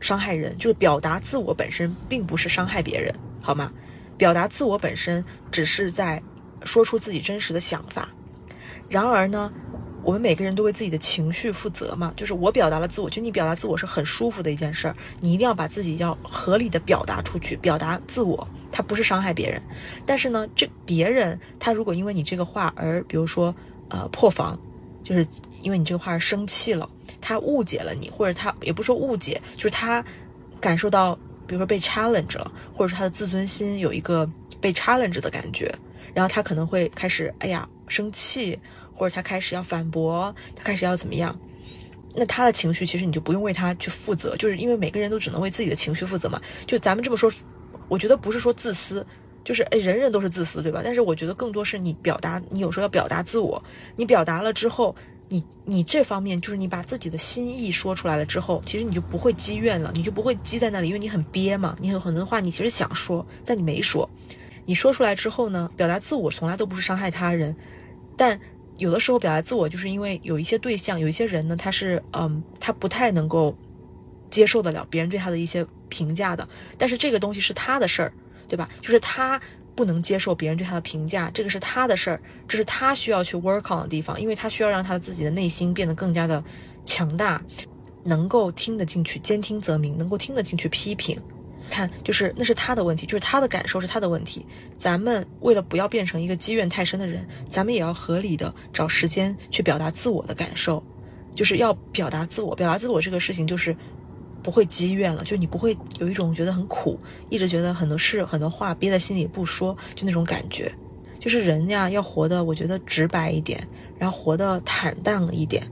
[0.03, 3.71] 伤害人，就是表达自我本身并不是伤害别人，好吗？
[4.17, 6.21] 表达自我本身只是在
[6.63, 8.09] 说出自己真实的想法。
[8.89, 9.51] 然而呢，
[10.03, 19.61] 我们每个人都为自己的情绪负责嘛，就是我表达了自我，就你表达自我是很舒服的一件事儿，你一定要把自己要合理的表达出去，表达自我，它不是伤害别人。
[20.05, 23.55] 但是呢，这别人他如果因为你这个话而，比如说
[23.89, 24.59] 呃破防，
[25.01, 25.25] 就是
[25.63, 26.87] 因为你这个话而生气了。
[27.25, 30.03] 他误解了你，或者他也不说误解，就是他
[30.59, 31.15] 感受到，
[31.47, 34.29] 比如说被 challenge 了，或者说他的自尊心有一个
[34.59, 35.73] 被 challenge 的感觉，
[36.13, 38.59] 然后他可能会开始，哎呀，生气，
[38.93, 41.33] 或者他开始要反驳，他开始要怎么样？
[42.13, 46.41] 那他的情绪其实你就不用为他去负责，就是因为每个人都只能为自己的情绪负责嘛。
[46.67, 47.31] 就咱们这么说，
[47.87, 49.07] 我觉得不是说自私，
[49.45, 50.81] 就是哎，人人都是自私，对吧？
[50.83, 53.63] 但是我觉得更多是你表达，你有时候要表达自我，
[53.95, 54.93] 你表达了之后。
[55.33, 64.07] 你你这方面就是你把自己的心意说出来了之后，其实你就不会积怨了，你就不会积在那里，因为你很憋嘛，你有很多话你其实想说，但你没说。
[64.65, 67.55] 你说出来之后呢，表达自我从来都不是伤害他人，
[68.15, 68.39] 但
[68.77, 73.57] 有的时候表达自我就是因为有一些对象，有一些人呢，他是嗯，他不太能够
[74.29, 76.47] 接受得了别人对他的一些评价的，
[76.77, 78.13] 但是这个东西是他的事儿，
[78.47, 78.69] 对吧？
[78.81, 79.41] 就是他。
[79.75, 86.43] 不能接受别人对他的评价，这个是他的事儿，这是他需要去 work on 的地方，因为他需要让他自己的内心变得更加的
[86.85, 87.41] 强大，
[88.03, 91.17] 能够听得进去，兼听则明，能够听得进去批评。
[91.69, 94.45] 看，就是那是他的问题，就是他的感受是他的问题。
[94.77, 100.83] 咱们为了不要变成一个积怨太深的人，咱们也要合理的找时间去表达自我的感受，
[101.33, 103.75] 就是要表达自我，表达自我这个事情就是。
[104.43, 106.99] 不会积怨了，就你不会有一种觉得很苦，
[107.29, 110.71] 一直觉得很多事、很多话憋在心里不说，就那种感觉。
[111.19, 113.65] 就是人呀，要活的，我觉得直白一点，
[113.97, 115.63] 然后活得坦荡一点，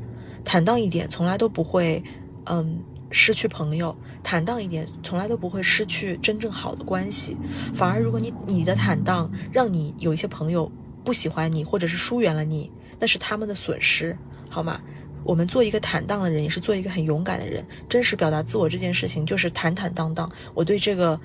[0.45, 2.01] 坦荡一点，从来都不会，
[2.45, 2.79] 嗯，
[3.09, 3.93] 失去朋友；
[4.23, 7.35] 坦荡一点，从来都不会失去真正好的关系。
[7.75, 10.71] 反而，如果你你的坦荡让你有一些朋友
[11.03, 14.17] 不喜欢你，或者是疏远了你，那是他们的损失，
[14.49, 14.79] 好吗？
[15.23, 17.65] 我们做一个坦荡的人，也是做一个很勇敢的人。
[17.87, 20.31] 真实表达自我这件事情，就是坦坦荡荡。
[20.53, 21.19] 我对这个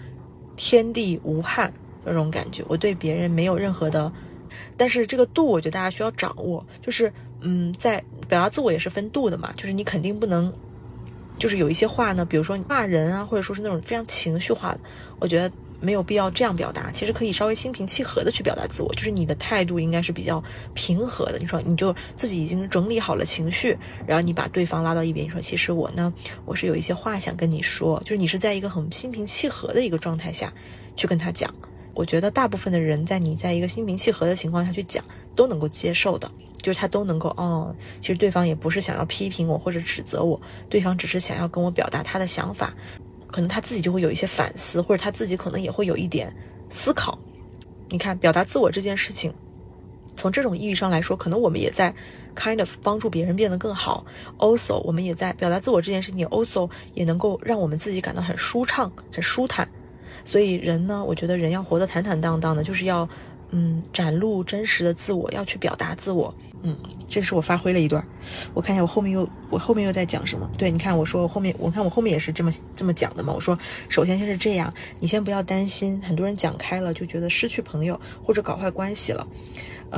[0.57, 1.73] 天地无憾
[2.05, 4.13] 那种感觉，我对别人没有任何的
[4.77, 10.53] 但是这个度，我觉得大家需要掌握，就是嗯，在表达自我也是分度的嘛，就是你肯定不能，
[11.39, 14.81] 就是有一些话呢，比如说骂人啊，或者说是那种非常情绪化的，
[15.19, 15.51] 我觉得。
[15.81, 20.43] 没有必要这样表达，其实可以稍微心平气和的去表达自我，就是你的态度应该是比较
[20.75, 21.39] 平和的。
[21.39, 23.77] 你说你就自己已经整理好了情绪，
[24.07, 26.13] 然后你把对方拉到一边，你说其实我呢，
[26.45, 30.53] 我是有一些话想跟你说，就是你是在一个很心平气和的一个状态下
[30.97, 31.53] 去跟他讲。
[31.95, 35.03] 我觉得大部分的人在你在一个心平气和的情况下去讲，
[35.35, 36.31] 都能够接受的，
[36.61, 40.39] 就是他都能够哦，其实对方也不是想要批评我或者指责我，
[40.69, 42.75] 对方只是想要跟我表达他的想法。
[43.27, 46.35] 可能他自己就会有一些反思，或者他自己可能也会有一点
[46.69, 47.19] 思考。
[47.89, 49.33] 你看，表达自我这件事情，
[50.17, 51.95] 从这种意义上来说，可能我们也在
[52.35, 54.05] kind of 帮助别人变得更好。
[54.39, 59.69] Also，我们也在表达自我这件事情，also 也能够让我们自己感到很舒畅、很舒坦。
[60.25, 63.09] 所以人呢，我觉得人要活得坦坦荡荡的，就是要。
[63.51, 66.35] 嗯，展露真实的自我，要去表达自我。
[66.63, 66.77] 嗯，
[67.09, 68.05] 这是我发挥了一段。
[68.53, 70.51] 我看一下，我后面又我后面又在讲什么？
[70.59, 73.33] 对，你看，我说我后面，我看我后面也是这么这么讲的嘛。
[73.33, 73.57] 我说，
[73.89, 79.27] 首先先是这样，你先不要担心，很多人讲开了就觉得失去朋友或者搞坏关系了。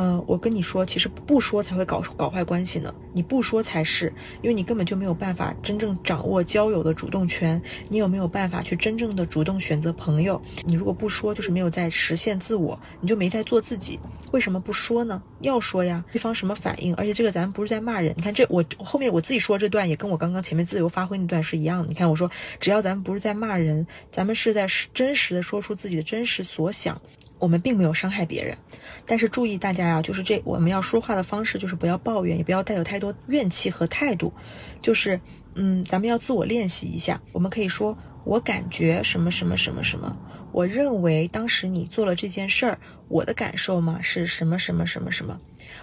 [0.01, 2.95] 嗯，我跟你说，其实不说才会搞搞坏关系呢。
[3.12, 7.61] 你不说才是，因为你根本就没有办法真正掌握交友的主动权。
[7.89, 10.41] 你有没有办法去真正的主动选择朋友？
[10.66, 13.99] 你如果不说，就是没有在实现自我，你就没在做自己。
[14.31, 15.20] 为什么不说呢？
[15.41, 16.95] 要说呀，对方什么反应？
[16.95, 18.15] 而且这个咱们不是在骂人。
[18.16, 21.89] 你看这我后面我自己说这段也跟我刚刚前面自由发挥那段是一样的。
[21.89, 22.31] 你看我说，
[22.61, 24.65] 只要咱们不是在骂人，咱们是在
[24.95, 27.01] 真实的说出自己的真实所想，
[27.39, 28.56] 我们并没有伤害别人。
[29.06, 34.32] 但是注意大家呀，就是这我们要说话的方式，就是不要抱怨，也不要带有太多怨气和态度。
[34.81, 35.19] 就是，
[35.55, 37.20] 嗯，咱们要自我练习一下。
[37.32, 40.15] 我们可以说，我感觉什么什么什么什么，
[40.52, 42.78] 我认为当时你做了这件事儿，
[43.09, 45.40] 我的感受嘛是什么什么什么什么。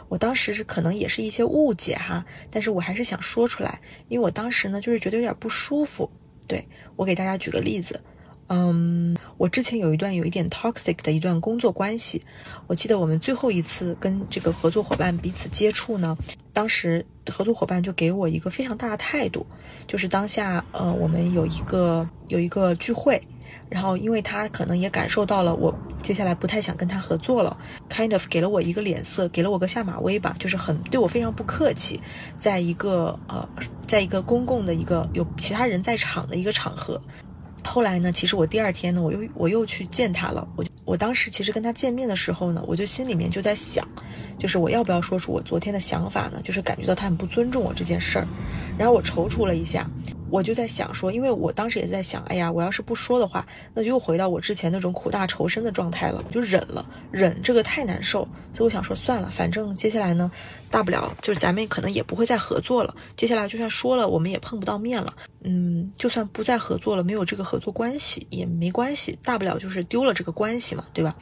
[0.08, 6.10] 我当时是可能也是一些误解哈，但是我还是想说出来，因为我当时呢就是觉得有点不舒服。
[6.48, 6.64] 对
[6.96, 8.00] 我给大家举个例子。
[8.48, 12.22] 嗯，我之前有一段有一点 toxic 的一段工作关系。
[12.68, 16.16] 我记得我们最后一次跟这个合作伙伴彼此接触呢，
[16.54, 19.46] 当时合作伙伴就给我一个非常大的态度，
[19.88, 23.20] 就是当下呃我们有一个有一个聚会，
[23.68, 25.74] 然后因为他可能也感受到了我
[26.04, 27.58] 接下来不太想跟他合作了
[27.90, 32.00] ，kind of 给了我一个脸色，给了我个下马威吧，就是很对我非常不客气，
[32.38, 33.50] 在一个呃
[33.88, 37.02] 在一个公共的一个有其他人在场的一个场合。
[37.66, 38.12] 后来呢？
[38.12, 40.48] 其实我第二天呢，我又我又去见他了。
[40.56, 43.86] 我我当时其实跟他见面的时候呢，我就心里面就在想，
[44.38, 46.40] 就是我要不要说出我昨天的想法呢？
[46.44, 48.28] 就是感觉到他很不尊重我这件事儿。
[48.78, 49.90] 然后我踌躇了一下，
[50.30, 58.28] 我就在想说，因为我当时也在想，哎呀，我要是不说的话，那就又回到我之前那种苦大仇深的状态了，就忍了，忍这个太难受。
[58.54, 60.32] 所以我想说，算了，反正接下来呢，
[60.70, 62.96] 大不了就是咱们可能也不会再合作了。
[63.16, 65.14] 接下来就算说了，我们也碰不到面了。
[65.48, 71.16] 嗯，就算不再合作了，没有这个合作关系也没关系，大不了就是丢了这个关系嘛，对吧？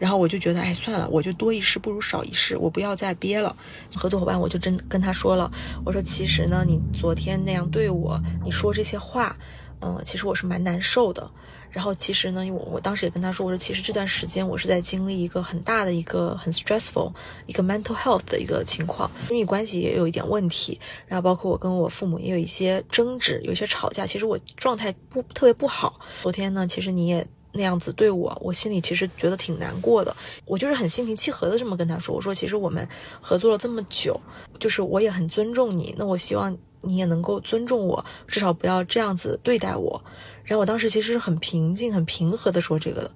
[0.00, 3.54] 然后我就觉得，哎，算了，我就多一事不如少一事，我不要再憋了。
[3.94, 5.48] 合作伙伴，我就真跟他说了，
[5.84, 9.36] 我说其实呢，你昨天那样对我，你说这些话，
[9.80, 11.30] 嗯，其实我是蛮难受的。
[11.70, 17.10] 然后其实呢，因为我我当时也跟他说，我说其实这段时间我是在经历一个很大的一个很 stressful
[17.46, 25.98] 一个 mental health 的一个情况，亲密关系也有一点问题，然后包括我跟我父母也有一些争执，有一些吵架，其实我状态不特别不好。
[26.22, 30.14] 昨天呢，其实你也那样子对我，我心里其实觉得挺难过的。
[30.44, 32.86] 我就是很心平气和的这么跟他说，我说其实我们
[33.18, 34.20] 合作了这么久，
[34.60, 40.02] 就是我也很尊重你，那我希望你也能够尊重我，至少不要这样子对待我。
[40.44, 43.10] 然后我当时其实是很平静、很平和的说这个的。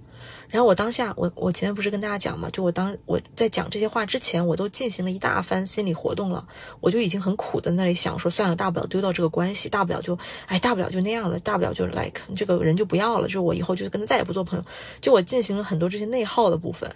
[0.48, 6.46] 然后我当下，我我前面不是跟大家讲嘛，就我当我在讲这些话之前，我都进行了一大番心理活动了。
[6.80, 10.16] 我就已经很苦的那里想说，算了，大不了丢掉这个关系，大不了就
[10.46, 14.64] 哎，大不了就那样了，大不了就 like 这个人就不要了，就我以后就跟他再也不做朋友。
[15.00, 16.88] 就我进行了很多这些内耗的部分。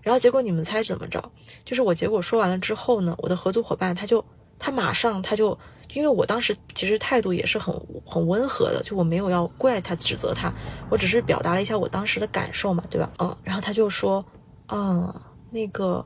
[0.00, 1.32] 然后结果你们猜怎么着？
[1.64, 4.24] 就是我结果说完了之后呢，我的合作伙伴他就
[4.56, 5.58] 他马上他就。
[5.92, 7.74] 因为我当时其实态度也是很
[8.04, 10.52] 很温和的，就我没有要怪他、指责他，
[10.90, 13.12] 我只是表达了一下我当时的感受嘛，对吧？
[13.18, 14.24] 嗯，然后他就说，
[14.66, 15.14] 啊，
[15.50, 16.04] 那个，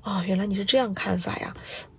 [0.00, 1.54] 啊，原来你是这样看法呀，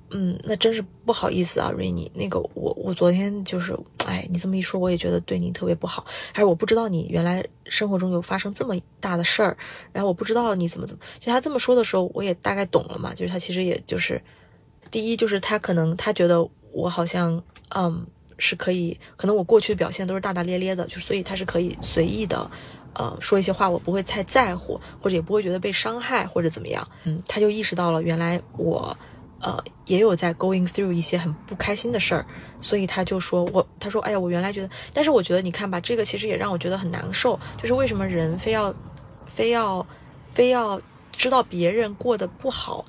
[0.09, 9.55] 嗯，那真是不好意思啊，瑞妮，那个我我昨天就是，哎，你这么一说，我也觉得对你特别不好，还是我不知道你原来生活中有发生这么大的事儿，
[9.91, 14.21] 然后我不知道你怎么怎么，就他这么说的时候，我也大概懂了嘛，就是他其实也就是，
[14.91, 16.45] 第一就是他可能他觉得。
[16.73, 17.41] 我好像，
[17.75, 18.05] 嗯，
[18.37, 22.49] 是可以，可能我过去表现都是大大咧咧的，就所以他是可以随意的，
[22.93, 26.85] 呃，说一些话我不会太在乎，或者也不会觉得被伤害或者怎么样。
[27.03, 28.97] 嗯，他就意识到了原来我，
[29.39, 32.25] 呃，也有在 going through 一些很不开心的事儿，
[32.59, 38.73] 所以他就说我，他说，哎呀，我原来觉得，但是我觉得你看吧，这个其实也让我觉得很难受，就是为什么人非要，
[39.27, 39.85] 非要，
[40.33, 40.81] 非要
[41.11, 42.83] 知道别人过得不好，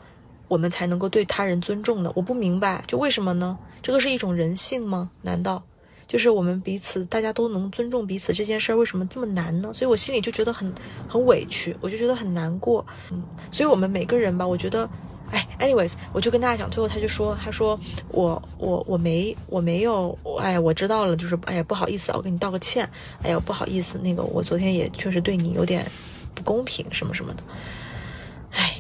[0.49, 2.13] 我们才能够对他人尊重呢？
[2.15, 3.59] 我不明白，就为什么呢？
[3.83, 5.11] 这个是一种人性吗？
[5.23, 5.63] 难道？
[6.07, 9.73] 就是我们彼此，大家都能尊重彼此这件事儿，为什么这么难呢？
[9.73, 10.71] 所以我心里就觉得很
[11.09, 12.85] 很委屈，我就觉得很难过。
[13.11, 14.89] 嗯，所以我们每个人吧，我觉得，
[15.31, 17.81] 哎，anyways，我就跟大家讲，最后他就说，他说
[18.11, 22.89] 我我我没我没有，哎，我知道了，就是哎呀不好意思，我给你道个歉，
[23.23, 25.91] 哎呀不好意思，那个我昨天也确实对你有点
[26.35, 27.43] 不公平什么什么的，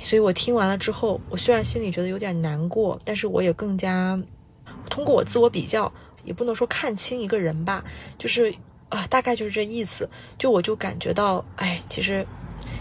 [0.04, 4.16] 所以我听完了之后，我虽然心里觉得有点难过，但是我也更加
[4.88, 5.90] 通过我自我比较。
[6.24, 7.84] 也不能说看清一个人吧，
[8.16, 8.50] 就是
[8.88, 10.08] 啊，大概就是这意思。
[10.38, 12.26] 就我就感觉到，哎，其实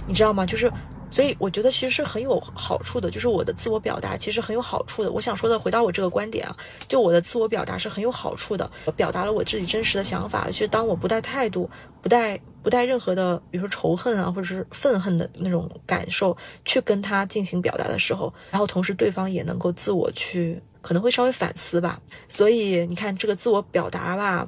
[0.07, 0.45] 你知道吗？
[0.45, 0.71] 就是，
[1.13, 3.11] 所以我觉得其实是很有好处的。
[3.11, 5.11] 就是我的自我表达其实很有好处的。
[5.11, 6.57] 我想说的，回到我这个观点啊，
[6.87, 8.67] 就我的自我表达是很有好处的。
[8.85, 10.47] 我表达了我自己真实的想法。
[10.47, 11.69] 其实当我不带态度，
[12.01, 16.35] 不带不带任何的，比如说仇恨啊，或者是愤恨的那种感受，
[16.65, 20.63] 去跟他进行表达的时候，然后同时对方也能够自我去。
[20.81, 24.45] 可能会稍微反思吧，所以你看这个自我表达吧，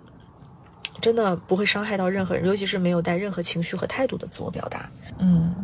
[1.00, 4.90] 真的不会伤害到任何人，尤其是没有带任何情绪和态度的自我表达。
[5.20, 5.56] 嗯。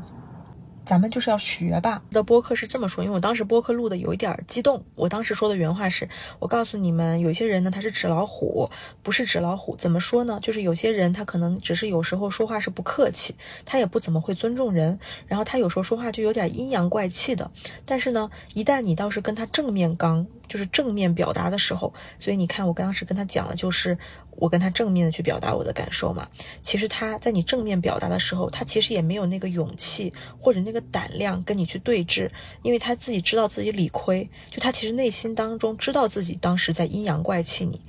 [0.92, 2.02] 咱们就是要学吧。
[2.12, 4.84] 的播客是这么说，因为我当时播客录的有一点激动。
[4.94, 8.70] 我当时说的原话是：我告诉你们，有些人呢他是纸老虎，
[9.02, 9.74] 不是纸老虎。
[9.78, 10.38] 怎么说呢？
[10.42, 17.50] 就是有些人他可能只是有时候说话是不客气，他也不怎么会尊重人，然后他有时候说话就有点阴阳怪气的。
[17.86, 23.98] 但是呢，一旦你倒是跟他正面刚，就是正面表达的时候，所以你看我当时跟他讲的就是。
[24.38, 26.28] 我跟他正面的去表达我的感受嘛，
[26.62, 32.30] 其实他在你正面表达的时候，他其实也没有那个勇气或者那个胆量跟你去对峙，
[32.64, 37.80] 因为他自己知道自己理亏，就他其实内心当中知道自己当时在阴阳怪气你，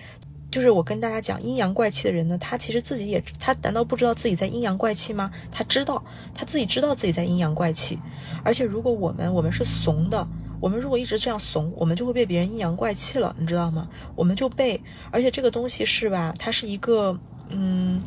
[0.51, 5.31] 就是我跟大家讲阴阳怪气的人呢，他其实自己也他难道不知道自己在阴阳怪气吗？
[5.51, 6.05] 他知道，
[6.35, 7.99] 他自己知道自己在阴阳怪气，
[8.45, 10.29] 而且如果我们我们是怂的。
[10.63, 13.89] 我们如果一直这样怂，我们就会被别人阴阳怪气了，你知道吗？
[14.15, 14.81] 我们就被，
[15.11, 16.33] 而且这个东西是吧？
[16.39, 17.19] 它是一个，
[17.49, 18.01] 嗯，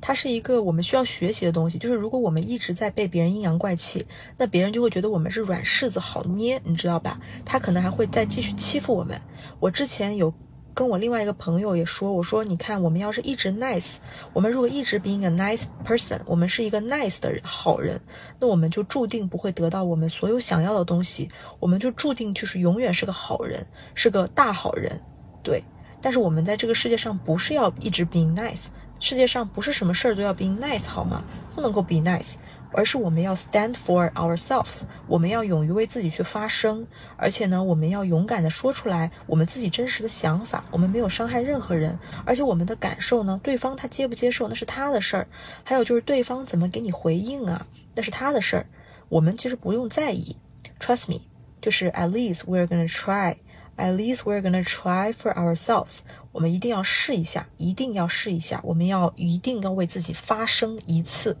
[0.00, 1.76] 它是一个我们需要学习的东西。
[1.76, 4.06] 就是如果我们一直在被别人阴阳怪气，
[4.38, 7.20] 那别人就会觉得我们是软柿子好捏，你知道吧？
[7.44, 9.20] 他可能还会再继续欺负我们。
[9.60, 10.32] 我之前有。
[10.78, 13.96] 跟我另外一个朋友也说，我说你看，我们要是一直 nice，
[14.32, 18.00] 我们如果一直 being a nice person，我们是一个 nice 的人，好人，
[18.38, 21.28] 那我们就注定不会得到我们所有想要的东西，
[21.58, 25.00] 我们就注定就是永远是个好人，是个大好人，
[25.42, 25.60] 对。
[26.00, 28.66] 但是我们在这个世界上不是要一直 being nice，
[29.00, 31.24] 世界上不是什么事儿都要 being nice 好吗？
[31.56, 32.34] 不能够 be nice。
[32.72, 36.86] 而是我们要 stand for ourselves，我们要勇于为自己去发声，
[37.16, 40.64] 而且呢，我们要勇敢的说出来我们自己真实的想法。
[40.70, 45.26] 我们没有伤害任何人，而且我们的感受呢，对方他接不接受那是他的事儿，
[45.64, 48.66] 还有就是对方怎么给你回应啊，那是他的事儿，
[49.08, 50.36] 我们其实不用在意。
[50.78, 51.22] Trust me，
[51.60, 53.36] 就是 at least we're gonna try。
[53.78, 55.98] At least we're gonna try for ourselves。
[56.32, 58.60] 我们一定要试一下，一定要试一下。
[58.64, 61.36] 我们要一定要为自己发声一次，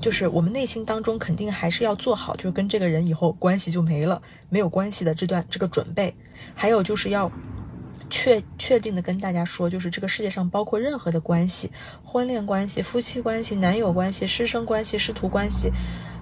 [0.00, 6.12] 就是我们内心当中肯定还是要做好，就是跟这个人以后关系就没了，没有关系的这段这个准备。
[6.52, 7.30] 还有就是要
[8.10, 11.70] 确确定的跟大家说，就是这个世界上包括任何的关系，
[12.02, 15.70] 婚恋关系、夫妻关系、男友关系、师生关系、师徒关系，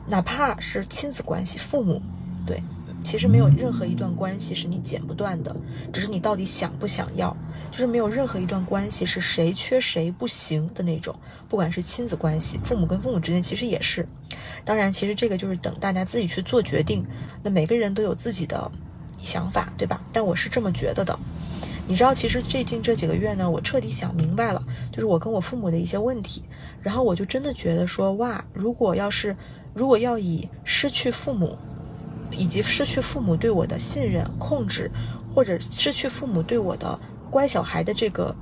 [0.06, 2.02] 哪怕是亲子关系、父母，
[2.46, 2.62] 对。
[3.06, 5.56] 其实没有任何一段关系是你剪不断的，
[5.92, 7.36] 只是你到底想不想要。
[7.70, 11.14] 就是没有任何一段关系是谁缺谁不行的那种，
[11.48, 14.04] 不管是亲子关系，父母跟父母之间其实也是。
[14.64, 17.06] 当然，其实这个就是等大家自己去做决定。
[17.44, 18.68] 那每个人都有自己的
[19.22, 20.02] 想法，对吧？
[20.12, 21.16] 但我是这么觉得的。
[21.86, 24.60] 你知道，其实最近这几个月呢，我彻底想明白了，
[24.90, 26.42] 就是我跟我父母的一些问题。
[26.82, 29.36] 然后我就真的觉得说，哇，如果要是，
[29.72, 31.56] 如果要以失去父母。
[32.36, 34.90] 以及失去父母对我的信任、控制，
[35.34, 36.98] 或者失去父母对我的
[37.30, 38.34] 乖小孩的这个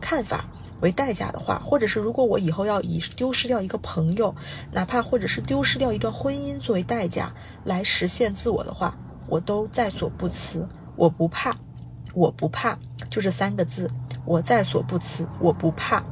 [0.00, 0.44] 看法
[0.80, 4.34] 为代价的话，或者是如果我以后要以丢失掉一个朋友，
[4.72, 7.32] 哪怕或者是丢失掉一段婚姻作为代价
[7.64, 8.96] 来实现自我的话，
[9.28, 10.68] 我都在所不辞。
[10.96, 11.54] 我不怕，
[12.12, 12.78] 我不怕，
[13.08, 13.90] 就这三个字，
[14.26, 16.04] 我在所不辞，我不怕。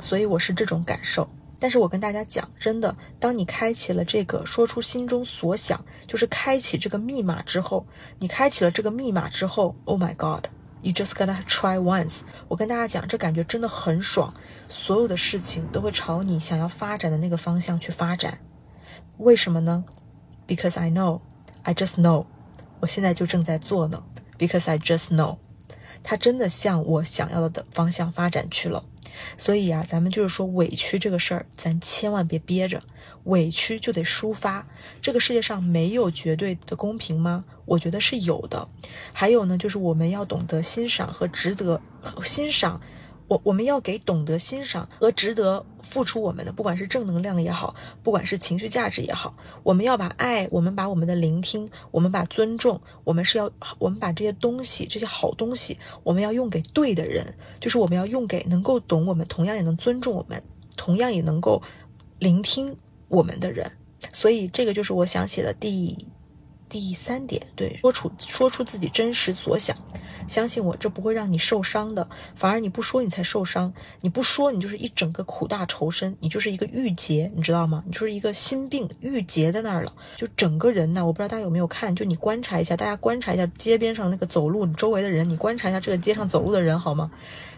[0.00, 1.26] 所以我是这种感受。
[1.64, 7.86] 但是我跟大家讲，真的，当你开启了这个说出心中所想，就是开启这个密码之后，
[8.18, 12.20] 你开启了这个密码之后，Oh my God，You just gotta try once。
[12.48, 14.34] 我跟大家讲，这感觉真的很爽，
[14.68, 18.40] 所有的事情都会朝你想要发展的那个方向去发展。
[19.16, 19.86] 为什么呢
[20.46, 21.22] ？Because I know,
[21.62, 22.26] I just know。
[22.80, 24.02] 我现在就正在做呢。
[24.36, 25.38] Because I just know，
[26.02, 28.84] 它真的向我想要的方向发展去了。
[29.36, 32.82] 所以啊，咱们就是说委屈这个事儿，咱千万别憋着，
[33.24, 34.66] 委屈就得抒发。
[35.00, 37.44] 这个世界上没有绝对的公平吗？
[37.64, 38.68] 我觉得是有的。
[39.12, 41.80] 还有呢，就是我们要懂得欣赏和值得
[42.22, 42.80] 欣赏。
[43.26, 60.42] 我我们要给懂得欣赏和值得付出我们的，不管是正能量也好，不管是情绪价值也好，我们要把爱，我们把我们的聆听，我们把尊重，我们是要，我们把这些东西，这些好东西，我们要用给对的人，就是我们要用给能够懂我们，同样也能尊重我们，
[60.76, 61.62] 同样也能够
[62.18, 62.76] 聆听
[63.08, 63.70] 我们的人。
[64.12, 65.96] 所以这个就是我想写的第
[66.74, 69.76] 第三点，对，说出说出自己真实所想。
[70.26, 73.72] 相信我，这不会让你受伤的，反而你不说你才受伤。
[74.00, 77.84] 你不说，你就是一整个苦大仇深，你就是一个郁结，你知道吗？
[77.86, 87.12] 你就是一个心病郁结在那儿了，就整个人呢，我不知道大家有没有看，就你观察一下，大家观察一下街边上那个走路，你周围的人，你观察一下这个街上走路的人好吗？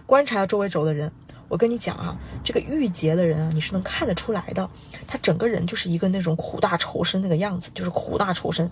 [0.04, 1.10] 观察下周围走的人。
[1.48, 4.68] 我跟你讲啊，这个郁结的人啊，你是能看得出来的，
[5.06, 8.70] 他整个人就是一个那种苦大仇深那个样子，就是苦大仇深。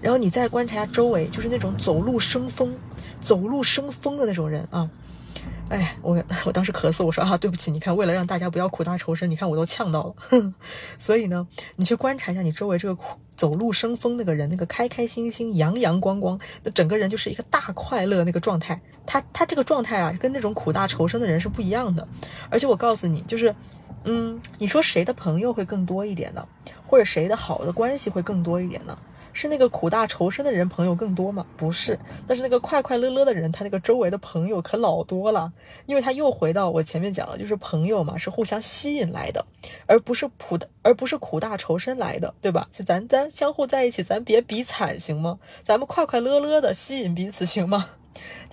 [0.00, 2.76] 然后你再观察一下周围，就是那种走路生风、
[3.20, 4.90] 走路生风的那种人啊。
[5.68, 10.54] 哎，我我当时咳嗽，我说啊，对不起，你看，为了让大家不要苦大仇深，你看我都呛到了。
[10.98, 18.80] 所以呢，你去观察一下你周围这个苦走路生风那个人，那个开开心心、阳阳光光，那整个人就是一个大快乐那个状态。
[19.04, 22.06] 他他这个状态啊，跟那种苦大仇深的人是不一样的。
[22.50, 23.54] 而且我告诉你，就是，
[24.04, 26.46] 嗯，你说谁的朋友会更多一点呢？
[26.86, 28.98] 或者谁的好的关系会更多一点呢？
[29.36, 31.44] 是那个苦大仇深的人朋友更多吗？
[31.58, 35.52] 不是，但是那个快快乐乐的人，他那个周围的朋友可老多了。
[35.84, 39.44] 因为他又回到我前面讲的，就是朋友嘛，是互相吸引来的，
[39.84, 42.66] 而不是苦的，而不是苦大仇深来的，对吧？
[42.72, 45.38] 就咱咱相互在一起，咱别比惨行吗？
[45.62, 47.90] 咱们快快乐乐的吸引彼此行吗？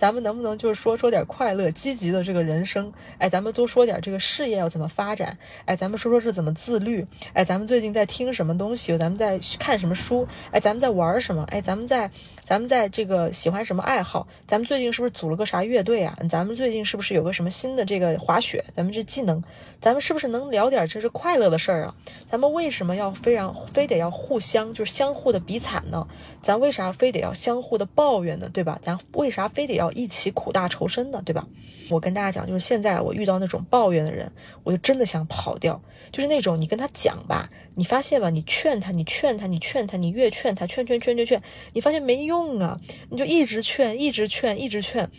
[0.04, 2.92] 咱们能不能就是说说点快乐、积极的这个人生？
[3.16, 5.38] 哎，咱们多说点这个事业要怎么发展？
[5.64, 7.06] 哎，咱们说说是怎么自律？
[7.32, 8.98] 哎，咱们最近在听什么东西？
[8.98, 10.28] 咱们在看什么书？
[10.50, 11.42] 哎，咱们在玩什么？
[11.44, 12.10] 哎，咱们在
[12.42, 14.28] 咱们在这个喜欢什么爱好？
[14.46, 16.14] 咱们最近是不是组了个啥乐队啊？
[16.28, 18.62] 咱们最近是不是有个什么新的这个滑雪？
[18.74, 19.42] 咱们这技能，
[19.80, 21.94] 咱们是不是能聊点这是快乐的事儿啊？
[22.30, 26.06] 咱们为什么要非常非得要互相就是相互的比惨呢？
[26.42, 28.50] 咱为啥非得要相互的抱怨呢？
[28.52, 28.78] 对吧？
[28.82, 29.93] 咱为啥非得要？
[29.94, 31.46] 一起苦大仇深的，对吧？
[31.90, 34.30] 我跟大家讲，就是现在我遇到那种抱怨的人，
[34.62, 35.80] 我就真的想跑掉。
[36.10, 41.42] 就是那种你跟他讲吧，你发现吧，你劝他，你劝他，你劝他，你越劝他，劝劝劝劝劝，
[41.72, 42.80] 你发现没用啊，
[43.10, 45.10] 你就一直劝，一直劝，一直劝。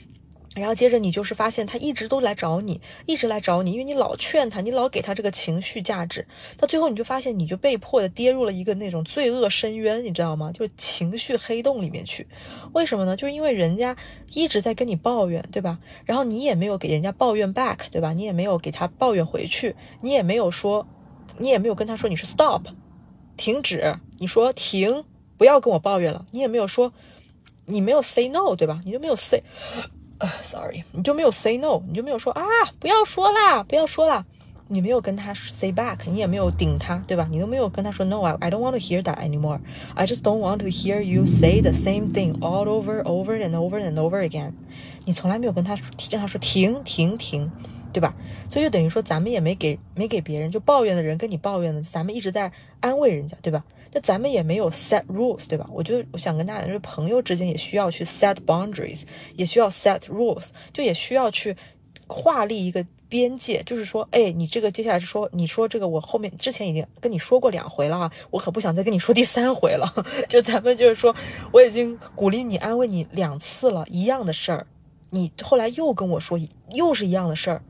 [0.55, 6.25] 然后接着你就是发现他一直都来找你，一直来找你，因为你老劝他，你老给他这个情绪价值，
[6.57, 10.51] 到最后你就发现你就被迫的跌入了一个那种罪恶深渊，你知道吗？
[10.53, 12.25] 就是情绪黑洞里面去。
[12.73, 13.15] 为什么呢？
[13.15, 13.95] 就是因为人家
[14.33, 15.79] 一直在跟你抱怨，对吧？
[16.05, 18.13] 然后你也没有给人家抱怨 back，对吧？
[18.13, 20.87] 你也没有给他抱怨回去，你也没有说，
[21.37, 22.61] 你也没有跟他说你是 stop，
[23.35, 25.03] 停止，你说停，
[25.37, 26.25] 不要跟我抱怨了。
[26.31, 26.93] 你也没有说，
[27.65, 28.79] 你没有 say no，对吧？
[28.85, 29.43] 你就没有 say。
[30.19, 32.41] 呃，sorry，你就没有 say no，你就没有说啊，
[32.79, 34.25] 不要说啦，不要说啦，
[34.69, 37.27] 你没有跟他 say back，你也没有顶他，对吧？
[37.29, 41.59] 你都没有跟他说 no，I I don't want to hear that anymore，I just don't want to hear you say
[41.61, 44.53] the same thing all over over and over and over again，
[45.03, 45.75] 你从来没有跟他
[46.09, 47.51] 让他说停停停，
[47.91, 48.15] 对吧？
[48.49, 53.65] 所以就等于说咱们也没给没给别人就抱怨的人跟你抱怨的，咱们一直在安慰人家，对吧？
[53.97, 55.65] 那咱们也没有 set rules，对吧？
[55.71, 59.03] 我就我想跟大家，就是朋友之间也需要去 set boundaries，
[59.37, 61.55] 也需要 set rules，就也需要去
[62.05, 63.63] 划立一个边界。
[63.65, 69.89] 就是说，哎，你这个接下来是说，你说这个我后面之前已经跟你说过两回了哈，我可不想再跟你说第三回了。
[70.27, 71.15] 就咱们就是说，
[71.53, 74.67] 我已经鼓励你、安慰你两次了，一样的事儿，
[75.11, 76.37] 你后来又跟我说，
[76.73, 77.63] 又是一样的事儿。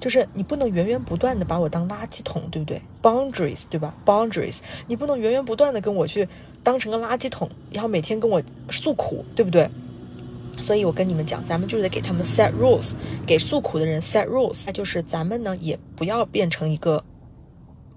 [0.00, 6.28] 就是你不能源源不断的把我当垃圾桶，对不对？Boundaries，对吧？Boundaries，你不能源源不断的跟我去
[6.62, 9.68] 当成个垃圾桶，然后每天跟我诉苦，对不对？
[10.58, 12.92] 所以我跟你们讲，咱们就得给他们 set rules，
[13.26, 17.04] 给诉苦的人 set rules，那就是咱们呢也不要变成一个。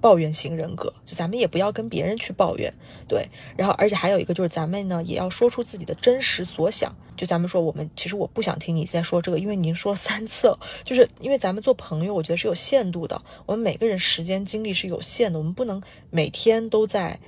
[0.02, 2.74] 抱怨型人格，就咱们也不要跟别人去抱怨，
[3.08, 3.30] 对。
[3.56, 6.94] 然后，而且还有一个就是，咱们呢也要说出自己的真实所想。
[7.16, 10.60] 就咱们说，我们其实我不想听你再说这个，因为你已经说了三次了。
[10.84, 13.22] 就是因为咱们做朋友，我觉得是有限度的。
[13.46, 17.20] 我们每个人时间精力是有限的，我们不能每天都在。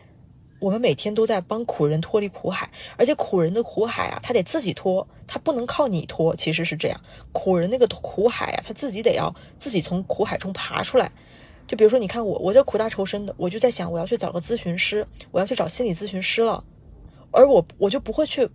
[0.59, 6.33] 我们每天都在帮苦人脱离苦海，而且苦人的苦海啊，他得自己脱，他不能靠你脱。
[6.37, 7.01] 其实是这样，
[7.33, 11.11] 苦人那个苦海啊，他自己得要自己从苦海中爬出来。
[11.67, 16.63] 就比如说，你看我，我这苦大仇深的，我就在想，我要去找个咨询师，我要去找心理咨询师了，
[17.31, 18.49] 而我我就不会去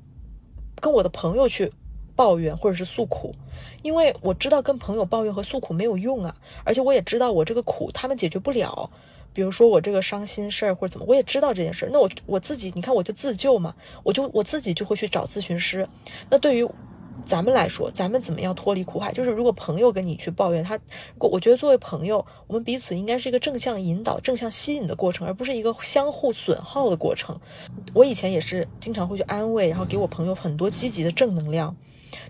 [0.80, 1.72] 跟我的朋友去
[2.14, 3.34] 抱怨或者是诉苦，
[3.82, 8.90] 因为我知道跟朋友抱怨和诉苦没有用啊，而且我也知道我这个苦他们解决不了。
[9.34, 15.88] 比如说我这个伤心事儿或者怎么，我也知道这件事儿，那我我自己，你看我就自救嘛，我就我自己就会去找咨询师。
[16.28, 16.68] 那对于
[17.24, 19.12] 咱们来说，咱们怎么样脱离苦海？
[19.12, 20.78] 就是如果朋友跟你去抱怨他，
[21.18, 27.38] 我我觉得作为朋友，我们彼此应该是一个正向引导、正向吸引的过程，而不是一个相互损耗的过程。
[27.94, 31.76] 我以前也是经常会去安慰，然后给我朋友很多积极的正能量。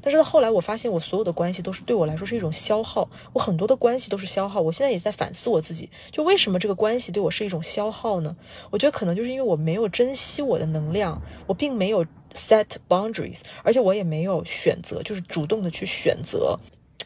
[0.02, 4.60] 但是到后来，我发现我所有的关系都是对我来说是一种消耗，我很多的关系都是消耗。
[4.60, 8.36] 我现在也在反思我自己，就为什么这个关系对我是一种消耗呢？
[8.70, 12.04] 我觉得可能就是因为我没有珍惜我的能量，我并没有
[12.34, 16.58] set boundaries，而且我也没有选择，就是主动的去选择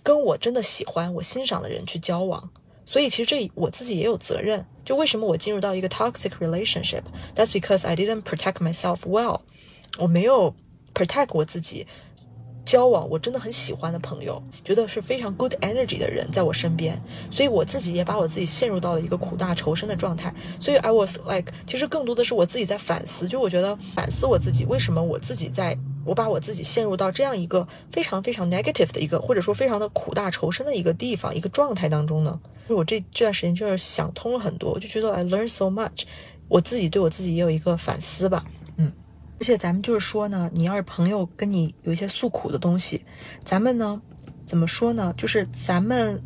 [0.02, 2.50] 跟我真的喜欢、我欣赏的人去交往。
[2.84, 4.66] 所以其实这我自己也有责任。
[4.84, 9.42] 就为什么我进入到一个 toxic relationship？That's because I didn't protect myself well，
[9.98, 10.56] 我没有
[10.92, 11.86] protect 我自己。
[12.64, 20.32] 交往我真的很喜欢的朋友，觉得是非常 good energy 的人在我身边，所以我自己也把我自己陷入到了一个苦大仇深的状态。
[20.60, 32.40] 所以 I was like，其实更多的是我自己在反思，就我觉得反思我自己，为什么我自己在，我把我自己陷入到这样一个非常非常 negative 的一个，或者说非常的苦大仇深的一个地方、一个状态当中呢？
[32.68, 36.04] 就我这这段时间就是想通了很多，我就觉得 I learn so much，
[36.48, 38.44] 我自己对我自己也有一个反思吧。
[39.42, 43.04] 而且咱们就是说呢，你要是朋友跟你有一些诉苦的东西，
[43.42, 44.00] 咱们呢，
[44.46, 45.12] 怎么说呢？
[45.16, 46.22] 就是咱们。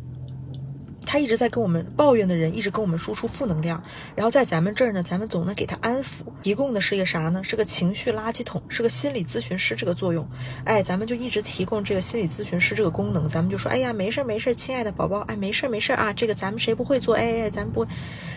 [1.07, 3.81] 他一直在跟我们抱怨的人，一直跟我们输出负能量，
[4.13, 7.41] 然后在咱们这儿呢，咱们总能给他安抚，提供的是一个啥呢？
[7.41, 10.27] 是个情绪垃圾桶，是个心理咨询师这个作用。
[10.65, 17.15] 哎，咱们就一直提供这个心理咨询师这个功能，咱们就说，哎呀，没事没事，亲爱的宝宝，哎，没事没事啊，这个咱们谁不会做？
[17.15, 17.87] 哎哎，咱不。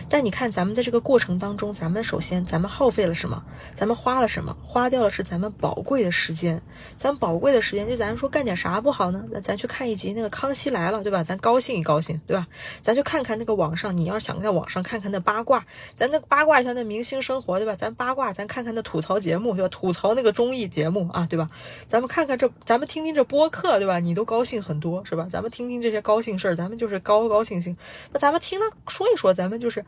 [0.07, 3.43] 但你看，咱们在这个过程当中，咱们首先咱们耗费了什么？
[3.75, 4.55] 咱们花了什么？
[4.61, 6.61] 花掉了是咱们宝贵的时间。
[6.97, 9.23] 咱宝贵的时间，就咱说干点啥不好呢？
[9.31, 11.23] 那咱去看一集那个《康熙来了》，对吧？
[11.23, 12.45] 咱高兴一高兴，对吧？
[12.81, 15.65] 咱就看看那个网上，你要是想在网上看看那八卦，
[15.95, 17.75] 咱那八卦一下那明星生活，对吧？
[17.75, 19.69] 咱八卦，咱看看那吐槽节目，对吧？
[19.69, 21.49] 吐槽那个综艺节目啊，对吧？
[21.87, 23.99] 咱们看看这，咱们听听这播客，对吧？
[23.99, 25.27] 你都高兴很多，是吧？
[25.29, 27.75] 咱们听听这些高兴事儿，咱们就是高高兴兴。
[28.11, 29.85] 那咱们听他说一说，咱们就是，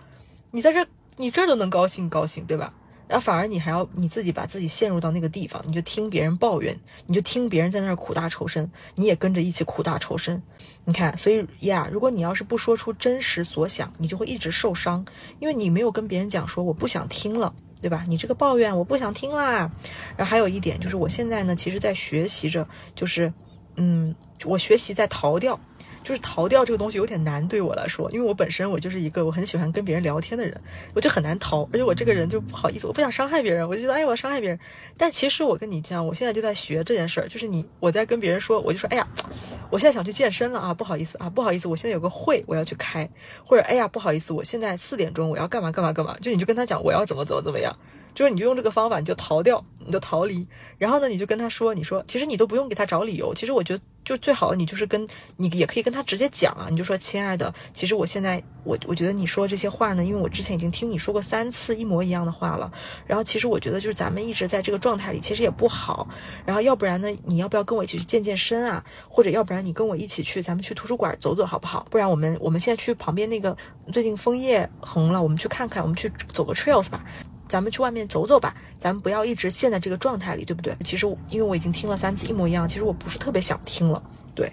[0.52, 0.86] 你在这，
[1.18, 2.74] 你这都能高兴高兴，对吧？
[3.08, 10.42] 然后反而你还要你自己把自己陷入到那个地方，你就听别人抱怨，你就听别人在那儿苦大仇深，你也跟着一起苦大仇深。
[10.86, 15.06] 你看，所以呀，如果你要是不说出真实所想，你就会一直受伤，
[15.40, 18.04] 因为你没有跟别人讲说我不想听了，对吧？
[18.08, 19.72] 你这个抱怨我不想听啦。
[20.18, 23.32] 然后还有一点就是，我现在呢，其实在学习着，就是
[23.76, 24.14] 嗯，
[24.46, 25.60] 我学习在逃掉。
[26.04, 30.60] 就是逃掉这个东西有点难对我来说，因为我本身我就是一个我很喜欢跟别人聊天的人，
[30.94, 34.60] 我就很难逃，而且我这个人就不好意思，我不想伤害别人，我就觉得哎，我要伤害别人。
[34.98, 39.08] 但其实我跟你讲，我现在就在学这件事儿，就是你我在跟别人说，我就说哎呀，
[39.70, 43.10] 我现在想去健身了啊，不好意思啊，不好意思，我现在有个会我要去开，
[43.46, 47.76] 或者哎呀，不好意思，我现在四点钟我要干嘛干嘛干嘛，就你就跟他讲我要怎么怎么怎么样。
[48.14, 50.46] 就是你就用这个方法，你就逃掉，你就逃离，
[50.78, 55.08] 然后呢，你就跟他说，你说其实你都不用给他找理由，其实我觉得就最好你就是跟
[55.38, 62.72] 你也可以跟他直接讲啊，你就说亲爱的，其实我现在我我觉得你说这些话呢，因为我之前已经听你说过三次一模一样的话了，
[63.08, 66.08] 然后其实我觉得就是咱们一直在这个状态里，其实也不好，
[66.46, 68.84] 然后要不然呢，你要不要跟我一起去健健身啊？
[69.08, 71.86] 或者要不然你跟我一起去，咱们去图书馆走走好不好？
[71.90, 73.56] 不然我们我们现在去旁边那个
[73.92, 77.04] 最近枫叶红了，我们去看看，我们去走个 trails 吧。
[77.48, 80.76] 咱们去外面走走吧，咱们不要一直陷在这个状态里，对不对？
[80.84, 84.02] 其实因为我已经听了三次一模一样，其实我不是特别想听了，
[84.34, 84.52] 对，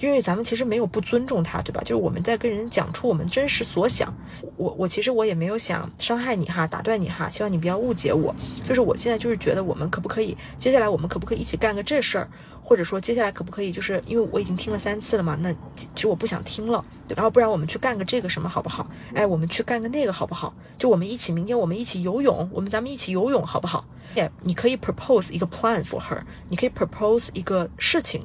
[0.00, 1.80] 因为咱们其实没有不尊重他，对吧？
[1.80, 4.12] 就是我们在跟人讲出我们真实所想，
[4.56, 8.34] 我我其实我也没有想伤害你哈，打断你哈，希望你不要误解我，
[8.66, 12.28] 就是我现在就是觉得我们可不可以接下来我们可不可以一起干个这事儿？
[12.62, 18.88] 或者说接下来可不可以，就是因为我已经听了三次了嘛，那其实我不想听了，然后不然我们去干个这个什么好不好？
[19.14, 20.54] 哎，我们去干个那个好不好？
[20.78, 23.84] 就我们一起，明天我们一起游泳，我们咱们一起游泳好不好？
[24.14, 28.22] 哎，你可以 propose 一个 plan for her，你可以 propose 一个事情。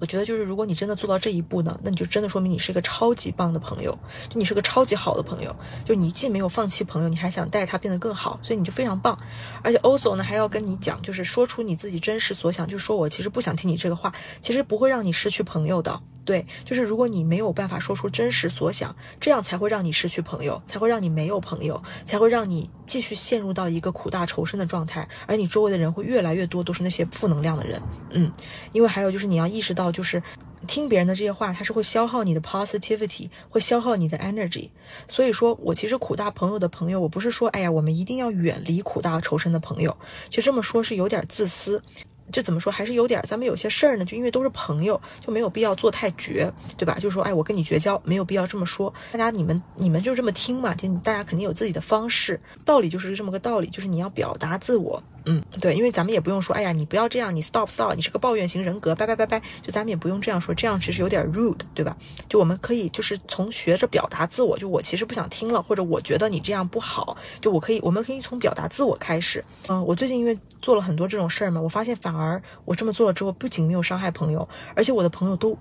[0.00, 3.96] 我觉得就是，如果你真的做到这一步呢，那你就真的说明你是一个超级棒的朋友，
[4.30, 5.54] 就你是个超级好的朋友。
[5.84, 9.16] 就你既没有放弃朋友，你还想带他变得更好，所以你就非常棒。
[9.62, 16.00] 而且 also 呢，还要跟你讲，就是说出你自己真实所想，就说我其实不想听你这个话，其实不会让你失去朋友的。
[16.24, 27.80] 对，就是如果你没有办法说出真实所想，这样才会让你失去朋友，才会让你没有朋友，才会让你继续陷入到一个苦大仇深的状态，而你周围的人会越来越多都是那些负能量的人。
[28.10, 28.30] 嗯，
[28.72, 30.22] 因为还有就是你要意识到，就是
[30.66, 34.68] 听别人的这些话，它是会消耗你的 positivity，会消耗你的 energy。
[35.08, 39.96] 所以说我其实苦大朋友的朋友，我不是说哎呀，我们一定要远离苦大仇深的朋友，
[40.28, 41.82] 其实这么说是有点自私。
[42.30, 46.96] 就怎么说，还是有点咱们有些事儿呢，就因为都是朋友，就没有必要做太绝，对吧？
[47.00, 48.92] 就说，哎，我跟你绝交，没有必要这么说。
[49.12, 55.02] 大家你们你们就这么听嘛，就大家肯定有自己的方式，道理就是这么个道理，就是你要表达自我。
[55.26, 61.96] 嗯，对，因为咱们也不用说，哎呀，你不要这样，你 stop stop，你是个抱怨型人格，拜拜拜拜，就咱们也不用这样说，这样其实有点 rude，对吧？
[62.28, 69.44] 就我们可以就是从学着表达自我，就我其实不想听了，或者我觉得你这样不好，就我可以，我们可以从表达自我开始。
[69.68, 75.56] 嗯，我最近因为做了很多这种事儿嘛，我发现反而我这么做了之后，不仅没有伤害朋友，而且我的朋友都。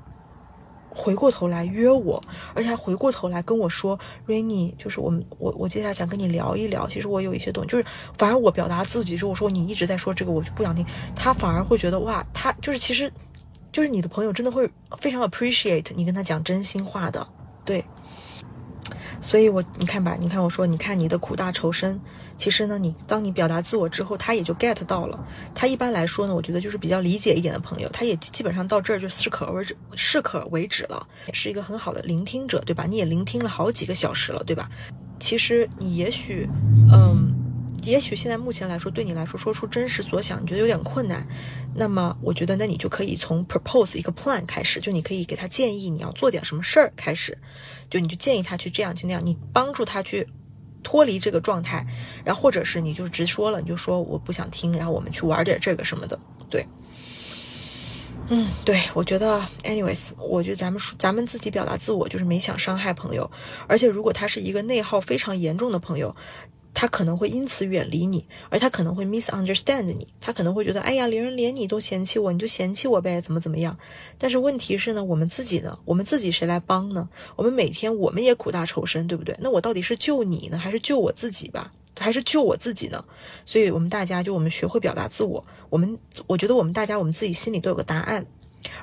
[0.90, 2.22] 回过头来约我，
[2.54, 3.98] 而且还回过头来跟我说
[4.28, 6.88] ，Rainy，就是我们我我接下来想跟你聊一聊。
[6.88, 7.86] 其实我有一些东西，就是
[8.18, 10.86] 反而我表达自己之后，我说你一直在说这个，我就不想听。
[11.16, 13.12] 他反而会觉得哇，他就是其实，
[13.72, 17.28] 就是你的朋友真的会非常 appreciate 你跟他讲真心话的，
[17.64, 17.84] 对。
[19.22, 22.00] 所以，我你看吧，你看我说，你看你的苦大仇深，
[22.38, 25.26] 其实呢，你当你表达自我之后，他也就 get 到了。
[25.54, 32.86] 他一般来说呢，我觉得就是比较理解一点的朋友，他也基本上到这儿就适可而止，适可为止了，是一个很好的聆听者，对吧？
[32.90, 34.70] 你也聆听了好几个小时了，对吧？
[35.20, 36.48] 其实你也许，
[36.92, 37.36] 嗯。
[37.86, 41.26] 也许现在目前来说，对你来说说出真实所想，你觉得有点困难。
[41.74, 47.38] 那么，我觉得那你就可以从 propose 一个 plan 开始，就你可以给他建议你要做点什么事儿开始，
[47.90, 50.28] 就你就建议他去这样去那样，你帮助他去
[50.84, 51.86] 脱离这个状态，
[52.24, 56.66] 然后或者是你就直说了，你就说我不想听，然后我们去玩点这个什么的，对。
[58.32, 63.30] 嗯，对，我觉得，anyways，我觉得咱们咱们自己表达自我就是没想伤害朋友，
[63.68, 66.16] 而且如果他是一个内耗非常严重的朋友。
[66.80, 73.78] 他可能会因此远离你，而他可能会 misunderstand 你，他可能会觉得，哎呀，连人连你都嫌弃我，你就嫌弃我呗，怎么怎么样？
[74.18, 77.10] 但是问题是呢，我们自己呢，我们自己谁来帮呢？
[77.36, 79.36] 我们每天我们也苦大仇深，对不对？
[79.42, 81.70] 那我到底是救你呢，还是救我自己吧？
[82.00, 83.04] 还是救我自己呢？
[83.44, 88.26] 所以，我们大家就我们学会表达自我，我们我觉得我们大家我们自己心里都有个答案。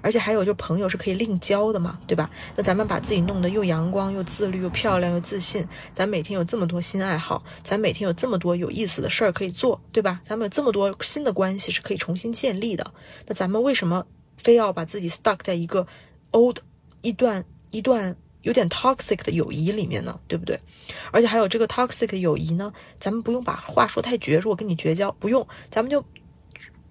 [0.00, 2.30] 而且还有，就朋友是可以另交的嘛，对吧？
[2.54, 10.20] 那咱们把自己弄得又阳光又自律又漂亮又自信，咱每天有这么多新爱好，咱每天有这么多有意思的事儿可以做，对吧？
[10.24, 12.92] 咱们有这么多新的关系是可以重新建立的。
[13.26, 15.86] 那咱们为什么非要把自己 stuck 在一个
[16.30, 16.58] old
[17.02, 20.18] 一段一段有点 toxic 的友谊里面呢？
[20.26, 20.58] 对不对？
[21.10, 26.02] 而且还有这个 toxic 的友谊呢，咱们不用把话说太绝，说我跟你绝交，不用，咱们就。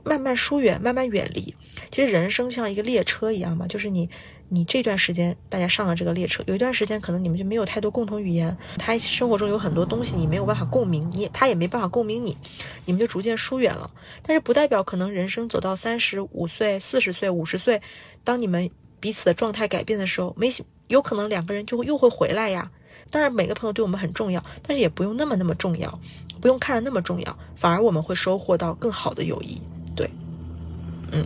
[0.05, 1.53] 慢慢疏远，慢慢远离。
[1.91, 4.09] 其实人生像一个列车一样嘛，就是你，
[4.49, 12.37] 你这段时间大家上了这个列车，有一段时间可能你们就没有太多共同语言，他生活中有很多东西你没有办法共鸣，你他也没办法共鸣你，
[12.85, 13.89] 你们就逐渐疏远了。
[14.21, 17.81] 但是不代表可能人生走到三十五岁、四十岁、五十岁，
[18.23, 18.69] 当你们
[18.99, 20.49] 彼此的状态改变的时候，没
[20.87, 22.69] 有可能两个人就又会回来呀。
[23.09, 25.99] 当然每个朋友对我们很重要，但是也不用那么那么重要，
[26.41, 29.61] 不用看的那么重要，反而我们会收获到更好的友谊。
[29.95, 30.09] 对，
[31.11, 31.25] 嗯，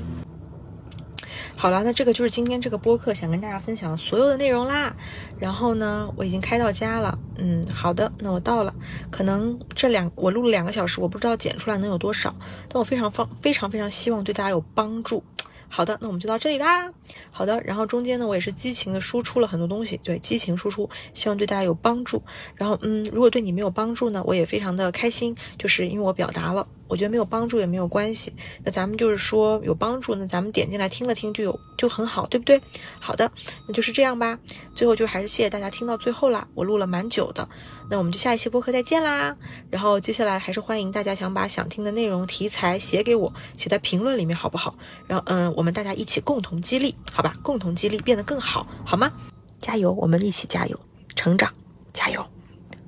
[1.56, 4.96] 好了，那这个就是今天这个播客想跟大家分享所有的内容啦。
[5.40, 8.74] 然后呢，我已经开到家了，嗯，好的，那我到了。
[9.10, 12.36] 可能这两我录了两个小时，我不知道剪出来能有多少，
[12.68, 15.24] 但我非常放非常非常希望对大家有帮助。
[15.70, 16.92] 好的，那我们就到这里啦。
[17.32, 22.22] 好的，然后中间呢，我也是激情的输出了很多东西，对，激情输出，希望对大家有帮助。
[22.56, 28.34] 然后，嗯，如果对你没有帮助呢，我也非常的开心，就是因为我表达了，我觉得没有帮助也没有关系。
[28.64, 32.60] 那咱们就是说有帮助，那咱们点进来听了听就有就很好，对不对？
[33.00, 33.32] 好的，
[33.68, 34.40] 那就是这样吧。
[34.74, 37.48] 最后就还是谢谢大家听到最后啦，我录了蛮久的。
[37.90, 39.36] 那我们就下一期播客再见啦。
[39.70, 44.76] 然后接下来还是欢迎大家想把想听的内容题材写给我，写在评论里面好不好？
[45.08, 47.36] 然后嗯，我们大家一起共同激励，好吧？
[47.42, 49.12] 共同激励变得更好，好吗？
[49.60, 50.80] 加油，我们一起加油，
[51.16, 51.52] 成长，
[51.92, 52.26] 加油，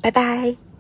[0.01, 0.70] 拜拜。